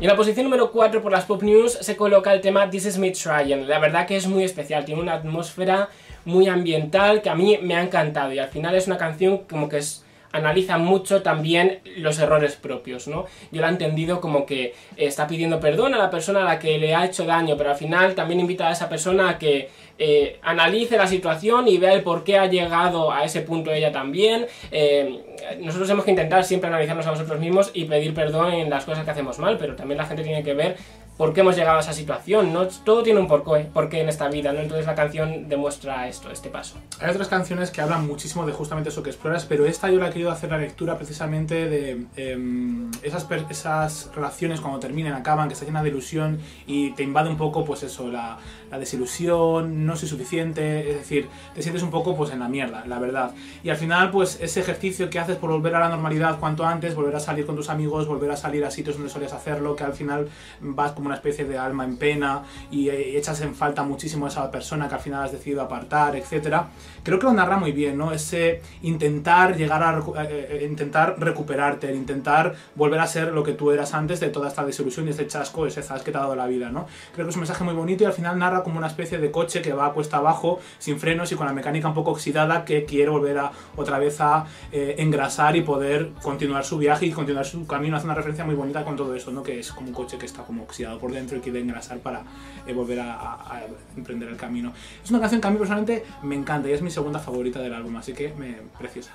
Y 0.00 0.04
en 0.04 0.08
la 0.08 0.16
posición 0.16 0.44
número 0.44 0.72
4 0.72 1.02
por 1.02 1.12
las 1.12 1.26
Pop 1.26 1.42
News 1.42 1.78
se 1.80 1.96
coloca 1.96 2.32
el 2.32 2.40
tema 2.40 2.68
This 2.70 2.86
Is 2.86 2.98
Me 2.98 3.10
Trying. 3.10 3.68
La 3.68 3.78
verdad 3.78 4.06
que 4.06 4.16
es 4.16 4.26
muy 4.26 4.44
especial, 4.44 4.84
tiene 4.84 5.00
una 5.00 5.14
atmósfera 5.14 5.90
muy 6.24 6.48
ambiental 6.48 7.20
que 7.20 7.30
a 7.30 7.34
mí 7.34 7.58
me 7.62 7.74
ha 7.74 7.82
encantado 7.82 8.32
y 8.32 8.38
al 8.38 8.48
final 8.48 8.74
es 8.74 8.86
una 8.86 8.96
canción 8.96 9.38
como 9.48 9.68
que 9.68 9.78
es 9.78 10.04
analiza 10.32 10.78
mucho 10.78 11.22
también 11.22 11.80
los 11.96 12.18
errores 12.18 12.56
propios, 12.56 13.08
¿no? 13.08 13.26
Yo 13.50 13.60
la 13.60 13.68
he 13.68 13.70
entendido 13.70 14.20
como 14.20 14.46
que 14.46 14.74
está 14.96 15.26
pidiendo 15.26 15.60
perdón 15.60 15.94
a 15.94 15.98
la 15.98 16.10
persona 16.10 16.42
a 16.42 16.44
la 16.44 16.58
que 16.58 16.78
le 16.78 16.94
ha 16.94 17.04
hecho 17.04 17.24
daño, 17.24 17.56
pero 17.56 17.70
al 17.70 17.76
final 17.76 18.14
también 18.14 18.40
invita 18.40 18.68
a 18.68 18.72
esa 18.72 18.88
persona 18.88 19.30
a 19.30 19.38
que 19.38 19.68
eh, 19.98 20.38
analice 20.42 20.96
la 20.96 21.06
situación 21.06 21.68
y 21.68 21.78
vea 21.78 21.92
el 21.92 22.02
por 22.02 22.24
qué 22.24 22.38
ha 22.38 22.46
llegado 22.46 23.12
a 23.12 23.24
ese 23.24 23.42
punto 23.42 23.70
ella 23.70 23.92
también. 23.92 24.46
Eh, 24.70 25.20
nosotros 25.60 25.88
hemos 25.90 26.04
que 26.04 26.10
intentar 26.10 26.44
siempre 26.44 26.68
analizarnos 26.68 27.06
a 27.06 27.10
nosotros 27.10 27.38
mismos 27.38 27.70
y 27.74 27.84
pedir 27.84 28.14
perdón 28.14 28.52
en 28.52 28.70
las 28.70 28.84
cosas 28.84 29.04
que 29.04 29.10
hacemos 29.10 29.38
mal, 29.38 29.58
pero 29.58 29.76
también 29.76 29.98
la 29.98 30.06
gente 30.06 30.22
tiene 30.22 30.42
que 30.42 30.54
ver 30.54 30.76
por 31.22 31.32
qué 31.32 31.42
hemos 31.42 31.54
llegado 31.54 31.76
a 31.76 31.80
esa 31.80 31.92
situación, 31.92 32.52
¿no? 32.52 32.66
Todo 32.66 33.04
tiene 33.04 33.20
un 33.20 33.28
porqué, 33.28 33.70
porqué 33.72 34.00
en 34.00 34.08
esta 34.08 34.26
vida, 34.26 34.52
¿no? 34.52 34.58
Entonces 34.58 34.86
la 34.86 34.96
canción 34.96 35.48
demuestra 35.48 36.08
esto, 36.08 36.32
este 36.32 36.48
paso. 36.48 36.78
Hay 36.98 37.10
otras 37.10 37.28
canciones 37.28 37.70
que 37.70 37.80
hablan 37.80 38.08
muchísimo 38.08 38.44
de 38.44 38.50
justamente 38.50 38.88
eso 38.88 39.04
que 39.04 39.10
exploras, 39.10 39.44
pero 39.44 39.64
esta 39.64 39.88
yo 39.88 40.00
la 40.00 40.08
he 40.08 40.10
querido 40.10 40.32
hacer 40.32 40.50
la 40.50 40.58
lectura 40.58 40.96
precisamente 40.96 41.68
de 41.68 42.06
em, 42.16 42.90
esas, 43.04 43.24
esas 43.50 44.10
relaciones 44.16 44.60
cuando 44.60 44.80
terminan, 44.80 45.12
acaban, 45.12 45.46
que 45.46 45.54
está 45.54 45.64
llena 45.64 45.80
de 45.84 45.90
ilusión 45.90 46.40
y 46.66 46.90
te 46.94 47.04
invade 47.04 47.30
un 47.30 47.36
poco, 47.36 47.64
pues 47.64 47.84
eso, 47.84 48.08
la, 48.08 48.38
la 48.72 48.80
desilusión, 48.80 49.86
no 49.86 49.94
soy 49.94 50.08
suficiente, 50.08 50.90
es 50.90 50.96
decir, 50.96 51.28
te 51.54 51.62
sientes 51.62 51.84
un 51.84 51.90
poco 51.90 52.16
pues 52.16 52.32
en 52.32 52.40
la 52.40 52.48
mierda, 52.48 52.84
la 52.86 52.98
verdad. 52.98 53.30
Y 53.62 53.70
al 53.70 53.76
final, 53.76 54.10
pues 54.10 54.38
ese 54.40 54.58
ejercicio 54.58 55.08
que 55.08 55.20
haces 55.20 55.36
por 55.36 55.50
volver 55.50 55.76
a 55.76 55.78
la 55.78 55.88
normalidad 55.88 56.40
cuanto 56.40 56.66
antes, 56.66 56.96
volver 56.96 57.14
a 57.14 57.20
salir 57.20 57.46
con 57.46 57.54
tus 57.54 57.68
amigos, 57.68 58.08
volver 58.08 58.32
a 58.32 58.36
salir 58.36 58.64
a 58.64 58.72
sitios 58.72 58.96
donde 58.96 59.12
solías 59.12 59.34
hacerlo, 59.34 59.76
que 59.76 59.84
al 59.84 59.92
final 59.92 60.28
vas 60.60 60.90
como 60.92 61.11
una 61.12 61.16
especie 61.16 61.44
de 61.44 61.58
alma 61.58 61.84
en 61.84 61.98
pena 61.98 62.42
y 62.70 62.88
eh, 62.88 63.18
echas 63.18 63.40
en 63.42 63.54
falta 63.54 63.82
muchísimo 63.82 64.24
a 64.26 64.28
esa 64.30 64.50
persona 64.50 64.88
que 64.88 64.94
al 64.94 65.00
final 65.00 65.24
has 65.24 65.32
decidido 65.32 65.60
apartar, 65.60 66.16
etcétera. 66.16 66.68
Creo 67.02 67.18
que 67.18 67.26
lo 67.26 67.32
narra 67.32 67.58
muy 67.58 67.72
bien, 67.72 67.98
¿no? 67.98 68.12
Ese 68.12 68.62
intentar 68.82 69.56
llegar 69.56 69.82
a 69.82 69.98
eh, 69.98 70.62
eh, 70.62 70.66
intentar 70.68 71.16
recuperarte, 71.18 71.90
el 71.90 71.96
intentar 71.96 72.54
volver 72.74 73.00
a 73.00 73.06
ser 73.06 73.32
lo 73.32 73.42
que 73.42 73.52
tú 73.52 73.70
eras 73.70 73.92
antes 73.92 74.20
de 74.20 74.28
toda 74.28 74.48
esta 74.48 74.64
desilusión 74.64 75.06
y 75.06 75.10
este 75.10 75.26
chasco, 75.26 75.66
ese 75.66 75.82
zas 75.82 76.02
que 76.02 76.12
te 76.12 76.18
ha 76.18 76.22
dado 76.22 76.34
la 76.34 76.46
vida, 76.46 76.70
¿no? 76.70 76.86
Creo 77.12 77.26
que 77.26 77.30
es 77.30 77.36
un 77.36 77.42
mensaje 77.42 77.62
muy 77.62 77.74
bonito 77.74 78.04
y 78.04 78.06
al 78.06 78.12
final 78.14 78.38
narra 78.38 78.62
como 78.62 78.78
una 78.78 78.86
especie 78.86 79.18
de 79.18 79.30
coche 79.30 79.60
que 79.60 79.72
va 79.74 79.86
a 79.86 79.92
cuesta 79.92 80.16
abajo, 80.16 80.60
sin 80.78 80.98
frenos 80.98 81.30
y 81.32 81.34
con 81.34 81.46
la 81.46 81.52
mecánica 81.52 81.88
un 81.88 81.94
poco 81.94 82.12
oxidada 82.12 82.64
que 82.64 82.84
quiere 82.84 83.10
volver 83.10 83.38
a 83.38 83.52
otra 83.76 83.98
vez 83.98 84.20
a 84.20 84.46
engrasar 84.72 85.56
y 85.56 85.62
poder 85.62 86.12
continuar 86.22 86.64
su 86.64 86.78
viaje 86.78 87.06
y 87.06 87.10
continuar 87.10 87.44
su 87.44 87.66
camino. 87.66 87.96
Hace 87.96 88.06
una 88.06 88.14
referencia 88.14 88.44
muy 88.44 88.54
bonita 88.54 88.84
con 88.84 88.96
todo 88.96 89.14
eso, 89.14 89.30
¿no? 89.30 89.42
Que 89.42 89.58
es 89.58 89.72
como 89.72 89.88
un 89.88 89.94
coche 89.94 90.16
que 90.18 90.26
está 90.26 90.42
como 90.44 90.62
oxidado 90.62 90.91
por 90.98 91.12
dentro 91.12 91.36
y 91.36 91.40
quiere 91.40 91.60
engrasar 91.60 91.98
para 91.98 92.22
eh, 92.66 92.72
volver 92.72 93.00
a, 93.00 93.12
a- 93.14 93.56
a 93.56 93.60
emprender 93.96 94.28
el 94.28 94.36
camino. 94.36 94.72
Es 95.02 95.10
una 95.10 95.20
canción 95.20 95.40
que 95.40 95.48
a 95.48 95.50
mí 95.50 95.56
personalmente 95.58 96.04
me 96.22 96.34
encanta 96.34 96.68
y 96.68 96.72
es 96.72 96.82
mi 96.82 96.90
segunda 96.90 97.18
favorita 97.18 97.60
del 97.60 97.74
álbum, 97.74 97.96
así 97.96 98.12
que 98.12 98.32
me 98.38 98.56
preciosa. 98.78 99.12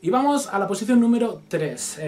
Y 0.00 0.10
vamos 0.10 0.48
a 0.48 0.58
la 0.58 0.66
posición 0.66 1.00
número 1.00 1.42
3. 1.48 2.00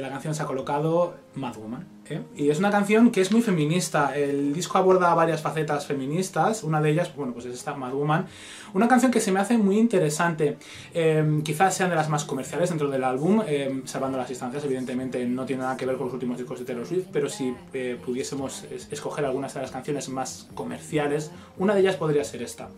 la 0.00 0.08
canción 0.08 0.34
se 0.34 0.42
ha 0.42 0.46
colocado 0.46 1.14
Mad 1.34 1.54
Woman. 1.56 1.86
¿Eh? 2.10 2.20
Y 2.36 2.50
es 2.50 2.58
una 2.58 2.70
canción 2.70 3.10
que 3.10 3.20
es 3.20 3.32
muy 3.32 3.40
feminista. 3.40 4.14
El 4.16 4.52
disco 4.52 4.76
aborda 4.78 5.14
varias 5.14 5.40
facetas 5.40 5.86
feministas. 5.86 6.62
Una 6.64 6.80
de 6.82 6.90
ellas, 6.90 7.14
bueno, 7.16 7.32
pues 7.32 7.46
es 7.46 7.54
esta 7.54 7.74
Mad 7.74 7.92
Woman. 7.92 8.26
Una 8.74 8.86
canción 8.88 9.10
que 9.10 9.20
se 9.20 9.32
me 9.32 9.40
hace 9.40 9.56
muy 9.58 9.78
interesante. 9.78 10.58
Eh, 10.92 11.40
quizás 11.44 11.74
sean 11.74 11.90
de 11.90 11.96
las 11.96 12.08
más 12.08 12.24
comerciales 12.24 12.68
dentro 12.68 12.88
del 12.90 13.04
álbum, 13.04 13.42
eh, 13.46 13.82
salvando 13.84 14.18
las 14.18 14.28
distancias. 14.28 14.64
Evidentemente 14.64 15.24
no 15.26 15.46
tiene 15.46 15.62
nada 15.62 15.76
que 15.76 15.86
ver 15.86 15.96
con 15.96 16.06
los 16.06 16.14
últimos 16.14 16.36
discos 16.36 16.58
de 16.58 16.64
Taylor 16.64 16.86
Swift, 16.86 17.06
pero 17.12 17.28
si 17.28 17.54
eh, 17.72 17.98
pudiésemos 18.04 18.64
es- 18.64 18.88
escoger 18.92 19.24
algunas 19.24 19.54
de 19.54 19.60
las 19.62 19.70
canciones 19.70 20.08
más 20.08 20.48
comerciales, 20.54 21.30
una 21.58 21.74
de 21.74 21.80
ellas 21.80 21.96
podría 21.96 22.24
ser 22.24 22.42
esta. 22.42 22.68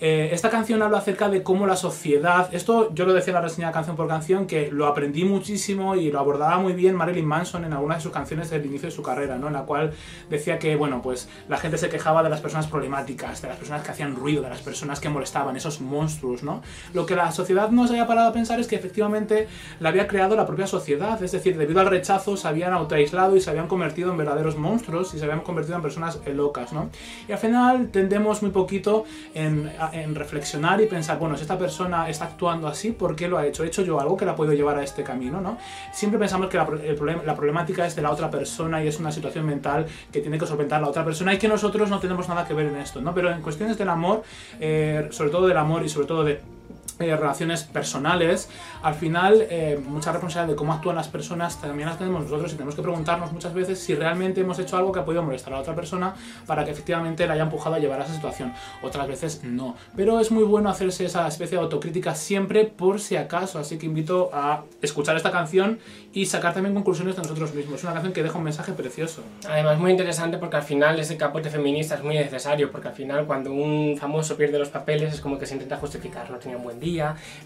Eh, 0.00 0.30
esta 0.32 0.48
canción 0.48 0.82
habla 0.82 0.98
acerca 0.98 1.28
de 1.28 1.42
cómo 1.42 1.66
la 1.66 1.76
sociedad, 1.76 2.48
esto 2.54 2.92
yo 2.94 3.04
lo 3.04 3.12
decía 3.12 3.32
en 3.32 3.34
la 3.34 3.40
reseña 3.42 3.70
canción 3.70 3.96
por 3.96 4.08
canción, 4.08 4.46
que 4.46 4.70
lo 4.70 4.86
aprendí 4.86 5.24
muchísimo 5.24 5.94
y 5.94 6.10
lo 6.10 6.18
abordaba 6.18 6.58
muy 6.58 6.72
bien 6.72 6.94
Marilyn 6.94 7.26
Manson 7.26 7.66
en 7.66 7.74
algunas 7.74 7.98
de 7.98 8.02
sus 8.04 8.12
canciones 8.12 8.48
del 8.48 8.64
inicio 8.64 8.88
de 8.88 8.94
su 8.94 9.02
carrera, 9.02 9.36
¿no? 9.36 9.48
en 9.48 9.52
la 9.52 9.64
cual 9.64 9.92
decía 10.30 10.58
que, 10.58 10.74
bueno, 10.74 11.02
pues 11.02 11.28
la 11.48 11.58
gente 11.58 11.76
se 11.76 11.90
quejaba 11.90 12.22
de 12.22 12.30
las 12.30 12.40
personas 12.40 12.66
problemáticas, 12.66 13.42
de 13.42 13.48
las 13.48 13.58
personas 13.58 13.82
que 13.82 13.90
hacían 13.90 14.16
ruido, 14.16 14.42
de 14.42 14.48
las 14.48 14.62
personas 14.62 15.00
que 15.00 15.10
molestaban, 15.10 15.56
esos 15.56 15.82
monstruos, 15.82 16.42
¿no? 16.42 16.62
Lo 16.94 17.04
que 17.04 17.14
la 17.14 17.30
sociedad 17.32 17.70
no 17.70 17.86
se 17.86 17.92
había 17.92 18.06
parado 18.06 18.30
a 18.30 18.32
pensar 18.32 18.58
es 18.58 18.66
que 18.66 18.76
efectivamente 18.76 19.48
la 19.80 19.90
había 19.90 20.06
creado 20.06 20.34
la 20.34 20.46
propia 20.46 20.66
sociedad, 20.66 21.22
es 21.22 21.32
decir, 21.32 21.58
debido 21.58 21.80
al 21.80 21.86
rechazo 21.86 22.36
se 22.36 22.48
habían 22.48 22.72
autoaislado 22.72 23.36
y 23.36 23.40
se 23.40 23.50
habían 23.50 23.68
convertido 23.68 24.10
en 24.10 24.16
verdaderos 24.16 24.56
monstruos 24.56 25.12
y 25.14 25.18
se 25.18 25.24
habían 25.24 25.40
convertido 25.40 25.76
en 25.76 25.82
personas 25.82 26.20
locas, 26.26 26.72
¿no? 26.72 26.88
Y 27.28 27.32
al 27.32 27.38
final 27.38 27.90
tendemos 27.90 28.42
muy 28.42 28.50
poquito 28.50 29.04
en, 29.34 29.70
en 29.92 30.14
reflexionar 30.14 30.80
y 30.80 30.86
pensar, 30.86 31.18
bueno, 31.18 31.36
si 31.36 31.42
esta 31.42 31.58
persona 31.58 32.08
está 32.08 32.26
actuando 32.26 32.68
así, 32.68 32.92
¿por 32.92 33.16
qué 33.16 33.28
lo 33.28 33.38
ha 33.38 33.46
hecho? 33.46 33.64
¿He 33.64 33.68
hecho 33.68 33.82
yo 33.82 34.00
algo 34.00 34.16
que 34.16 34.24
la 34.24 34.34
puedo 34.34 34.52
llevar 34.52 34.78
a 34.78 34.82
este 34.82 35.02
camino, 35.02 35.40
¿no? 35.40 35.58
Siempre 35.92 36.18
pensamos 36.18 36.48
que 36.48 36.56
la, 36.56 36.68
el 36.84 37.00
la 37.26 37.34
problemática 37.34 37.86
es 37.86 37.96
de 37.96 38.02
la 38.02 38.10
otra 38.10 38.30
persona 38.30 38.82
y 38.82 38.88
es 38.88 38.98
una 39.00 39.10
situación 39.10 39.46
mental 39.46 39.86
que 40.12 40.20
tiene 40.20 40.38
que 40.38 40.46
solventar 40.46 40.80
la 40.80 40.88
otra 40.88 41.04
persona 41.04 41.34
y 41.34 41.38
que 41.38 41.48
nosotros 41.48 41.90
no 41.90 41.98
tenemos 41.98 42.28
nada 42.28 42.46
que 42.46 42.54
ver 42.54 42.66
en 42.66 42.76
esto, 42.76 43.00
¿no? 43.00 43.14
Pero 43.14 43.30
en 43.30 43.42
cuestiones 43.42 43.78
del 43.78 43.88
amor, 43.88 44.22
eh, 44.60 45.08
sobre 45.10 45.30
todo 45.30 45.46
del 45.46 45.56
amor 45.56 45.84
y 45.84 45.88
sobre 45.88 46.06
todo 46.06 46.24
de 46.24 46.40
eh, 47.00 47.16
relaciones 47.16 47.64
personales, 47.64 48.48
al 48.82 48.94
final 48.94 49.46
eh, 49.48 49.80
mucha 49.88 50.12
responsabilidad 50.12 50.52
de 50.52 50.56
cómo 50.56 50.72
actúan 50.72 50.96
las 50.96 51.08
personas 51.08 51.60
también 51.60 51.88
las 51.88 51.98
tenemos 51.98 52.24
nosotros 52.24 52.52
y 52.52 52.56
tenemos 52.56 52.74
que 52.74 52.82
preguntarnos 52.82 53.32
muchas 53.32 53.54
veces 53.54 53.78
si 53.78 53.94
realmente 53.94 54.42
hemos 54.42 54.58
hecho 54.58 54.76
algo 54.76 54.92
que 54.92 55.00
ha 55.00 55.04
podido 55.04 55.22
molestar 55.22 55.52
a 55.52 55.56
la 55.56 55.62
otra 55.62 55.74
persona 55.74 56.14
para 56.46 56.64
que 56.64 56.70
efectivamente 56.70 57.26
la 57.26 57.34
haya 57.34 57.44
empujado 57.44 57.76
a 57.76 57.78
llevar 57.78 58.00
a 58.00 58.04
esa 58.04 58.14
situación. 58.14 58.52
Otras 58.82 59.08
veces 59.08 59.40
no. 59.44 59.76
Pero 59.96 60.20
es 60.20 60.30
muy 60.30 60.44
bueno 60.44 60.68
hacerse 60.68 61.06
esa 61.06 61.26
especie 61.26 61.56
de 61.56 61.64
autocrítica 61.64 62.14
siempre 62.14 62.64
por 62.66 63.00
si 63.00 63.16
acaso, 63.16 63.58
así 63.58 63.78
que 63.78 63.86
invito 63.86 64.30
a 64.32 64.64
escuchar 64.82 65.16
esta 65.16 65.30
canción 65.30 65.78
y 66.12 66.26
sacar 66.26 66.54
también 66.54 66.74
conclusiones 66.74 67.16
de 67.16 67.22
nosotros 67.22 67.54
mismos. 67.54 67.76
Es 67.76 67.84
una 67.84 67.94
canción 67.94 68.12
que 68.12 68.22
deja 68.22 68.36
un 68.36 68.44
mensaje 68.44 68.72
precioso. 68.72 69.22
Además, 69.48 69.78
muy 69.78 69.90
interesante 69.90 70.38
porque 70.38 70.56
al 70.56 70.62
final 70.62 70.98
ese 70.98 71.16
capote 71.16 71.50
feminista 71.50 71.94
es 71.94 72.04
muy 72.04 72.16
necesario, 72.16 72.70
porque 72.70 72.88
al 72.88 72.94
final 72.94 73.26
cuando 73.26 73.52
un 73.52 73.96
famoso 73.98 74.36
pierde 74.36 74.58
los 74.58 74.68
papeles 74.68 75.14
es 75.14 75.20
como 75.20 75.38
que 75.38 75.46
se 75.46 75.54
intenta 75.54 75.76
justificar, 75.76 76.30
no 76.30 76.38
tenía 76.38 76.56
un 76.56 76.64
buen 76.64 76.80
día, 76.80 76.89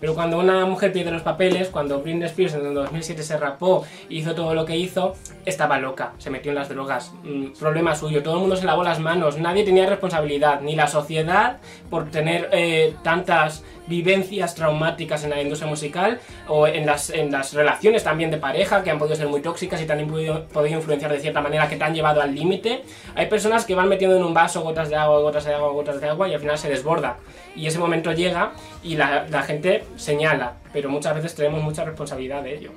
pero 0.00 0.14
cuando 0.14 0.38
una 0.38 0.64
mujer 0.66 0.92
pierde 0.92 1.10
los 1.10 1.22
papeles, 1.22 1.68
cuando 1.68 2.00
Britney 2.00 2.26
Spears 2.26 2.54
en 2.54 2.66
el 2.66 2.74
2007 2.74 3.22
se 3.22 3.36
rapó 3.36 3.84
y 4.08 4.18
hizo 4.18 4.34
todo 4.34 4.54
lo 4.54 4.64
que 4.64 4.76
hizo, 4.76 5.14
estaba 5.44 5.78
loca, 5.78 6.12
se 6.18 6.30
metió 6.30 6.50
en 6.50 6.56
las 6.56 6.68
drogas, 6.68 7.12
Mm, 7.24 7.52
problema 7.58 7.94
suyo, 7.94 8.22
todo 8.22 8.34
el 8.34 8.40
mundo 8.40 8.56
se 8.56 8.66
lavó 8.66 8.82
las 8.84 9.00
manos, 9.00 9.38
nadie 9.38 9.64
tenía 9.64 9.86
responsabilidad, 9.86 10.60
ni 10.60 10.76
la 10.76 10.86
sociedad 10.86 11.58
por 11.88 12.10
tener 12.10 12.48
eh, 12.52 12.94
tantas 13.02 13.64
vivencias 13.86 14.54
traumáticas 14.54 15.24
en 15.24 15.30
la 15.30 15.40
industria 15.40 15.68
musical 15.68 16.20
o 16.48 16.66
en 16.66 16.86
las, 16.86 17.10
en 17.10 17.30
las 17.30 17.52
relaciones 17.52 18.04
también 18.04 18.30
de 18.30 18.38
pareja 18.38 18.82
que 18.82 18.90
han 18.90 18.98
podido 18.98 19.16
ser 19.16 19.28
muy 19.28 19.40
tóxicas 19.40 19.80
y 19.80 19.86
te 19.86 19.92
han 19.92 20.06
podido, 20.06 20.44
podido 20.44 20.78
influenciar 20.78 21.12
de 21.12 21.20
cierta 21.20 21.40
manera 21.40 21.68
que 21.68 21.76
te 21.76 21.84
han 21.84 21.94
llevado 21.94 22.20
al 22.20 22.34
límite. 22.34 22.82
Hay 23.14 23.26
personas 23.26 23.64
que 23.64 23.74
van 23.74 23.88
metiendo 23.88 24.16
en 24.16 24.24
un 24.24 24.34
vaso 24.34 24.62
gotas 24.62 24.88
de 24.88 24.96
agua, 24.96 25.20
gotas 25.20 25.44
de 25.44 25.54
agua, 25.54 25.72
gotas 25.72 26.00
de 26.00 26.08
agua 26.08 26.28
y 26.28 26.34
al 26.34 26.40
final 26.40 26.58
se 26.58 26.68
desborda. 26.68 27.16
Y 27.56 27.66
ese 27.66 27.78
momento 27.78 28.12
llega 28.12 28.52
y 28.82 28.96
la, 28.96 29.26
la 29.28 29.42
gente 29.42 29.84
señala, 29.96 30.54
pero 30.72 30.88
muchas 30.88 31.14
veces 31.14 31.34
tenemos 31.34 31.62
mucha 31.62 31.84
responsabilidad 31.84 32.42
de 32.42 32.56
ello. 32.56 32.70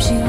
And 0.00 0.27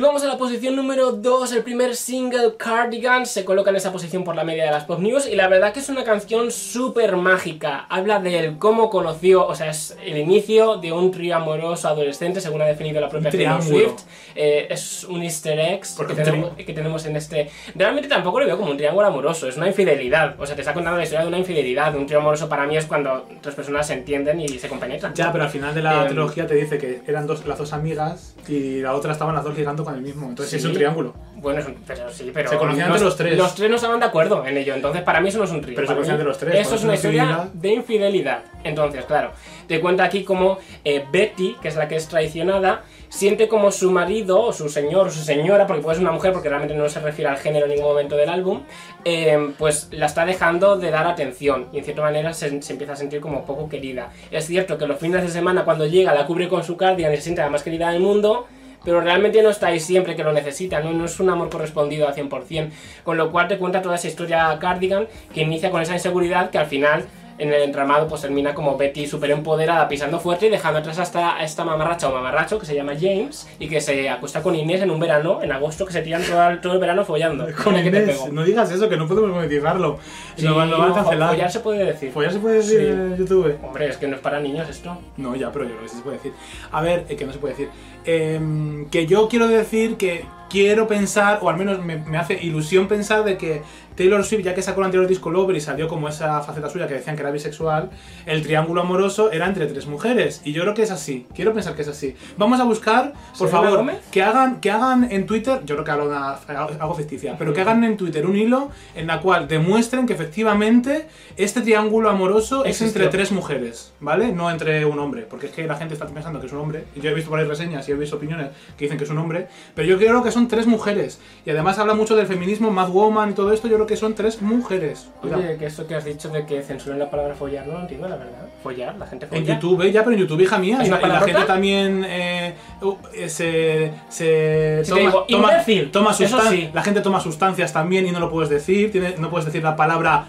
Y 0.00 0.02
vamos 0.02 0.22
a 0.22 0.28
la 0.28 0.38
posición 0.38 0.76
número 0.76 1.12
2, 1.12 1.52
el 1.52 1.62
primer 1.62 1.94
single 1.94 2.54
Cardigan 2.56 3.26
se 3.26 3.44
coloca 3.44 3.68
en 3.68 3.76
esa 3.76 3.92
posición 3.92 4.24
por 4.24 4.34
la 4.34 4.44
media 4.44 4.64
de 4.64 4.70
las 4.70 4.84
pop 4.84 4.98
news 4.98 5.28
y 5.28 5.36
la 5.36 5.46
verdad 5.46 5.74
que 5.74 5.80
es 5.80 5.90
una 5.90 6.04
canción 6.04 6.50
súper 6.50 7.16
mágica, 7.16 7.84
habla 7.90 8.18
del 8.18 8.56
cómo 8.56 8.88
conoció, 8.88 9.46
o 9.46 9.54
sea, 9.54 9.68
es 9.68 9.94
el 10.02 10.16
inicio 10.16 10.78
de 10.78 10.90
un 10.90 11.10
trío 11.10 11.36
amoroso 11.36 11.86
adolescente 11.86 12.40
según 12.40 12.62
ha 12.62 12.64
definido 12.64 12.98
la 12.98 13.10
propia 13.10 13.30
Taylor. 13.30 13.62
Swift, 13.62 14.00
Eh, 14.34 14.68
es 14.70 15.04
un 15.04 15.22
easter 15.22 15.58
egg 15.58 15.82
que 16.06 16.14
tenemos, 16.14 16.52
que 16.52 16.72
tenemos 16.72 17.04
en 17.04 17.16
este... 17.16 17.50
Realmente 17.74 18.08
tampoco 18.08 18.40
lo 18.40 18.46
veo 18.46 18.56
como 18.56 18.70
un 18.70 18.78
triángulo 18.78 19.06
amoroso, 19.06 19.48
es 19.48 19.58
una 19.58 19.66
infidelidad, 19.66 20.40
o 20.40 20.46
sea, 20.46 20.54
te 20.54 20.62
está 20.62 20.72
contando 20.72 20.96
la 20.96 21.02
historia 21.02 21.22
de 21.24 21.28
una 21.28 21.38
infidelidad, 21.38 21.94
un 21.94 22.06
trío 22.06 22.20
amoroso 22.20 22.48
para 22.48 22.64
mí 22.66 22.74
es 22.74 22.86
cuando 22.86 23.28
dos 23.42 23.54
personas 23.54 23.88
se 23.88 23.92
entienden 23.92 24.40
y 24.40 24.48
se 24.48 24.66
compenetran. 24.66 25.12
Ya, 25.12 25.30
pero 25.30 25.44
al 25.44 25.50
final 25.50 25.74
de 25.74 25.82
la 25.82 26.02
Em, 26.04 26.06
trilogía 26.06 26.46
te 26.46 26.54
dice 26.54 26.78
que 26.78 27.02
eran 27.06 27.26
dos, 27.26 27.44
las 27.44 27.58
dos 27.58 27.74
amigas 27.74 28.34
y 28.48 28.80
la 28.80 28.94
otra 28.94 29.12
estaban 29.12 29.34
las 29.34 29.44
dos 29.44 29.54
ligando 29.58 29.84
con 29.84 29.89
el 29.94 30.02
mismo. 30.02 30.28
Entonces 30.28 30.50
Sí. 30.50 30.56
es 30.58 30.64
un 30.64 30.72
triángulo. 30.74 31.14
Bueno, 31.36 31.60
es 31.60 31.66
un- 31.66 31.76
pero 31.86 32.10
sí, 32.10 32.30
pero. 32.34 32.50
Se 32.50 32.56
conocían 32.58 32.88
entre 32.88 33.02
los 33.04 33.16
tres. 33.16 33.36
Los 33.38 33.54
tres 33.54 33.70
no 33.70 33.76
estaban 33.76 33.98
de 34.00 34.06
acuerdo 34.06 34.46
en 34.46 34.56
ello, 34.58 34.74
entonces 34.74 35.02
para 35.02 35.20
mí 35.20 35.28
eso 35.30 35.38
no 35.38 35.44
es 35.44 35.50
un 35.50 35.60
trío. 35.62 35.74
Pero 35.74 35.86
se 35.88 35.94
conocían 35.94 36.16
entre 36.16 36.28
los 36.28 36.38
tres, 36.38 36.54
Eso 36.54 36.74
es 36.74 36.84
una 36.84 36.94
historia 36.94 37.22
infidelidad. 37.22 37.52
de 37.54 37.68
infidelidad. 37.72 38.38
Entonces, 38.64 39.04
claro, 39.06 39.32
te 39.66 39.80
cuenta 39.80 40.04
aquí 40.04 40.22
como 40.24 40.58
eh, 40.84 41.04
Betty, 41.10 41.56
que 41.62 41.68
es 41.68 41.76
la 41.76 41.88
que 41.88 41.96
es 41.96 42.08
traicionada, 42.08 42.82
siente 43.08 43.48
como 43.48 43.70
su 43.72 43.90
marido, 43.90 44.40
o 44.40 44.52
su 44.52 44.68
señor, 44.68 45.08
o 45.08 45.10
su 45.10 45.22
señora, 45.24 45.66
porque 45.66 45.82
puede 45.82 45.96
ser 45.96 46.04
una 46.04 46.12
mujer, 46.12 46.32
porque 46.32 46.48
realmente 46.48 46.74
no 46.76 46.88
se 46.88 47.00
refiere 47.00 47.30
al 47.30 47.38
género 47.38 47.64
en 47.66 47.72
ningún 47.72 47.86
momento 47.88 48.16
del 48.16 48.28
álbum, 48.28 48.60
eh, 49.04 49.52
pues 49.58 49.88
la 49.92 50.06
está 50.06 50.24
dejando 50.26 50.76
de 50.76 50.90
dar 50.90 51.06
atención 51.06 51.66
y 51.72 51.78
en 51.78 51.84
cierta 51.84 52.02
manera 52.02 52.32
se, 52.34 52.60
se 52.62 52.72
empieza 52.72 52.92
a 52.92 52.96
sentir 52.96 53.20
como 53.20 53.44
poco 53.46 53.68
querida. 53.68 54.10
Es 54.30 54.46
cierto 54.46 54.76
que 54.78 54.86
los 54.86 54.98
fines 54.98 55.22
de 55.22 55.28
semana, 55.28 55.64
cuando 55.64 55.86
llega, 55.86 56.14
la 56.14 56.26
cubre 56.26 56.48
con 56.48 56.62
su 56.62 56.76
cardigan 56.76 57.12
y 57.12 57.16
se 57.16 57.22
siente 57.22 57.40
la 57.42 57.48
más 57.50 57.62
querida 57.62 57.90
del 57.90 58.00
mundo 58.00 58.46
pero 58.84 59.00
realmente 59.00 59.42
no 59.42 59.50
está 59.50 59.68
ahí 59.68 59.80
siempre 59.80 60.16
que 60.16 60.24
lo 60.24 60.32
necesita, 60.32 60.80
¿no? 60.80 60.92
no 60.92 61.04
es 61.04 61.20
un 61.20 61.30
amor 61.30 61.50
correspondido 61.50 62.08
al 62.08 62.14
100%, 62.14 62.70
con 63.04 63.16
lo 63.16 63.30
cual 63.30 63.48
te 63.48 63.58
cuenta 63.58 63.82
toda 63.82 63.96
esa 63.96 64.08
historia 64.08 64.58
Cardigan 64.60 65.06
que 65.34 65.42
inicia 65.42 65.70
con 65.70 65.82
esa 65.82 65.94
inseguridad 65.94 66.50
que 66.50 66.58
al 66.58 66.66
final 66.66 67.04
en 67.40 67.52
el 67.52 67.62
entramado 67.62 68.06
pues 68.06 68.20
termina 68.20 68.54
como 68.54 68.76
Betty 68.76 69.06
súper 69.06 69.30
empoderada, 69.30 69.88
pisando 69.88 70.20
fuerte 70.20 70.46
y 70.46 70.50
dejando 70.50 70.78
atrás 70.80 70.98
hasta 70.98 71.36
a 71.36 71.42
esta 71.44 71.64
mamarracha 71.64 72.08
o 72.08 72.12
mamarracho 72.12 72.58
que 72.58 72.66
se 72.66 72.74
llama 72.74 72.92
James 73.00 73.48
y 73.58 73.68
que 73.68 73.80
se 73.80 74.08
acuesta 74.08 74.42
con 74.42 74.54
Inés 74.54 74.82
en 74.82 74.90
un 74.90 75.00
verano, 75.00 75.42
en 75.42 75.50
agosto, 75.52 75.84
que 75.86 75.92
se 75.92 76.02
tiran 76.02 76.22
todo 76.22 76.48
el, 76.50 76.60
todo 76.60 76.72
el 76.74 76.78
verano 76.78 77.04
follando. 77.04 77.46
Con 77.64 77.74
que 77.74 77.86
Inés, 77.86 78.30
no 78.32 78.44
digas 78.44 78.70
eso, 78.70 78.88
que 78.88 78.96
no 78.96 79.08
podemos 79.08 79.30
monetizarlo. 79.30 79.98
Sí, 80.36 80.44
lo 80.46 80.56
van 80.56 80.72
a 80.72 80.94
cancelar. 80.94 81.30
follar 81.30 81.50
se 81.50 81.60
puede 81.60 81.84
decir. 81.84 82.12
¿Follar 82.12 82.32
se 82.32 82.38
puede 82.38 82.56
decir 82.56 82.78
Sí. 82.80 82.86
en 82.86 83.16
YouTube? 83.16 83.58
Hombre, 83.64 83.88
es 83.88 83.96
que 83.96 84.06
no 84.08 84.16
es 84.16 84.22
para 84.22 84.40
niños 84.40 84.68
esto. 84.68 84.98
No, 85.16 85.34
ya, 85.34 85.50
pero 85.50 85.64
yo 85.64 85.70
creo 85.72 85.82
que 85.82 85.88
sí 85.88 85.96
se 85.96 86.02
puede 86.02 86.16
decir. 86.18 86.32
A 86.70 86.80
ver, 86.82 87.06
eh, 87.08 87.16
que 87.16 87.24
no 87.24 87.32
se 87.32 87.38
puede 87.38 87.54
decir. 87.54 87.68
Em, 88.04 88.88
que 88.90 89.06
yo 89.06 89.28
quiero 89.28 89.48
decir 89.48 89.96
que 89.96 90.24
quiero 90.50 90.86
pensar, 90.86 91.38
o 91.42 91.48
al 91.48 91.56
menos 91.56 91.82
me, 91.82 91.96
me 91.96 92.18
hace 92.18 92.34
ilusión 92.42 92.88
pensar 92.88 93.24
de 93.24 93.36
que 93.38 93.62
Taylor 93.96 94.24
Swift, 94.24 94.42
ya 94.44 94.54
que 94.54 94.62
sacó 94.62 94.80
el 94.80 94.86
anterior 94.86 95.06
disco 95.06 95.30
Lover 95.30 95.54
y 95.56 95.60
salió 95.60 95.86
como 95.86 96.08
esa 96.08 96.40
faceta 96.40 96.70
suya 96.70 96.86
que 96.86 96.94
decían 96.94 97.16
que 97.16 97.22
era 97.22 97.30
bisexual, 97.30 97.90
el 98.24 98.42
triángulo 98.42 98.80
amoroso 98.80 99.30
era 99.30 99.46
entre 99.46 99.66
tres 99.66 99.86
mujeres. 99.86 100.40
Y 100.44 100.52
yo 100.52 100.62
creo 100.62 100.72
que 100.74 100.82
es 100.82 100.90
así. 100.90 101.26
Quiero 101.34 101.52
pensar 101.52 101.74
que 101.74 101.82
es 101.82 101.88
así. 101.88 102.16
Vamos 102.38 102.60
a 102.60 102.64
buscar, 102.64 103.12
por 103.38 103.48
¿Selena 103.50 103.70
favor, 103.70 103.92
que 104.10 104.22
hagan, 104.22 104.60
que 104.60 104.70
hagan 104.70 105.08
en 105.10 105.26
Twitter, 105.26 105.60
yo 105.66 105.76
creo 105.76 105.84
que 105.84 106.02
una- 106.06 106.32
algo 106.80 106.94
ficticia, 106.94 107.36
pero 107.38 107.52
que 107.52 107.60
hagan 107.60 107.84
en 107.84 107.96
Twitter 107.98 108.26
un 108.26 108.36
hilo 108.36 108.70
en 108.94 109.06
la 109.06 109.20
cual 109.20 109.46
demuestren 109.48 110.06
que 110.06 110.14
efectivamente 110.14 111.06
este 111.36 111.60
triángulo 111.60 112.08
amoroso 112.08 112.64
es 112.64 112.70
Existió. 112.80 113.02
entre 113.02 113.08
tres 113.18 113.32
mujeres, 113.32 113.92
¿vale? 114.00 114.32
No 114.32 114.50
entre 114.50 114.84
un 114.86 114.98
hombre, 114.98 115.26
porque 115.28 115.46
es 115.46 115.52
que 115.52 115.66
la 115.66 115.76
gente 115.76 115.92
está 115.94 116.06
pensando 116.06 116.40
que 116.40 116.46
es 116.46 116.52
un 116.52 116.60
hombre, 116.60 116.84
y 116.96 117.00
yo 117.00 117.10
he 117.10 117.14
visto 117.14 117.34
ahí 117.34 117.44
reseñas 117.44 117.86
y 117.88 117.92
he 117.92 117.94
visto 117.96 118.16
opiniones 118.16 118.48
que 118.78 118.86
dicen 118.86 118.96
que 118.96 119.04
es 119.04 119.10
un 119.10 119.18
hombre, 119.18 119.48
pero 119.74 119.86
yo 119.86 119.98
creo 119.98 120.22
que 120.22 120.30
son 120.30 120.39
tres 120.48 120.66
mujeres, 120.66 121.18
y 121.44 121.50
además 121.50 121.78
habla 121.78 121.94
mucho 121.94 122.16
del 122.16 122.26
feminismo, 122.26 122.70
Mad 122.70 122.88
Woman 122.90 123.30
y 123.30 123.32
todo 123.34 123.52
esto, 123.52 123.68
yo 123.68 123.76
creo 123.76 123.86
que 123.86 123.96
son 123.96 124.14
tres 124.14 124.40
mujeres. 124.42 125.08
Cuidado. 125.20 125.42
Oye, 125.42 125.56
que 125.56 125.66
esto 125.66 125.86
que 125.86 125.94
has 125.94 126.04
dicho 126.04 126.28
de 126.28 126.44
que 126.46 126.62
censuren 126.62 126.98
la 126.98 127.10
palabra 127.10 127.34
follar, 127.34 127.66
no 127.66 127.74
lo 127.74 127.80
entiendo, 127.80 128.08
la 128.08 128.16
verdad. 128.16 128.48
Follar, 128.62 128.96
la 128.96 129.06
gente 129.06 129.26
folla. 129.26 129.40
En 129.40 129.46
YouTube, 129.46 129.82
¿eh? 129.82 129.92
ya, 129.92 130.02
pero 130.04 130.14
en 130.14 130.20
YouTube, 130.20 130.40
hija 130.42 130.58
mía, 130.58 130.78
¿Es 130.82 130.88
y 130.88 130.90
la, 130.90 130.98
y 130.98 131.24
gente 131.24 131.44
también 131.46 132.04
eh, 132.06 132.54
uh, 132.82 132.94
eh, 133.14 133.28
se, 133.28 133.92
se 134.08 134.82
Si 134.84 134.92
te 134.92 135.00
digo, 135.00 135.24
toma, 135.28 135.50
toma 135.92 136.10
eso 136.12 136.38
sustan- 136.38 136.50
sí. 136.50 136.70
la 136.72 136.82
gente 136.82 137.00
toma 137.00 137.20
sustancias 137.20 137.72
también 137.72 138.06
y 138.06 138.10
no 138.10 138.20
lo 138.20 138.30
puedes 138.30 138.50
decir, 138.50 138.90
tiene- 138.92 139.14
no 139.18 139.30
puedes 139.30 139.46
decir 139.46 139.62
la 139.62 139.76
palabra... 139.76 140.26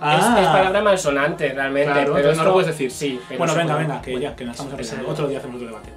Es, 0.00 0.14
es 0.24 0.46
palabra 0.46 0.80
malsonante, 0.80 1.48
realmente. 1.52 1.90
Ah. 1.90 1.94
Claro, 1.94 2.12
pero 2.14 2.34
no 2.36 2.44
lo 2.44 2.52
puedes 2.52 2.68
decir. 2.68 2.88
Sí, 2.90 3.18
pero 3.28 3.38
bueno, 3.38 3.54
venga, 3.56 3.74
venga, 3.76 4.00
que 4.00 4.12
bueno, 4.12 4.28
ya, 4.28 4.36
que 4.36 4.44
nos 4.44 4.52
estamos 4.54 4.74
ese- 4.74 4.92
apretando. 4.92 5.10
Otro 5.12 5.26
día 5.26 5.38
hacemos 5.38 5.56
otro 5.56 5.66
debate. 5.66 5.88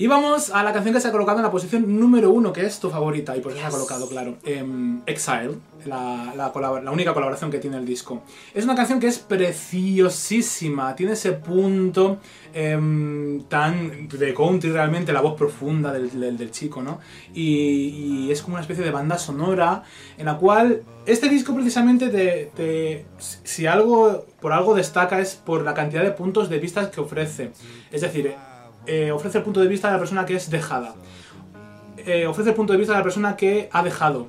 Y 0.00 0.06
vamos 0.06 0.48
a 0.50 0.62
la 0.62 0.72
canción 0.72 0.94
que 0.94 1.00
se 1.02 1.08
ha 1.08 1.12
colocado 1.12 1.38
en 1.40 1.44
la 1.44 1.50
posición 1.50 2.00
número 2.00 2.30
uno, 2.30 2.54
que 2.54 2.64
es 2.64 2.80
tu 2.80 2.88
favorita, 2.88 3.36
y 3.36 3.40
por 3.40 3.52
eso 3.52 3.60
se 3.60 3.66
ha 3.66 3.70
colocado, 3.70 4.08
claro. 4.08 4.38
em, 4.44 5.02
Exile, 5.04 5.56
la, 5.84 6.32
la 6.34 6.90
única 6.90 7.12
colaboración 7.12 7.50
que 7.50 7.58
tiene 7.58 7.76
el 7.76 7.84
disco. 7.84 8.22
Es 8.54 8.64
una 8.64 8.74
canción 8.74 8.98
que 8.98 9.08
es 9.08 9.18
preciosísima, 9.18 10.94
tiene 10.96 11.12
ese 11.12 11.32
punto 11.32 12.16
em, 12.54 13.42
tan 13.42 14.08
de 14.08 14.32
country 14.32 14.70
realmente, 14.72 15.12
la 15.12 15.20
voz 15.20 15.34
profunda 15.36 15.92
del, 15.92 16.18
del- 16.18 16.38
del 16.38 16.50
chico, 16.50 16.80
¿no? 16.82 16.98
Y, 17.34 18.26
y 18.26 18.32
es 18.32 18.40
como 18.40 18.54
una 18.54 18.62
especie 18.62 18.82
de 18.82 18.90
banda 18.90 19.18
sonora 19.18 19.82
en 20.16 20.24
la 20.24 20.38
cual 20.38 20.82
este 21.04 21.28
disco 21.28 21.54
precisamente 21.54 22.08
te, 22.08 22.50
te- 22.56 23.04
si 23.44 23.66
algo 23.66 24.24
por 24.40 24.52
algo 24.54 24.74
destaca 24.74 25.20
es 25.20 25.34
por 25.34 25.62
la 25.62 25.74
cantidad 25.74 26.02
de 26.02 26.12
puntos 26.12 26.48
de 26.48 26.58
vista 26.58 26.90
que 26.90 27.00
ofrece. 27.02 27.50
Es 27.92 28.00
decir, 28.00 28.34
eh, 28.86 29.12
ofrece 29.12 29.38
el 29.38 29.44
punto 29.44 29.60
de 29.60 29.68
vista 29.68 29.88
de 29.88 29.94
la 29.94 29.98
persona 29.98 30.26
que 30.26 30.34
es 30.34 30.50
dejada. 30.50 30.94
Eh, 31.98 32.26
ofrece 32.26 32.50
el 32.50 32.56
punto 32.56 32.72
de 32.72 32.78
vista 32.78 32.94
de 32.94 32.98
la 32.98 33.02
persona 33.02 33.36
que 33.36 33.68
ha 33.72 33.82
dejado. 33.82 34.26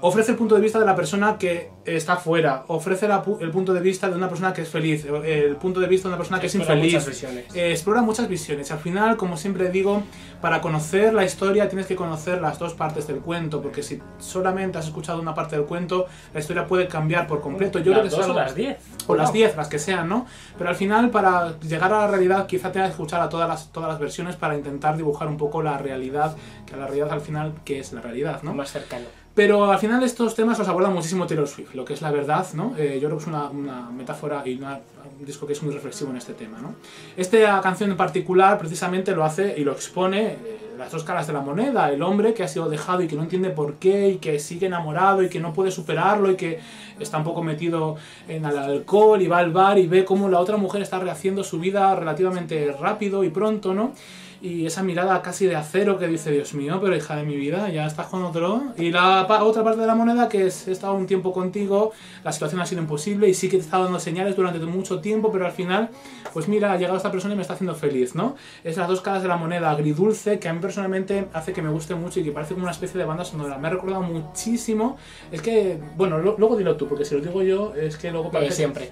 Ofrece 0.00 0.30
el 0.30 0.36
punto 0.36 0.54
de 0.54 0.60
vista 0.60 0.78
de 0.78 0.86
la 0.86 0.94
persona 0.94 1.38
que 1.38 1.72
está 1.84 2.14
fuera. 2.16 2.62
Ofrece 2.68 3.08
la 3.08 3.24
pu- 3.24 3.38
el 3.40 3.50
punto 3.50 3.72
de 3.74 3.80
vista 3.80 4.08
de 4.08 4.14
una 4.14 4.28
persona 4.28 4.52
que 4.52 4.62
es 4.62 4.68
feliz. 4.68 5.04
El 5.24 5.56
punto 5.56 5.80
de 5.80 5.88
vista 5.88 6.06
de 6.06 6.10
una 6.10 6.16
persona 6.18 6.38
que 6.38 6.46
es 6.46 6.54
Explora 6.54 6.78
infeliz. 6.78 7.04
muchas. 7.04 7.56
Eh, 7.56 7.72
explora 7.72 8.00
muchas 8.02 8.28
visiones. 8.28 8.70
Al 8.70 8.78
final, 8.78 9.16
como 9.16 9.36
siempre 9.36 9.70
digo, 9.70 10.04
para 10.40 10.60
conocer 10.60 11.12
la 11.14 11.24
historia 11.24 11.68
tienes 11.68 11.86
que 11.88 11.96
conocer 11.96 12.40
las 12.40 12.60
dos 12.60 12.74
partes 12.74 13.08
del 13.08 13.16
cuento. 13.18 13.60
Porque 13.60 13.82
si 13.82 14.00
solamente 14.18 14.78
has 14.78 14.84
escuchado 14.86 15.20
una 15.20 15.34
parte 15.34 15.56
del 15.56 15.64
cuento, 15.64 16.06
la 16.32 16.38
historia 16.38 16.64
puede 16.68 16.86
cambiar 16.86 17.26
por 17.26 17.40
completo. 17.40 17.80
Yo 17.80 17.86
creo 17.90 17.96
que 17.96 18.04
las 18.04 18.12
eso 18.12 18.20
es 18.20 18.26
dos 18.28 18.36
o 18.36 18.38
las 18.38 18.54
diez. 18.54 18.76
o 19.08 19.16
las 19.16 19.26
Wow. 19.30 19.34
10, 19.34 19.56
las 19.56 19.66
que 19.66 19.80
sean, 19.80 20.08
¿no? 20.08 20.26
Pero 20.56 20.70
al 20.70 20.76
final, 20.76 21.10
para 21.10 21.58
llegar 21.58 21.92
a 21.92 21.98
la 22.02 22.06
realidad, 22.06 22.46
quizá 22.46 22.70
tengas 22.70 22.90
que 22.90 22.92
escuchar 22.92 23.20
a 23.20 23.28
todas 23.28 23.48
las, 23.48 23.72
todas 23.72 23.88
las 23.88 23.98
versiones 23.98 24.36
para 24.36 24.54
intentar 24.54 24.96
dibujar 24.96 25.26
un 25.26 25.36
poco 25.38 25.60
la 25.60 25.76
realidad, 25.76 26.36
que 26.66 26.76
la 26.76 26.86
realidad 26.86 27.10
al 27.10 27.20
final, 27.20 27.54
¿qué 27.64 27.80
es 27.80 27.92
la 27.92 28.00
realidad, 28.00 28.44
no? 28.44 28.54
Más 28.54 28.70
cercano. 28.70 29.06
Pero 29.38 29.70
al 29.70 29.78
final 29.78 30.02
estos 30.02 30.34
temas 30.34 30.58
los 30.58 30.66
aborda 30.66 30.90
muchísimo 30.90 31.24
Taylor 31.24 31.46
Swift, 31.46 31.72
lo 31.76 31.84
que 31.84 31.94
es 31.94 32.02
la 32.02 32.10
verdad, 32.10 32.44
¿no? 32.54 32.74
Eh, 32.76 32.98
yo 33.00 33.06
creo 33.06 33.18
que 33.18 33.22
es 33.22 33.28
una, 33.28 33.88
metáfora 33.96 34.42
y 34.44 34.56
una- 34.56 34.80
un 35.16 35.24
disco 35.24 35.46
que 35.46 35.52
es 35.52 35.62
muy 35.62 35.72
reflexivo 35.72 36.10
en 36.10 36.16
este 36.16 36.32
tema, 36.32 36.58
¿no? 36.60 36.74
Esta 37.16 37.60
canción 37.60 37.88
en 37.92 37.96
particular 37.96 38.58
precisamente 38.58 39.14
lo 39.14 39.24
hace 39.24 39.54
y 39.56 39.62
lo 39.62 39.70
expone 39.70 40.22
eh, 40.26 40.58
las 40.76 40.90
dos 40.90 41.04
caras 41.04 41.28
de 41.28 41.34
la 41.34 41.40
moneda, 41.40 41.88
el 41.92 42.02
hombre 42.02 42.34
que 42.34 42.42
ha 42.42 42.48
sido 42.48 42.68
dejado 42.68 43.00
y 43.02 43.06
que 43.06 43.14
no 43.14 43.22
entiende 43.22 43.50
por 43.50 43.74
qué 43.74 44.08
y 44.08 44.16
que 44.16 44.40
sigue 44.40 44.66
enamorado 44.66 45.22
y 45.22 45.28
que 45.28 45.38
no 45.38 45.52
puede 45.52 45.70
superarlo 45.70 46.32
y 46.32 46.34
que 46.34 46.58
está 46.98 47.18
un 47.18 47.24
poco 47.24 47.40
metido 47.44 47.94
en 48.26 48.44
el 48.44 48.58
alcohol 48.58 49.22
y 49.22 49.28
va 49.28 49.38
al 49.38 49.52
bar 49.52 49.78
y 49.78 49.86
ve 49.86 50.04
cómo 50.04 50.28
la 50.28 50.40
otra 50.40 50.56
mujer 50.56 50.82
está 50.82 50.98
rehaciendo 50.98 51.44
su 51.44 51.60
vida 51.60 51.94
relativamente 51.94 52.72
rápido 52.72 53.22
y 53.22 53.28
pronto, 53.30 53.72
¿no? 53.72 53.92
Y 54.40 54.66
esa 54.66 54.84
mirada 54.84 55.20
casi 55.20 55.46
de 55.46 55.56
acero 55.56 55.98
que 55.98 56.06
dice, 56.06 56.30
Dios 56.30 56.54
mío, 56.54 56.78
pero 56.80 56.94
hija 56.96 57.16
de 57.16 57.24
mi 57.24 57.34
vida, 57.36 57.70
ya 57.70 57.86
estás 57.86 58.06
con 58.06 58.22
otro. 58.22 58.62
Y 58.76 58.92
la 58.92 59.26
pa- 59.26 59.42
otra 59.42 59.64
parte 59.64 59.80
de 59.80 59.86
la 59.88 59.96
moneda 59.96 60.28
que 60.28 60.46
es, 60.46 60.68
he 60.68 60.72
estado 60.72 60.94
un 60.94 61.06
tiempo 61.06 61.32
contigo, 61.32 61.90
la 62.22 62.30
situación 62.30 62.60
ha 62.60 62.66
sido 62.66 62.80
imposible 62.80 63.28
y 63.28 63.34
sí 63.34 63.48
que 63.48 63.56
te 63.56 63.62
he 63.62 63.64
estado 63.64 63.84
dando 63.84 63.98
señales 63.98 64.36
durante 64.36 64.60
mucho 64.60 65.00
tiempo, 65.00 65.32
pero 65.32 65.44
al 65.44 65.50
final, 65.50 65.88
pues 66.32 66.46
mira, 66.46 66.72
ha 66.72 66.76
llegado 66.76 66.96
esta 66.96 67.10
persona 67.10 67.34
y 67.34 67.36
me 67.36 67.42
está 67.42 67.54
haciendo 67.54 67.74
feliz, 67.74 68.14
¿no? 68.14 68.36
Es 68.62 68.76
las 68.76 68.86
dos 68.86 69.00
caras 69.00 69.22
de 69.22 69.28
la 69.28 69.36
moneda 69.36 69.70
agridulce 69.72 70.38
que 70.38 70.48
a 70.48 70.52
mí 70.52 70.60
personalmente 70.60 71.26
hace 71.32 71.52
que 71.52 71.60
me 71.60 71.70
guste 71.70 71.96
mucho 71.96 72.20
y 72.20 72.22
que 72.22 72.30
parece 72.30 72.54
como 72.54 72.62
una 72.64 72.72
especie 72.72 72.96
de 72.98 73.04
banda 73.06 73.24
sonora. 73.24 73.58
Me 73.58 73.66
ha 73.66 73.70
recordado 73.72 74.02
muchísimo. 74.02 74.96
Es 75.32 75.42
que, 75.42 75.78
bueno, 75.96 76.18
lo- 76.18 76.36
luego 76.38 76.56
dilo 76.56 76.76
tú, 76.76 76.86
porque 76.86 77.04
si 77.04 77.16
lo 77.16 77.20
digo 77.20 77.42
yo, 77.42 77.74
es 77.74 77.96
que 77.96 78.10
luego 78.12 78.26
Lo 78.26 78.30
parece... 78.32 78.50
de 78.50 78.56
siempre. 78.56 78.84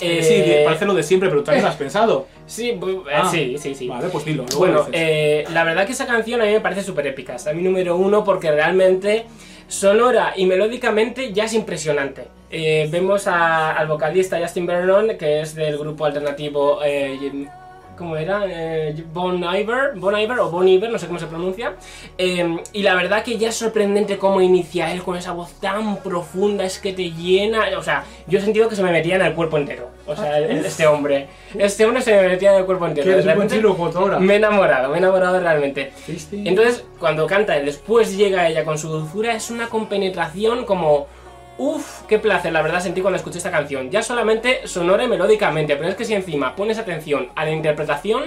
Eh, 0.00 0.18
Eh, 0.18 0.22
sí, 0.58 0.64
parece 0.64 0.84
lo 0.86 0.94
de 0.94 1.02
siempre, 1.04 1.28
pero 1.28 1.42
tú 1.42 1.46
también 1.46 1.62
lo 1.64 1.70
has 1.70 1.76
pensado. 1.86 2.26
Sí, 2.46 2.70
eh, 2.70 3.02
Ah, 3.14 3.28
sí, 3.30 3.56
sí, 3.58 3.74
sí. 3.74 3.86
Vale, 3.88 4.08
pues 4.08 4.24
dilo. 4.24 4.44
luego 4.44 4.58
Bueno, 4.58 4.74
lo. 4.87 4.87
Eh, 4.92 5.44
la 5.52 5.64
verdad 5.64 5.86
que 5.86 5.92
esa 5.92 6.06
canción 6.06 6.40
a 6.40 6.44
mí 6.44 6.52
me 6.52 6.60
parece 6.60 6.82
súper 6.82 7.06
épica. 7.06 7.36
Está 7.36 7.50
a 7.50 7.54
mi 7.54 7.62
número 7.62 7.96
uno 7.96 8.24
porque 8.24 8.50
realmente 8.50 9.26
sonora 9.66 10.32
y 10.36 10.46
melódicamente 10.46 11.32
ya 11.32 11.44
es 11.44 11.54
impresionante. 11.54 12.24
Eh, 12.50 12.88
vemos 12.90 13.26
al 13.26 13.86
vocalista 13.86 14.40
Justin 14.40 14.66
Vernon, 14.66 15.16
que 15.18 15.40
es 15.42 15.54
del 15.54 15.78
grupo 15.78 16.06
alternativo. 16.06 16.80
eh, 16.84 17.46
¿Cómo 17.98 18.16
era? 18.16 18.44
Eh, 18.48 18.94
Bon 19.12 19.42
Iver, 19.42 19.94
Bon 19.96 20.16
Iver 20.16 20.38
o 20.38 20.50
Bon 20.50 20.66
Iver, 20.68 20.88
no 20.88 20.98
sé 21.00 21.08
cómo 21.08 21.18
se 21.18 21.26
pronuncia. 21.26 21.74
Eh, 22.16 22.56
y 22.72 22.82
la 22.82 22.94
verdad 22.94 23.24
que 23.24 23.36
ya 23.36 23.48
es 23.48 23.56
sorprendente 23.56 24.18
cómo 24.18 24.40
inicia 24.40 24.92
él 24.92 25.02
con 25.02 25.16
esa 25.16 25.32
voz 25.32 25.52
tan 25.60 25.96
profunda, 25.96 26.64
es 26.64 26.78
que 26.78 26.92
te 26.92 27.10
llena. 27.10 27.64
O 27.76 27.82
sea, 27.82 28.04
yo 28.28 28.38
he 28.38 28.42
sentido 28.42 28.68
que 28.68 28.76
se 28.76 28.82
me 28.84 28.92
metía 28.92 29.16
en 29.16 29.22
el 29.22 29.34
cuerpo 29.34 29.56
entero. 29.58 29.88
O 30.06 30.14
sea, 30.14 30.38
el- 30.38 30.64
este 30.64 30.86
hombre. 30.86 31.26
Este 31.58 31.84
hombre 31.84 32.00
se 32.02 32.14
me 32.14 32.28
metía 32.28 32.52
en 32.52 32.58
el 32.60 32.64
cuerpo 32.66 32.86
entero. 32.86 33.10
De 33.16 33.22
me 34.20 34.34
he 34.34 34.36
enamorado, 34.36 34.88
me 34.90 34.94
he 34.94 34.98
enamorado 34.98 35.40
realmente. 35.40 35.92
Entonces, 36.48 36.84
cuando 37.00 37.26
canta 37.26 37.58
y 37.58 37.64
después 37.64 38.16
llega 38.16 38.48
ella 38.48 38.64
con 38.64 38.78
su 38.78 38.88
dulzura, 38.88 39.34
es 39.34 39.50
una 39.50 39.68
compenetración 39.68 40.64
como... 40.64 41.08
Uf, 41.58 42.02
qué 42.06 42.18
placer, 42.20 42.52
la 42.52 42.62
verdad 42.62 42.80
sentí 42.80 43.00
cuando 43.00 43.16
escuché 43.16 43.38
esta 43.38 43.50
canción. 43.50 43.90
Ya 43.90 44.02
solamente 44.02 44.66
sonora 44.68 45.02
y 45.04 45.08
melódicamente, 45.08 45.74
pero 45.76 45.88
es 45.88 45.96
que 45.96 46.04
si 46.04 46.14
encima 46.14 46.54
pones 46.54 46.78
atención 46.78 47.28
a 47.34 47.44
la 47.44 47.50
interpretación, 47.50 48.26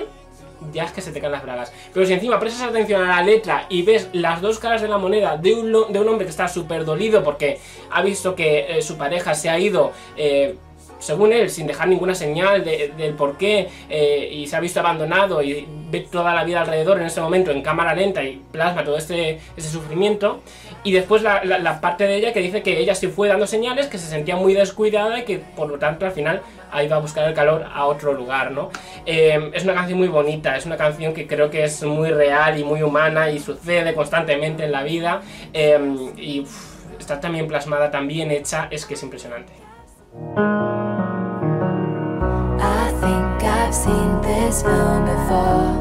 ya 0.74 0.84
es 0.84 0.91
que 0.91 1.02
se 1.02 1.12
te 1.12 1.20
caen 1.22 1.32
las 1.32 1.41
bragas. 1.44 1.74
Pero 1.94 2.06
si 2.06 2.13
encima 2.13 2.39
prestas 2.39 2.67
atención 2.70 3.02
a 3.04 3.08
la 3.08 3.24
letra 3.24 3.65
y 3.70 3.84
ves 3.84 4.10
las 4.12 4.41
dos 4.41 4.60
caras 4.60 4.82
de 4.82 4.89
la 4.89 4.98
moneda 4.98 5.38
de 5.38 5.54
un, 5.54 5.72
de 5.94 6.00
un 6.00 6.08
hombre 6.10 6.26
que 6.26 6.32
está 6.32 6.48
súper 6.50 6.84
dolido 6.86 7.24
porque 7.24 7.58
ha 7.89 8.02
visto 8.02 8.36
que 8.36 8.78
eh, 8.78 8.82
su 8.82 8.98
pareja 8.98 9.34
se 9.34 9.50
ha 9.50 9.58
ido... 9.58 9.91
eh, 10.17 10.56
según 11.00 11.34
él, 11.34 11.50
sin 11.50 11.65
dejar 11.65 11.88
ninguna 11.88 12.13
señal 12.13 12.63
de- 12.63 12.94
del 12.96 13.15
por 13.15 13.36
qué, 13.36 13.67
eh, 13.89 14.30
y 14.32 14.46
se 14.46 14.56
ha 14.56 14.60
visto 14.60 14.82
abandonado 14.82 15.41
y 15.41 15.67
ve 15.89 16.02
toda 16.02 16.32
la 16.36 16.44
vida 16.44 16.62
alrededor 16.62 17.00
en 17.00 17.08
ese 17.08 17.20
momento 17.22 17.50
en 17.50 17.63
cámara 17.63 17.96
lenta 17.96 18.22
y 18.24 18.39
plasma 18.52 18.84
todo 18.84 18.98
este, 19.00 19.39
ese 19.58 19.67
sufrimiento. 19.67 20.41
Y 20.84 20.94
después 20.94 21.22
la, 21.22 21.80
parte 21.80 22.06
de 22.06 22.15
ella 22.15 22.34
que 22.34 22.39
dice 22.39 22.63
que 22.63 22.80
ella 22.80 22.96
sí 22.96 23.08
fue 23.08 23.28
dando 23.28 23.46
señales, 23.46 23.88
que 23.88 24.00
se 24.00 24.08
sentía 24.08 24.36
muy 24.36 24.54
descuidada 24.54 25.20
y 25.20 25.24
que 25.24 25.38
por 25.38 25.70
lo 25.70 25.78
tanto 25.78 26.06
al 26.06 26.12
final 26.12 26.41
ha 26.72 26.84
ido 26.84 26.96
a 26.96 27.00
buscar 27.00 27.28
el 27.28 27.36
calor 27.36 27.65
a 27.72 27.86
otro 27.86 28.13
lugar, 28.13 28.52
¿no? 28.52 28.72
Eh, 29.06 29.52
es 29.54 29.63
una 29.63 29.76
canción 29.76 30.00
muy 30.00 30.08
bonita, 30.08 30.56
es 30.56 30.65
una 30.65 30.78
canción 30.78 31.13
que 31.13 31.28
creo 31.28 31.50
que 31.50 31.63
es 31.63 31.84
muy 31.84 32.10
real 32.10 32.60
y 32.60 32.63
muy 32.63 32.82
humana 32.82 33.30
y 33.30 33.39
sucede 33.39 33.94
constantemente 33.94 34.65
en 34.65 34.72
la 34.72 34.84
vida. 34.84 35.22
eh, 35.54 35.80
y 36.17 36.46
está 37.00 37.20
también 37.20 37.48
plasmada, 37.48 37.91
tan 37.91 38.08
bien 38.08 38.32
hecha, 38.32 38.67
es 38.72 38.86
que 38.86 38.94
es 38.94 39.04
impresionante. 39.04 39.54
I 42.60 42.91
think 43.02 43.44
I've 43.44 43.74
seen 43.74 44.22
this 44.22 44.62
film 44.62 45.06
before, 45.06 45.76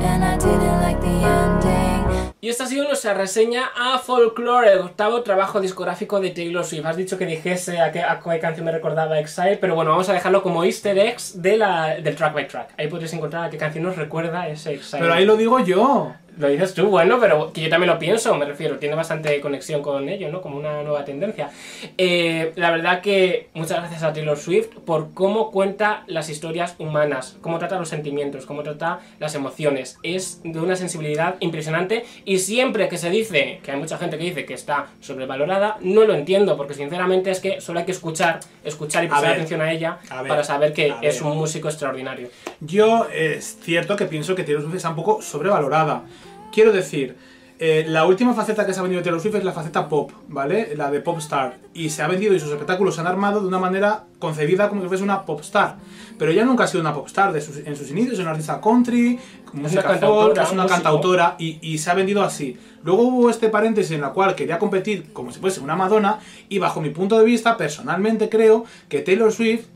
and 0.00 0.24
I 0.24 0.36
didn't 0.36 0.80
like 0.80 1.00
the 1.00 1.08
ending. 1.08 2.21
Y 2.44 2.48
esta 2.48 2.64
ha 2.64 2.66
sido 2.66 2.88
nuestra 2.88 3.14
reseña 3.14 3.70
a 3.76 4.00
Folklore, 4.00 4.72
el 4.72 4.80
octavo 4.80 5.22
trabajo 5.22 5.60
discográfico 5.60 6.18
de 6.18 6.30
Taylor 6.30 6.64
Swift. 6.64 6.84
Has 6.84 6.96
dicho 6.96 7.16
que 7.16 7.24
dijese 7.24 7.80
a 7.80 7.92
qué, 7.92 8.00
a 8.00 8.18
qué 8.18 8.40
canción 8.40 8.66
me 8.66 8.72
recordaba 8.72 9.20
Exile, 9.20 9.58
pero 9.58 9.76
bueno, 9.76 9.92
vamos 9.92 10.08
a 10.08 10.12
dejarlo 10.12 10.42
como 10.42 10.64
easter 10.64 10.98
eggs 10.98 11.40
de 11.40 11.56
la, 11.56 12.00
del 12.00 12.16
track 12.16 12.34
by 12.34 12.48
track. 12.48 12.74
Ahí 12.76 12.88
podréis 12.88 13.12
encontrar 13.12 13.44
a 13.44 13.50
qué 13.50 13.58
canción 13.58 13.84
nos 13.84 13.94
recuerda 13.94 14.48
ese 14.48 14.74
Exile. 14.74 15.02
Pero 15.02 15.14
ahí 15.14 15.24
lo 15.24 15.36
digo 15.36 15.60
yo. 15.60 16.14
Lo 16.38 16.48
dices 16.48 16.72
tú, 16.72 16.86
bueno, 16.86 17.18
pero 17.20 17.52
que 17.52 17.60
yo 17.60 17.68
también 17.68 17.92
lo 17.92 17.98
pienso, 17.98 18.34
me 18.36 18.46
refiero, 18.46 18.78
tiene 18.78 18.94
bastante 18.94 19.38
conexión 19.40 19.82
con 19.82 20.08
ello, 20.08 20.30
¿no? 20.30 20.40
Como 20.40 20.56
una 20.56 20.82
nueva 20.82 21.04
tendencia. 21.04 21.50
Eh, 21.98 22.52
la 22.56 22.70
verdad 22.70 23.02
que 23.02 23.48
muchas 23.52 23.78
gracias 23.78 24.02
a 24.02 24.12
Taylor 24.12 24.38
Swift 24.38 24.68
por 24.86 25.12
cómo 25.12 25.50
cuenta 25.50 26.04
las 26.06 26.30
historias 26.30 26.74
humanas, 26.78 27.36
cómo 27.42 27.58
trata 27.58 27.78
los 27.78 27.90
sentimientos, 27.90 28.46
cómo 28.46 28.62
trata 28.62 29.00
las 29.18 29.34
emociones. 29.34 29.98
Es 30.02 30.40
de 30.42 30.58
una 30.58 30.74
sensibilidad 30.76 31.36
impresionante 31.40 32.04
y 32.24 32.38
siempre 32.38 32.88
que 32.88 32.96
se 32.96 33.10
dice, 33.10 33.60
que 33.62 33.70
hay 33.70 33.78
mucha 33.78 33.98
gente 33.98 34.16
que 34.16 34.24
dice 34.24 34.46
que 34.46 34.54
está 34.54 34.86
sobrevalorada, 35.00 35.76
no 35.80 36.04
lo 36.04 36.14
entiendo, 36.14 36.56
porque 36.56 36.74
sinceramente 36.74 37.30
es 37.30 37.40
que 37.40 37.60
solo 37.60 37.80
hay 37.80 37.84
que 37.84 37.92
escuchar, 37.92 38.40
escuchar 38.64 39.04
y 39.04 39.08
prestar 39.08 39.28
ver, 39.28 39.36
atención 39.36 39.60
a 39.60 39.70
ella 39.70 39.98
a 40.08 40.22
ver, 40.22 40.28
para 40.28 40.44
saber 40.44 40.72
que 40.72 40.94
es 41.02 41.20
ver. 41.20 41.30
un 41.30 41.36
músico 41.36 41.68
extraordinario. 41.68 42.28
Yo 42.60 43.06
es 43.12 43.58
cierto 43.60 43.96
que 43.96 44.06
pienso 44.06 44.34
que 44.34 44.44
Taylor 44.44 44.62
Swift 44.62 44.76
está 44.76 44.90
un 44.90 44.96
poco 44.96 45.20
sobrevalorada. 45.20 46.04
Quiero 46.52 46.72
decir, 46.72 47.16
eh, 47.58 47.84
la 47.88 48.06
última 48.06 48.34
faceta 48.34 48.66
que 48.66 48.72
se 48.74 48.80
ha 48.80 48.82
vendido 48.82 49.00
de 49.00 49.04
Taylor 49.04 49.20
Swift 49.20 49.36
es 49.36 49.44
la 49.44 49.52
faceta 49.52 49.88
pop, 49.88 50.10
¿vale? 50.28 50.74
La 50.76 50.90
de 50.90 51.00
pop 51.00 51.18
star. 51.18 51.58
Y 51.74 51.90
se 51.90 52.02
ha 52.02 52.08
vendido 52.08 52.34
y 52.34 52.40
sus 52.40 52.50
espectáculos 52.50 52.94
se 52.96 53.00
han 53.00 53.06
armado 53.06 53.40
de 53.40 53.46
una 53.46 53.58
manera 53.58 54.04
concebida 54.18 54.68
como 54.68 54.82
si 54.82 54.88
fuese 54.88 55.04
una 55.04 55.24
pop 55.24 55.40
star. 55.42 55.76
Pero 56.18 56.30
ella 56.30 56.44
nunca 56.44 56.64
ha 56.64 56.66
sido 56.66 56.80
una 56.80 56.92
pop 56.92 57.06
star 57.06 57.32
de 57.32 57.40
sus- 57.40 57.58
en 57.58 57.76
sus 57.76 57.90
inicios, 57.90 58.14
es 58.14 58.18
una 58.20 58.30
artista 58.32 58.60
country, 58.60 59.18
música 59.52 59.82
folk, 59.82 60.34
cantautora, 60.34 60.42
es 60.42 60.52
una 60.52 60.66
cantautora 60.66 61.36
y, 61.38 61.58
y 61.62 61.78
se 61.78 61.90
ha 61.90 61.94
vendido 61.94 62.22
así. 62.22 62.56
Luego 62.84 63.02
hubo 63.02 63.30
este 63.30 63.48
paréntesis 63.48 63.92
en 63.92 64.00
la 64.00 64.10
cual 64.10 64.34
quería 64.34 64.58
competir 64.58 65.12
como 65.12 65.30
si 65.32 65.38
fuese 65.38 65.60
una 65.60 65.76
Madonna 65.76 66.18
y 66.48 66.58
bajo 66.58 66.80
mi 66.80 66.90
punto 66.90 67.16
de 67.18 67.24
vista, 67.24 67.56
personalmente 67.56 68.28
creo 68.28 68.64
que 68.88 69.00
Taylor 69.00 69.30
Swift 69.32 69.66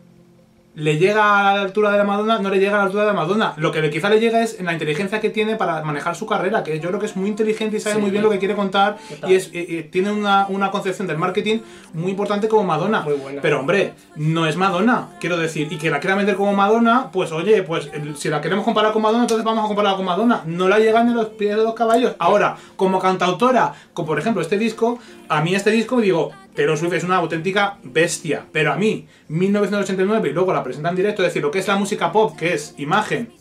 le 0.77 0.99
llega 0.99 1.49
a 1.51 1.55
la 1.57 1.63
altura 1.63 1.91
de 1.91 1.97
la 1.99 2.05
Madonna, 2.05 2.39
no 2.39 2.51
le 2.51 2.59
llega 2.59 2.75
a 2.75 2.79
la 2.79 2.85
altura 2.85 3.03
de 3.05 3.09
la 3.09 3.15
Madonna. 3.15 3.55
Lo 3.57 3.73
que 3.73 3.89
quizá 3.89 4.11
le 4.11 4.21
llega 4.21 4.43
es 4.43 4.61
en 4.61 4.67
la 4.67 4.75
inteligencia 4.75 5.21
que 5.21 5.31
tiene 5.31 5.57
para 5.57 5.83
manejar 5.83 6.15
su 6.15 6.27
carrera, 6.27 6.63
que 6.63 6.79
yo 6.79 6.89
creo 6.89 7.01
que 7.01 7.07
es 7.07 7.17
muy 7.17 7.29
inteligente 7.31 7.79
y 7.79 7.81
sabe 7.81 7.97
Sí. 7.97 8.01
muy 8.03 8.11
bien 8.11 8.23
lo 8.23 8.29
que 8.29 8.39
quiere 8.39 8.55
contar 8.55 8.99
y, 9.27 9.35
es, 9.35 9.51
y- 9.55 9.59
y 9.79 9.83
tiene 9.85 10.13
una, 10.13 10.47
una 10.51 10.71
concepción 10.71 11.09
del 11.09 11.17
marketing 11.17 11.61
muy 11.95 12.11
importante 12.11 12.47
como 12.47 12.65
Madonna. 12.65 13.01
Muy 13.01 13.15
buena. 13.15 13.41
Pero 13.41 13.61
hombre, 13.61 13.95
no 14.17 14.47
es 14.47 14.57
Madonna, 14.57 15.09
quiero 15.19 15.39
decir, 15.39 15.67
y 15.73 15.79
que 15.79 15.89
la 15.91 15.99
quiera 15.99 16.15
vender 16.15 16.37
como 16.37 16.53
Madonna, 16.53 17.11
pues 17.11 17.33
oye, 17.33 17.63
pues 17.63 17.89
si 18.17 18.29
la 18.29 18.43
queremos 18.43 18.65
comparar 18.65 18.93
con 18.93 19.01
Madonna, 19.01 19.23
entonces 19.23 19.45
vamos 19.47 19.65
a 19.65 19.69
compararla 19.69 19.97
con 19.97 20.05
Madonna. 20.05 20.43
No 20.45 20.69
la 20.69 20.79
llegan 20.79 21.07
ni 21.09 21.15
los 21.15 21.29
pies 21.29 21.57
de 21.57 21.63
los 21.63 21.73
caballos. 21.73 22.15
Ahora, 22.19 22.57
como 22.77 22.99
cantautora, 22.99 23.73
como 23.95 24.09
por 24.09 24.19
ejemplo 24.19 24.43
este 24.43 24.59
disco, 24.59 24.99
a 25.31 25.41
mí 25.41 25.55
este 25.55 25.71
disco 25.71 26.03
digo, 26.03 26.33
Taylor 26.57 26.77
Swift 26.79 26.95
es 26.95 27.05
una 27.05 27.17
auténtica 27.17 27.79
bestia, 27.85 28.47
pero 28.51 28.73
a 28.73 28.77
mí, 28.77 29.07
1989 29.29 30.31
y 30.31 30.33
luego 30.33 30.53
la 30.53 30.65
presenta 30.65 30.89
en 30.91 30.97
directo, 30.97 31.23
es 31.23 31.29
decir, 31.29 31.43
lo 31.43 31.51
que 31.51 31.59
es 31.61 31.69
la 31.69 31.77
música 31.77 32.11
pop, 32.11 32.37
que 32.37 32.55
es 32.55 32.75
imagen 32.79 33.33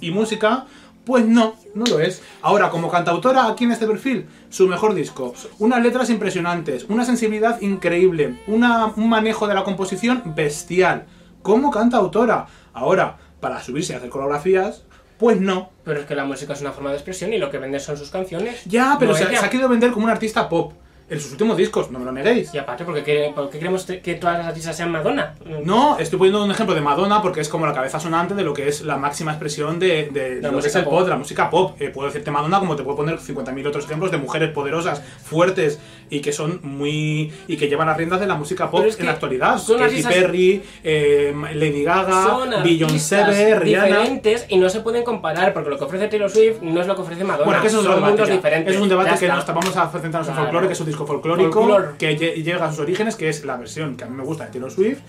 y 0.00 0.10
música, 0.10 0.66
pues 1.06 1.24
no, 1.26 1.54
no 1.74 1.84
lo 1.86 2.00
es. 2.00 2.22
Ahora, 2.42 2.70
como 2.70 2.90
cantautora, 2.90 3.46
aquí 3.46 3.64
en 3.64 3.72
este 3.72 3.86
perfil, 3.86 4.26
su 4.50 4.66
mejor 4.66 4.94
disco. 4.94 5.34
Unas 5.58 5.82
letras 5.82 6.10
impresionantes, 6.10 6.84
una 6.88 7.04
sensibilidad 7.04 7.60
increíble, 7.60 8.40
una- 8.46 8.86
un 8.86 9.08
manejo 9.08 9.46
de 9.46 9.54
la 9.54 9.64
composición 9.64 10.22
bestial. 10.34 11.06
Como 11.42 11.70
cantautora. 11.70 12.46
Ahora, 12.72 13.18
para 13.40 13.62
subirse 13.62 13.92
y 13.92 13.96
hacer 13.96 14.08
coreografías, 14.08 14.84
pues 15.18 15.38
no. 15.40 15.70
Pero 15.84 16.00
es 16.00 16.06
que 16.06 16.14
la 16.14 16.24
música 16.24 16.54
es 16.54 16.60
una 16.62 16.72
forma 16.72 16.88
de 16.90 16.96
expresión 16.96 17.32
y 17.34 17.38
lo 17.38 17.50
que 17.50 17.58
vende 17.58 17.78
son 17.80 17.98
sus 17.98 18.08
canciones. 18.10 18.64
Ya, 18.64 18.96
pero 18.98 19.12
No 19.12 19.18
se, 19.18 19.24
ella. 19.24 19.40
se 19.40 19.46
ha 19.46 19.50
querido 19.50 19.68
vender 19.68 19.92
como 19.92 20.06
un 20.06 20.10
artista 20.10 20.48
pop. 20.48 20.72
En 21.06 21.20
sus 21.20 21.32
últimos 21.32 21.56
discos, 21.58 21.90
no 21.90 21.98
me 21.98 22.04
lo 22.06 22.12
neguéis. 22.12 22.54
Y 22.54 22.58
aparte, 22.58 22.82
porque 22.84 23.02
qué, 23.04 23.30
por 23.34 23.50
qué 23.50 23.58
queremos 23.58 23.84
que 23.84 24.14
todas 24.14 24.38
las 24.38 24.46
artistas 24.48 24.74
sean 24.74 24.90
Madonna? 24.90 25.34
No, 25.62 25.98
estoy 25.98 26.18
poniendo 26.18 26.42
un 26.42 26.50
ejemplo 26.50 26.74
de 26.74 26.80
Madonna 26.80 27.20
porque 27.20 27.40
es 27.42 27.48
como 27.50 27.66
la 27.66 27.74
cabeza 27.74 28.00
sonante 28.00 28.34
de 28.34 28.42
lo 28.42 28.54
que 28.54 28.68
es 28.68 28.80
la 28.82 28.96
máxima 28.96 29.32
expresión 29.32 29.78
de, 29.78 30.08
de 30.10 30.40
La 30.40 30.50
lo 30.50 30.60
que 30.60 30.68
es 30.68 30.74
el 30.76 30.84
pop. 30.84 30.94
pop, 30.94 31.02
de 31.04 31.10
la 31.10 31.16
música 31.16 31.50
pop. 31.50 31.76
Eh, 31.78 31.90
puedo 31.90 32.06
decirte 32.08 32.30
Madonna 32.30 32.58
como 32.58 32.74
te 32.74 32.82
puedo 32.84 32.96
poner 32.96 33.18
50.000 33.18 33.66
otros 33.68 33.84
ejemplos 33.84 34.10
de 34.12 34.16
mujeres 34.16 34.50
poderosas, 34.52 35.02
fuertes 35.22 35.78
y 36.08 36.20
que 36.20 36.32
son 36.32 36.60
muy. 36.62 37.30
y 37.48 37.56
que 37.58 37.68
llevan 37.68 37.86
las 37.86 37.98
riendas 37.98 38.20
de 38.20 38.26
la 38.26 38.34
música 38.36 38.70
pop 38.70 38.84
es 38.86 38.94
en 38.94 39.00
que 39.00 39.04
la 39.04 39.12
actualidad. 39.12 39.58
son 39.58 39.76
Katy 39.78 39.90
artistas- 39.96 40.14
Perry, 40.14 40.62
eh, 40.82 41.34
Lady 41.54 41.84
Gaga, 41.84 42.62
Beyoncé, 42.64 43.58
Rihanna. 43.58 43.98
diferentes 44.00 44.46
y 44.48 44.56
no 44.56 44.68
se 44.70 44.80
pueden 44.80 45.04
comparar 45.04 45.52
porque 45.52 45.68
lo 45.68 45.76
que 45.78 45.84
ofrece 45.84 46.08
Taylor 46.08 46.30
Swift 46.30 46.62
no 46.62 46.80
es 46.80 46.86
lo 46.86 46.94
que 46.96 47.02
ofrece 47.02 47.24
Madonna. 47.24 47.44
Bueno, 47.44 47.60
que 47.60 47.68
eso 47.68 47.78
es 47.80 47.84
son 47.84 47.94
debate. 47.94 48.10
mundos 48.10 48.28
diferentes. 48.30 48.74
Es 48.74 48.80
un 48.80 48.88
debate 48.88 49.18
que 49.18 49.28
nos 49.28 49.46
vamos 49.46 49.76
a 49.76 49.88
centrarnos 49.88 50.28
en 50.28 50.34
Claro. 50.34 50.42
folclore, 50.44 50.66
que 50.66 50.72
es 50.72 50.80
un 50.80 50.86
disco 50.94 51.06
folclórico 51.06 51.60
que 51.98 52.16
lle- 52.18 52.42
llega 52.42 52.64
a 52.66 52.70
sus 52.70 52.80
orígenes, 52.80 53.16
que 53.16 53.28
es 53.28 53.44
la 53.44 53.56
versión 53.56 53.96
que 53.96 54.04
a 54.04 54.06
mí 54.06 54.16
me 54.16 54.24
gusta 54.24 54.44
de 54.46 54.50
Taylor 54.52 54.70
Swift 54.70 55.00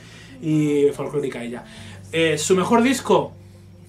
y 0.42 0.88
folclórica 0.94 1.42
ella. 1.44 1.64
Eh, 2.12 2.38
su 2.38 2.56
mejor 2.56 2.82
disco, 2.82 3.32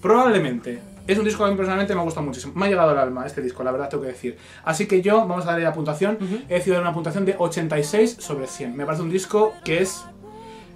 probablemente. 0.01 0.79
Es 1.07 1.17
un 1.17 1.23
disco 1.23 1.43
que 1.43 1.47
a 1.47 1.51
mí 1.51 1.55
personalmente 1.55 1.95
me 1.95 2.01
gusta 2.01 2.19
muchísimo. 2.21 2.53
Me 2.55 2.65
ha 2.65 2.69
llegado 2.69 2.89
al 2.91 2.97
alma 2.99 3.25
este 3.25 3.41
disco, 3.41 3.63
la 3.63 3.71
verdad 3.71 3.87
tengo 3.89 4.03
que 4.03 4.09
decir. 4.09 4.37
Así 4.65 4.87
que 4.87 5.01
yo, 5.01 5.19
vamos 5.25 5.45
a 5.45 5.51
darle 5.51 5.63
la 5.63 5.73
puntuación. 5.73 6.17
He 6.49 6.55
decidido 6.55 6.75
dar 6.75 6.83
una 6.83 6.93
puntuación 6.93 7.23
de 7.25 7.35
86 7.37 8.17
sobre 8.19 8.45
100. 8.47 8.75
Me 8.75 8.85
parece 8.85 9.03
un 9.03 9.09
disco 9.09 9.53
que 9.63 9.81
es 9.81 10.03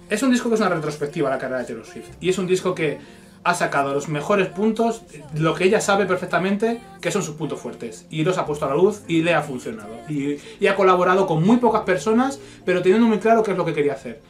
es 0.08 0.22
un 0.22 0.30
disco 0.30 0.48
que 0.50 0.56
es 0.56 0.60
una 0.60 0.70
retrospectiva 0.70 1.28
a 1.28 1.32
la 1.32 1.38
carrera 1.38 1.60
de 1.60 1.66
Taylor 1.66 1.86
Swift. 1.86 2.08
Y 2.20 2.28
es 2.30 2.38
un 2.38 2.46
disco 2.46 2.74
que 2.74 2.98
ha 3.44 3.54
sacado 3.54 3.92
los 3.92 4.08
mejores 4.08 4.48
puntos, 4.48 5.02
lo 5.34 5.54
que 5.54 5.64
ella 5.64 5.80
sabe 5.80 6.06
perfectamente 6.06 6.80
que 7.00 7.10
son 7.10 7.22
sus 7.22 7.34
puntos 7.34 7.60
fuertes. 7.60 8.06
Y 8.10 8.24
los 8.24 8.38
ha 8.38 8.46
puesto 8.46 8.66
a 8.66 8.68
la 8.68 8.76
luz 8.76 9.02
y 9.08 9.22
le 9.22 9.34
ha 9.34 9.42
funcionado. 9.42 9.94
Y, 10.08 10.38
ha 10.66 10.76
colaborado 10.76 11.26
con 11.26 11.44
muy 11.44 11.56
pocas 11.56 11.82
personas, 11.82 12.38
pero 12.64 12.82
teniendo 12.82 13.06
muy 13.06 13.18
claro 13.18 13.42
qué 13.42 13.52
es 13.52 13.56
lo 13.56 13.64
que 13.64 13.74
quería 13.74 13.94
hacer. 13.94 14.20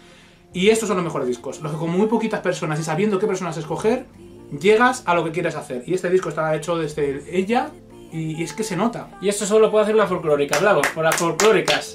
Y 0.53 0.69
estos 0.69 0.89
son 0.89 0.97
los 0.97 1.05
mejores 1.05 1.29
discos. 1.29 1.61
Los 1.61 1.73
que 1.73 1.79
con 1.79 1.91
muy 1.91 2.07
poquitas 2.07 2.41
personas 2.41 2.81
y 2.81 2.85
sabiendo 2.85 3.19
qué 3.19 3.27
personas 3.27 3.57
escoger, 3.57 4.07
llegas 4.61 5.03
a 5.07 5.15
lo 5.15 5.25
que 5.25 5.33
quieres 5.33 5.57
hacer. 5.57 5.83
Y 5.87 5.95
este 5.95 6.11
disco 6.11 6.29
está 6.29 6.55
hecho 6.55 6.77
desde 6.79 7.37
ella 7.37 7.71
y, 8.13 8.43
es 8.43 8.53
que 8.53 8.65
se 8.65 8.77
nota. 8.77 9.09
Y 9.21 9.29
esto 9.29 9.47
solo 9.47 9.71
puede 9.71 9.85
hacer 9.85 9.95
una 9.95 10.07
folclórica, 10.07 10.57
hablamos, 10.57 10.87
por 10.89 11.05
las 11.05 11.17
folclóricas. 11.17 11.95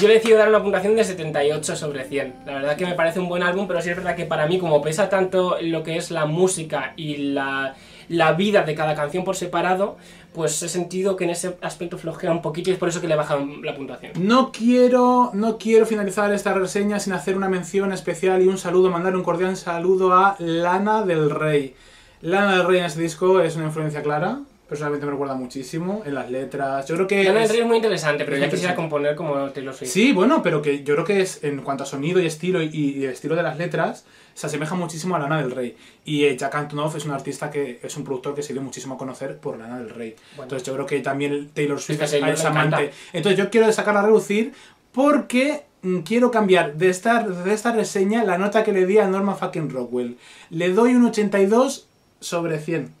Yo 0.00 0.08
le 0.08 0.14
decido 0.14 0.38
dar 0.38 0.48
una 0.48 0.62
puntuación 0.62 0.96
de 0.96 1.04
78 1.04 1.76
sobre 1.76 2.04
100. 2.04 2.34
La 2.46 2.54
verdad 2.54 2.76
que 2.76 2.86
me 2.86 2.94
parece 2.94 3.20
un 3.20 3.28
buen 3.28 3.42
álbum, 3.42 3.66
pero 3.66 3.80
sí 3.80 3.90
es 3.90 3.96
verdad 3.96 4.16
que 4.16 4.24
para 4.24 4.46
mí, 4.46 4.58
como 4.58 4.82
pesa 4.82 5.08
tanto 5.08 5.56
lo 5.60 5.82
que 5.82 5.96
es 5.96 6.10
la 6.10 6.26
música 6.26 6.92
y 6.96 7.16
la, 7.32 7.74
la 8.08 8.32
vida 8.32 8.62
de 8.62 8.74
cada 8.74 8.94
canción 8.94 9.24
por 9.24 9.36
separado, 9.36 9.96
pues 10.32 10.62
he 10.62 10.68
sentido 10.68 11.16
que 11.16 11.24
en 11.24 11.30
ese 11.30 11.56
aspecto 11.60 11.98
flojea 11.98 12.30
un 12.30 12.42
poquito 12.42 12.70
y 12.70 12.74
es 12.74 12.78
por 12.78 12.88
eso 12.88 13.00
que 13.00 13.08
le 13.08 13.14
he 13.14 13.16
bajado 13.16 13.46
la 13.62 13.74
puntuación. 13.74 14.12
No 14.16 14.52
quiero, 14.52 15.30
no 15.34 15.58
quiero 15.58 15.86
finalizar 15.86 16.32
esta 16.32 16.54
reseña 16.54 17.00
sin 17.00 17.12
hacer 17.12 17.36
una 17.36 17.48
mención 17.48 17.92
especial 17.92 18.42
y 18.42 18.46
un 18.46 18.58
saludo, 18.58 18.90
mandar 18.90 19.16
un 19.16 19.22
cordial 19.22 19.56
saludo 19.56 20.12
a 20.12 20.36
Lana 20.38 21.02
del 21.02 21.30
Rey. 21.30 21.74
Lana 22.22 22.56
del 22.56 22.66
Rey 22.66 22.78
en 22.80 22.84
este 22.84 23.02
disco 23.02 23.40
es 23.40 23.56
una 23.56 23.66
influencia 23.66 24.02
clara, 24.02 24.40
personalmente 24.70 25.04
me 25.04 25.10
recuerda 25.10 25.34
muchísimo 25.34 26.02
en 26.06 26.14
las 26.14 26.30
letras. 26.30 26.86
Yo 26.86 26.94
creo 26.94 27.08
que 27.08 27.24
Lana 27.24 27.40
del 27.40 27.48
Rey 27.48 27.60
es 27.60 27.66
muy 27.66 27.76
interesante, 27.76 28.24
pero 28.24 28.36
ya 28.36 28.48
quisiera 28.48 28.76
componer 28.76 29.16
como 29.16 29.50
Taylor 29.50 29.74
Swift. 29.74 29.90
Sí, 29.90 30.12
bueno, 30.12 30.44
pero 30.44 30.62
que 30.62 30.84
yo 30.84 30.94
creo 30.94 31.04
que 31.04 31.20
es 31.22 31.42
en 31.42 31.60
cuanto 31.62 31.82
a 31.82 31.86
sonido 31.86 32.20
y 32.20 32.26
estilo 32.26 32.62
y, 32.62 32.68
y 32.72 33.04
el 33.04 33.10
estilo 33.10 33.34
de 33.34 33.42
las 33.42 33.58
letras 33.58 34.04
se 34.32 34.46
asemeja 34.46 34.76
muchísimo 34.76 35.16
a 35.16 35.18
Lana 35.18 35.42
del 35.42 35.50
Rey. 35.50 35.76
Y 36.04 36.24
eh, 36.24 36.36
Jack 36.36 36.54
Antonoff 36.54 36.94
es 36.94 37.04
un 37.04 37.10
artista 37.10 37.50
que 37.50 37.80
es 37.82 37.96
un 37.96 38.04
productor 38.04 38.36
que 38.36 38.44
se 38.44 38.52
dio 38.52 38.62
muchísimo 38.62 38.94
a 38.94 38.98
conocer 38.98 39.38
por 39.38 39.58
Lana 39.58 39.80
del 39.80 39.90
Rey. 39.90 40.14
Entonces 40.40 40.62
yo 40.62 40.72
creo 40.74 40.86
que 40.86 41.00
también 41.00 41.50
Taylor 41.52 41.80
Swift 41.80 41.98
que 41.98 42.30
es, 42.30 42.44
amante. 42.44 42.92
Entonces 43.12 43.36
yo 43.36 43.50
quiero 43.50 43.70
sacarla 43.72 44.00
a 44.00 44.06
reducir 44.06 44.52
porque 44.92 45.64
mm, 45.82 45.98
quiero 46.02 46.30
cambiar 46.30 46.74
de 46.76 46.90
esta, 46.90 47.24
de 47.24 47.52
esta 47.52 47.72
reseña 47.72 48.22
la 48.22 48.38
nota 48.38 48.62
que 48.62 48.72
le 48.72 48.86
di 48.86 48.98
a 48.98 49.08
Norma 49.08 49.34
fucking 49.34 49.68
Rockwell. 49.68 50.16
Le 50.50 50.72
doy 50.72 50.94
un 50.94 51.06
82 51.06 51.88
sobre 52.20 52.60
100. 52.60 52.99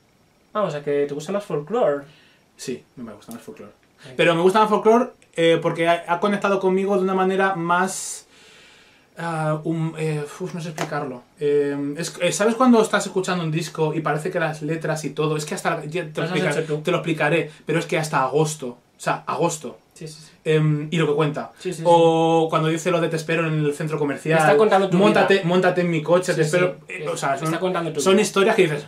Vamos, 0.52 0.74
a 0.74 0.82
que 0.82 1.06
te 1.06 1.14
gusta 1.14 1.32
más 1.32 1.44
folklore. 1.44 2.04
Sí, 2.56 2.82
me 2.96 3.12
gusta 3.12 3.32
más 3.32 3.42
folklore. 3.42 3.72
Pero 4.16 4.34
me 4.34 4.42
gusta 4.42 4.60
más 4.60 4.68
folklore 4.68 5.10
eh, 5.36 5.58
porque 5.62 5.88
ha, 5.88 6.04
ha 6.08 6.20
conectado 6.20 6.58
conmigo 6.60 6.96
de 6.96 7.02
una 7.02 7.14
manera 7.14 7.54
más... 7.54 8.26
ah, 9.18 9.60
eh, 9.98 10.24
uf, 10.40 10.54
no 10.54 10.60
sé 10.60 10.68
explicarlo. 10.70 11.22
Eh, 11.38 11.94
es- 11.96 12.34
¿Sabes 12.34 12.54
cuando 12.54 12.82
estás 12.82 13.06
escuchando 13.06 13.44
un 13.44 13.50
disco 13.50 13.94
y 13.94 14.00
parece 14.00 14.30
que 14.30 14.40
las 14.40 14.62
letras 14.62 15.04
y 15.04 15.10
todo... 15.10 15.36
Es 15.36 15.44
que 15.44 15.54
hasta... 15.54 15.80
te, 15.82 16.02
lo 16.02 16.22
explicaré, 16.24 16.60
hecho 16.60 16.64
tú. 16.76 16.80
te 16.82 16.90
lo 16.90 16.98
explicaré, 16.98 17.50
pero 17.66 17.78
es 17.78 17.86
que 17.86 17.98
hasta 17.98 18.22
agosto. 18.22 18.68
O 18.68 19.02
sea, 19.02 19.22
agosto. 19.26 19.78
Sí, 19.94 20.08
sí, 20.08 20.14
sí. 20.20 20.30
em, 20.44 20.88
y 20.90 20.96
lo 20.96 21.06
que 21.06 21.14
cuenta. 21.14 21.52
Sí, 21.58 21.72
sí, 21.74 21.82
o 21.84 22.46
cuando 22.50 22.68
dice 22.68 22.90
lo 22.90 23.00
de 23.00 23.08
te 23.08 23.16
espero 23.16 23.46
en 23.46 23.64
el 23.64 23.74
centro 23.74 23.98
comercial. 23.98 24.38
Me 24.38 24.44
está 24.46 24.56
contando 24.56 24.88
tu 24.88 24.96
móntate, 24.96 25.34
vida. 25.34 25.44
móntate 25.46 25.80
en 25.82 25.90
mi 25.90 26.02
coche, 26.02 26.32
te 26.34 26.42
espero. 26.42 26.76
Eh, 26.88 27.06
o 27.06 27.16
sea, 27.16 27.36
son, 27.38 27.54
son 28.00 28.18
historias 28.18 28.56
que 28.56 28.62
dices. 28.62 28.86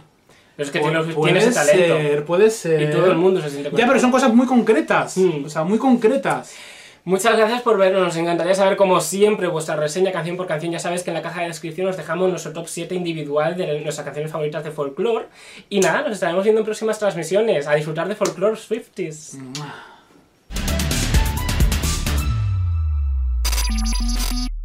Pero 0.56 0.66
es 0.66 0.70
que 0.72 0.80
"Pu- 0.80 0.84
Taylor 0.84 1.04
Swift 1.04 1.14
puede 1.16 1.32
tiene 1.32 1.46
ese 1.48 1.54
talento. 1.54 1.94
ser, 1.96 2.24
puede 2.24 2.50
ser. 2.50 2.82
Y 2.82 2.90
todo 2.90 3.10
el 3.10 3.16
mundo 3.16 3.40
se 3.40 3.50
siente 3.50 3.70
Ya, 3.74 3.86
pero 3.86 3.98
son 4.00 4.10
cosas 4.10 4.32
muy 4.34 4.46
concretas. 4.46 5.16
Mm. 5.16 5.44
O 5.46 5.48
sea, 5.48 5.64
muy 5.64 5.78
concretas. 5.78 6.54
Muchas 7.04 7.36
gracias 7.36 7.62
por 7.62 7.78
vernos, 7.78 8.00
nos 8.00 8.16
encantaría 8.16 8.54
saber 8.54 8.76
como 8.76 9.00
siempre 9.00 9.48
vuestra 9.48 9.74
reseña 9.74 10.12
canción 10.12 10.36
por 10.36 10.46
canción, 10.46 10.70
ya 10.70 10.78
sabes 10.78 11.02
que 11.02 11.10
en 11.10 11.14
la 11.14 11.22
caja 11.22 11.40
de 11.40 11.48
descripción 11.48 11.88
os 11.88 11.96
dejamos 11.96 12.30
nuestro 12.30 12.52
top 12.52 12.68
7 12.68 12.94
individual 12.94 13.56
de 13.56 13.80
nuestras 13.80 14.04
canciones 14.04 14.30
favoritas 14.30 14.62
de 14.62 14.70
folklore 14.70 15.26
y 15.68 15.80
nada, 15.80 16.02
nos 16.02 16.12
estaremos 16.12 16.44
viendo 16.44 16.60
en 16.60 16.64
próximas 16.64 17.00
transmisiones, 17.00 17.66
a 17.66 17.74
disfrutar 17.74 18.06
de 18.06 18.14
folklore 18.14 18.56
Swifties. 18.56 19.36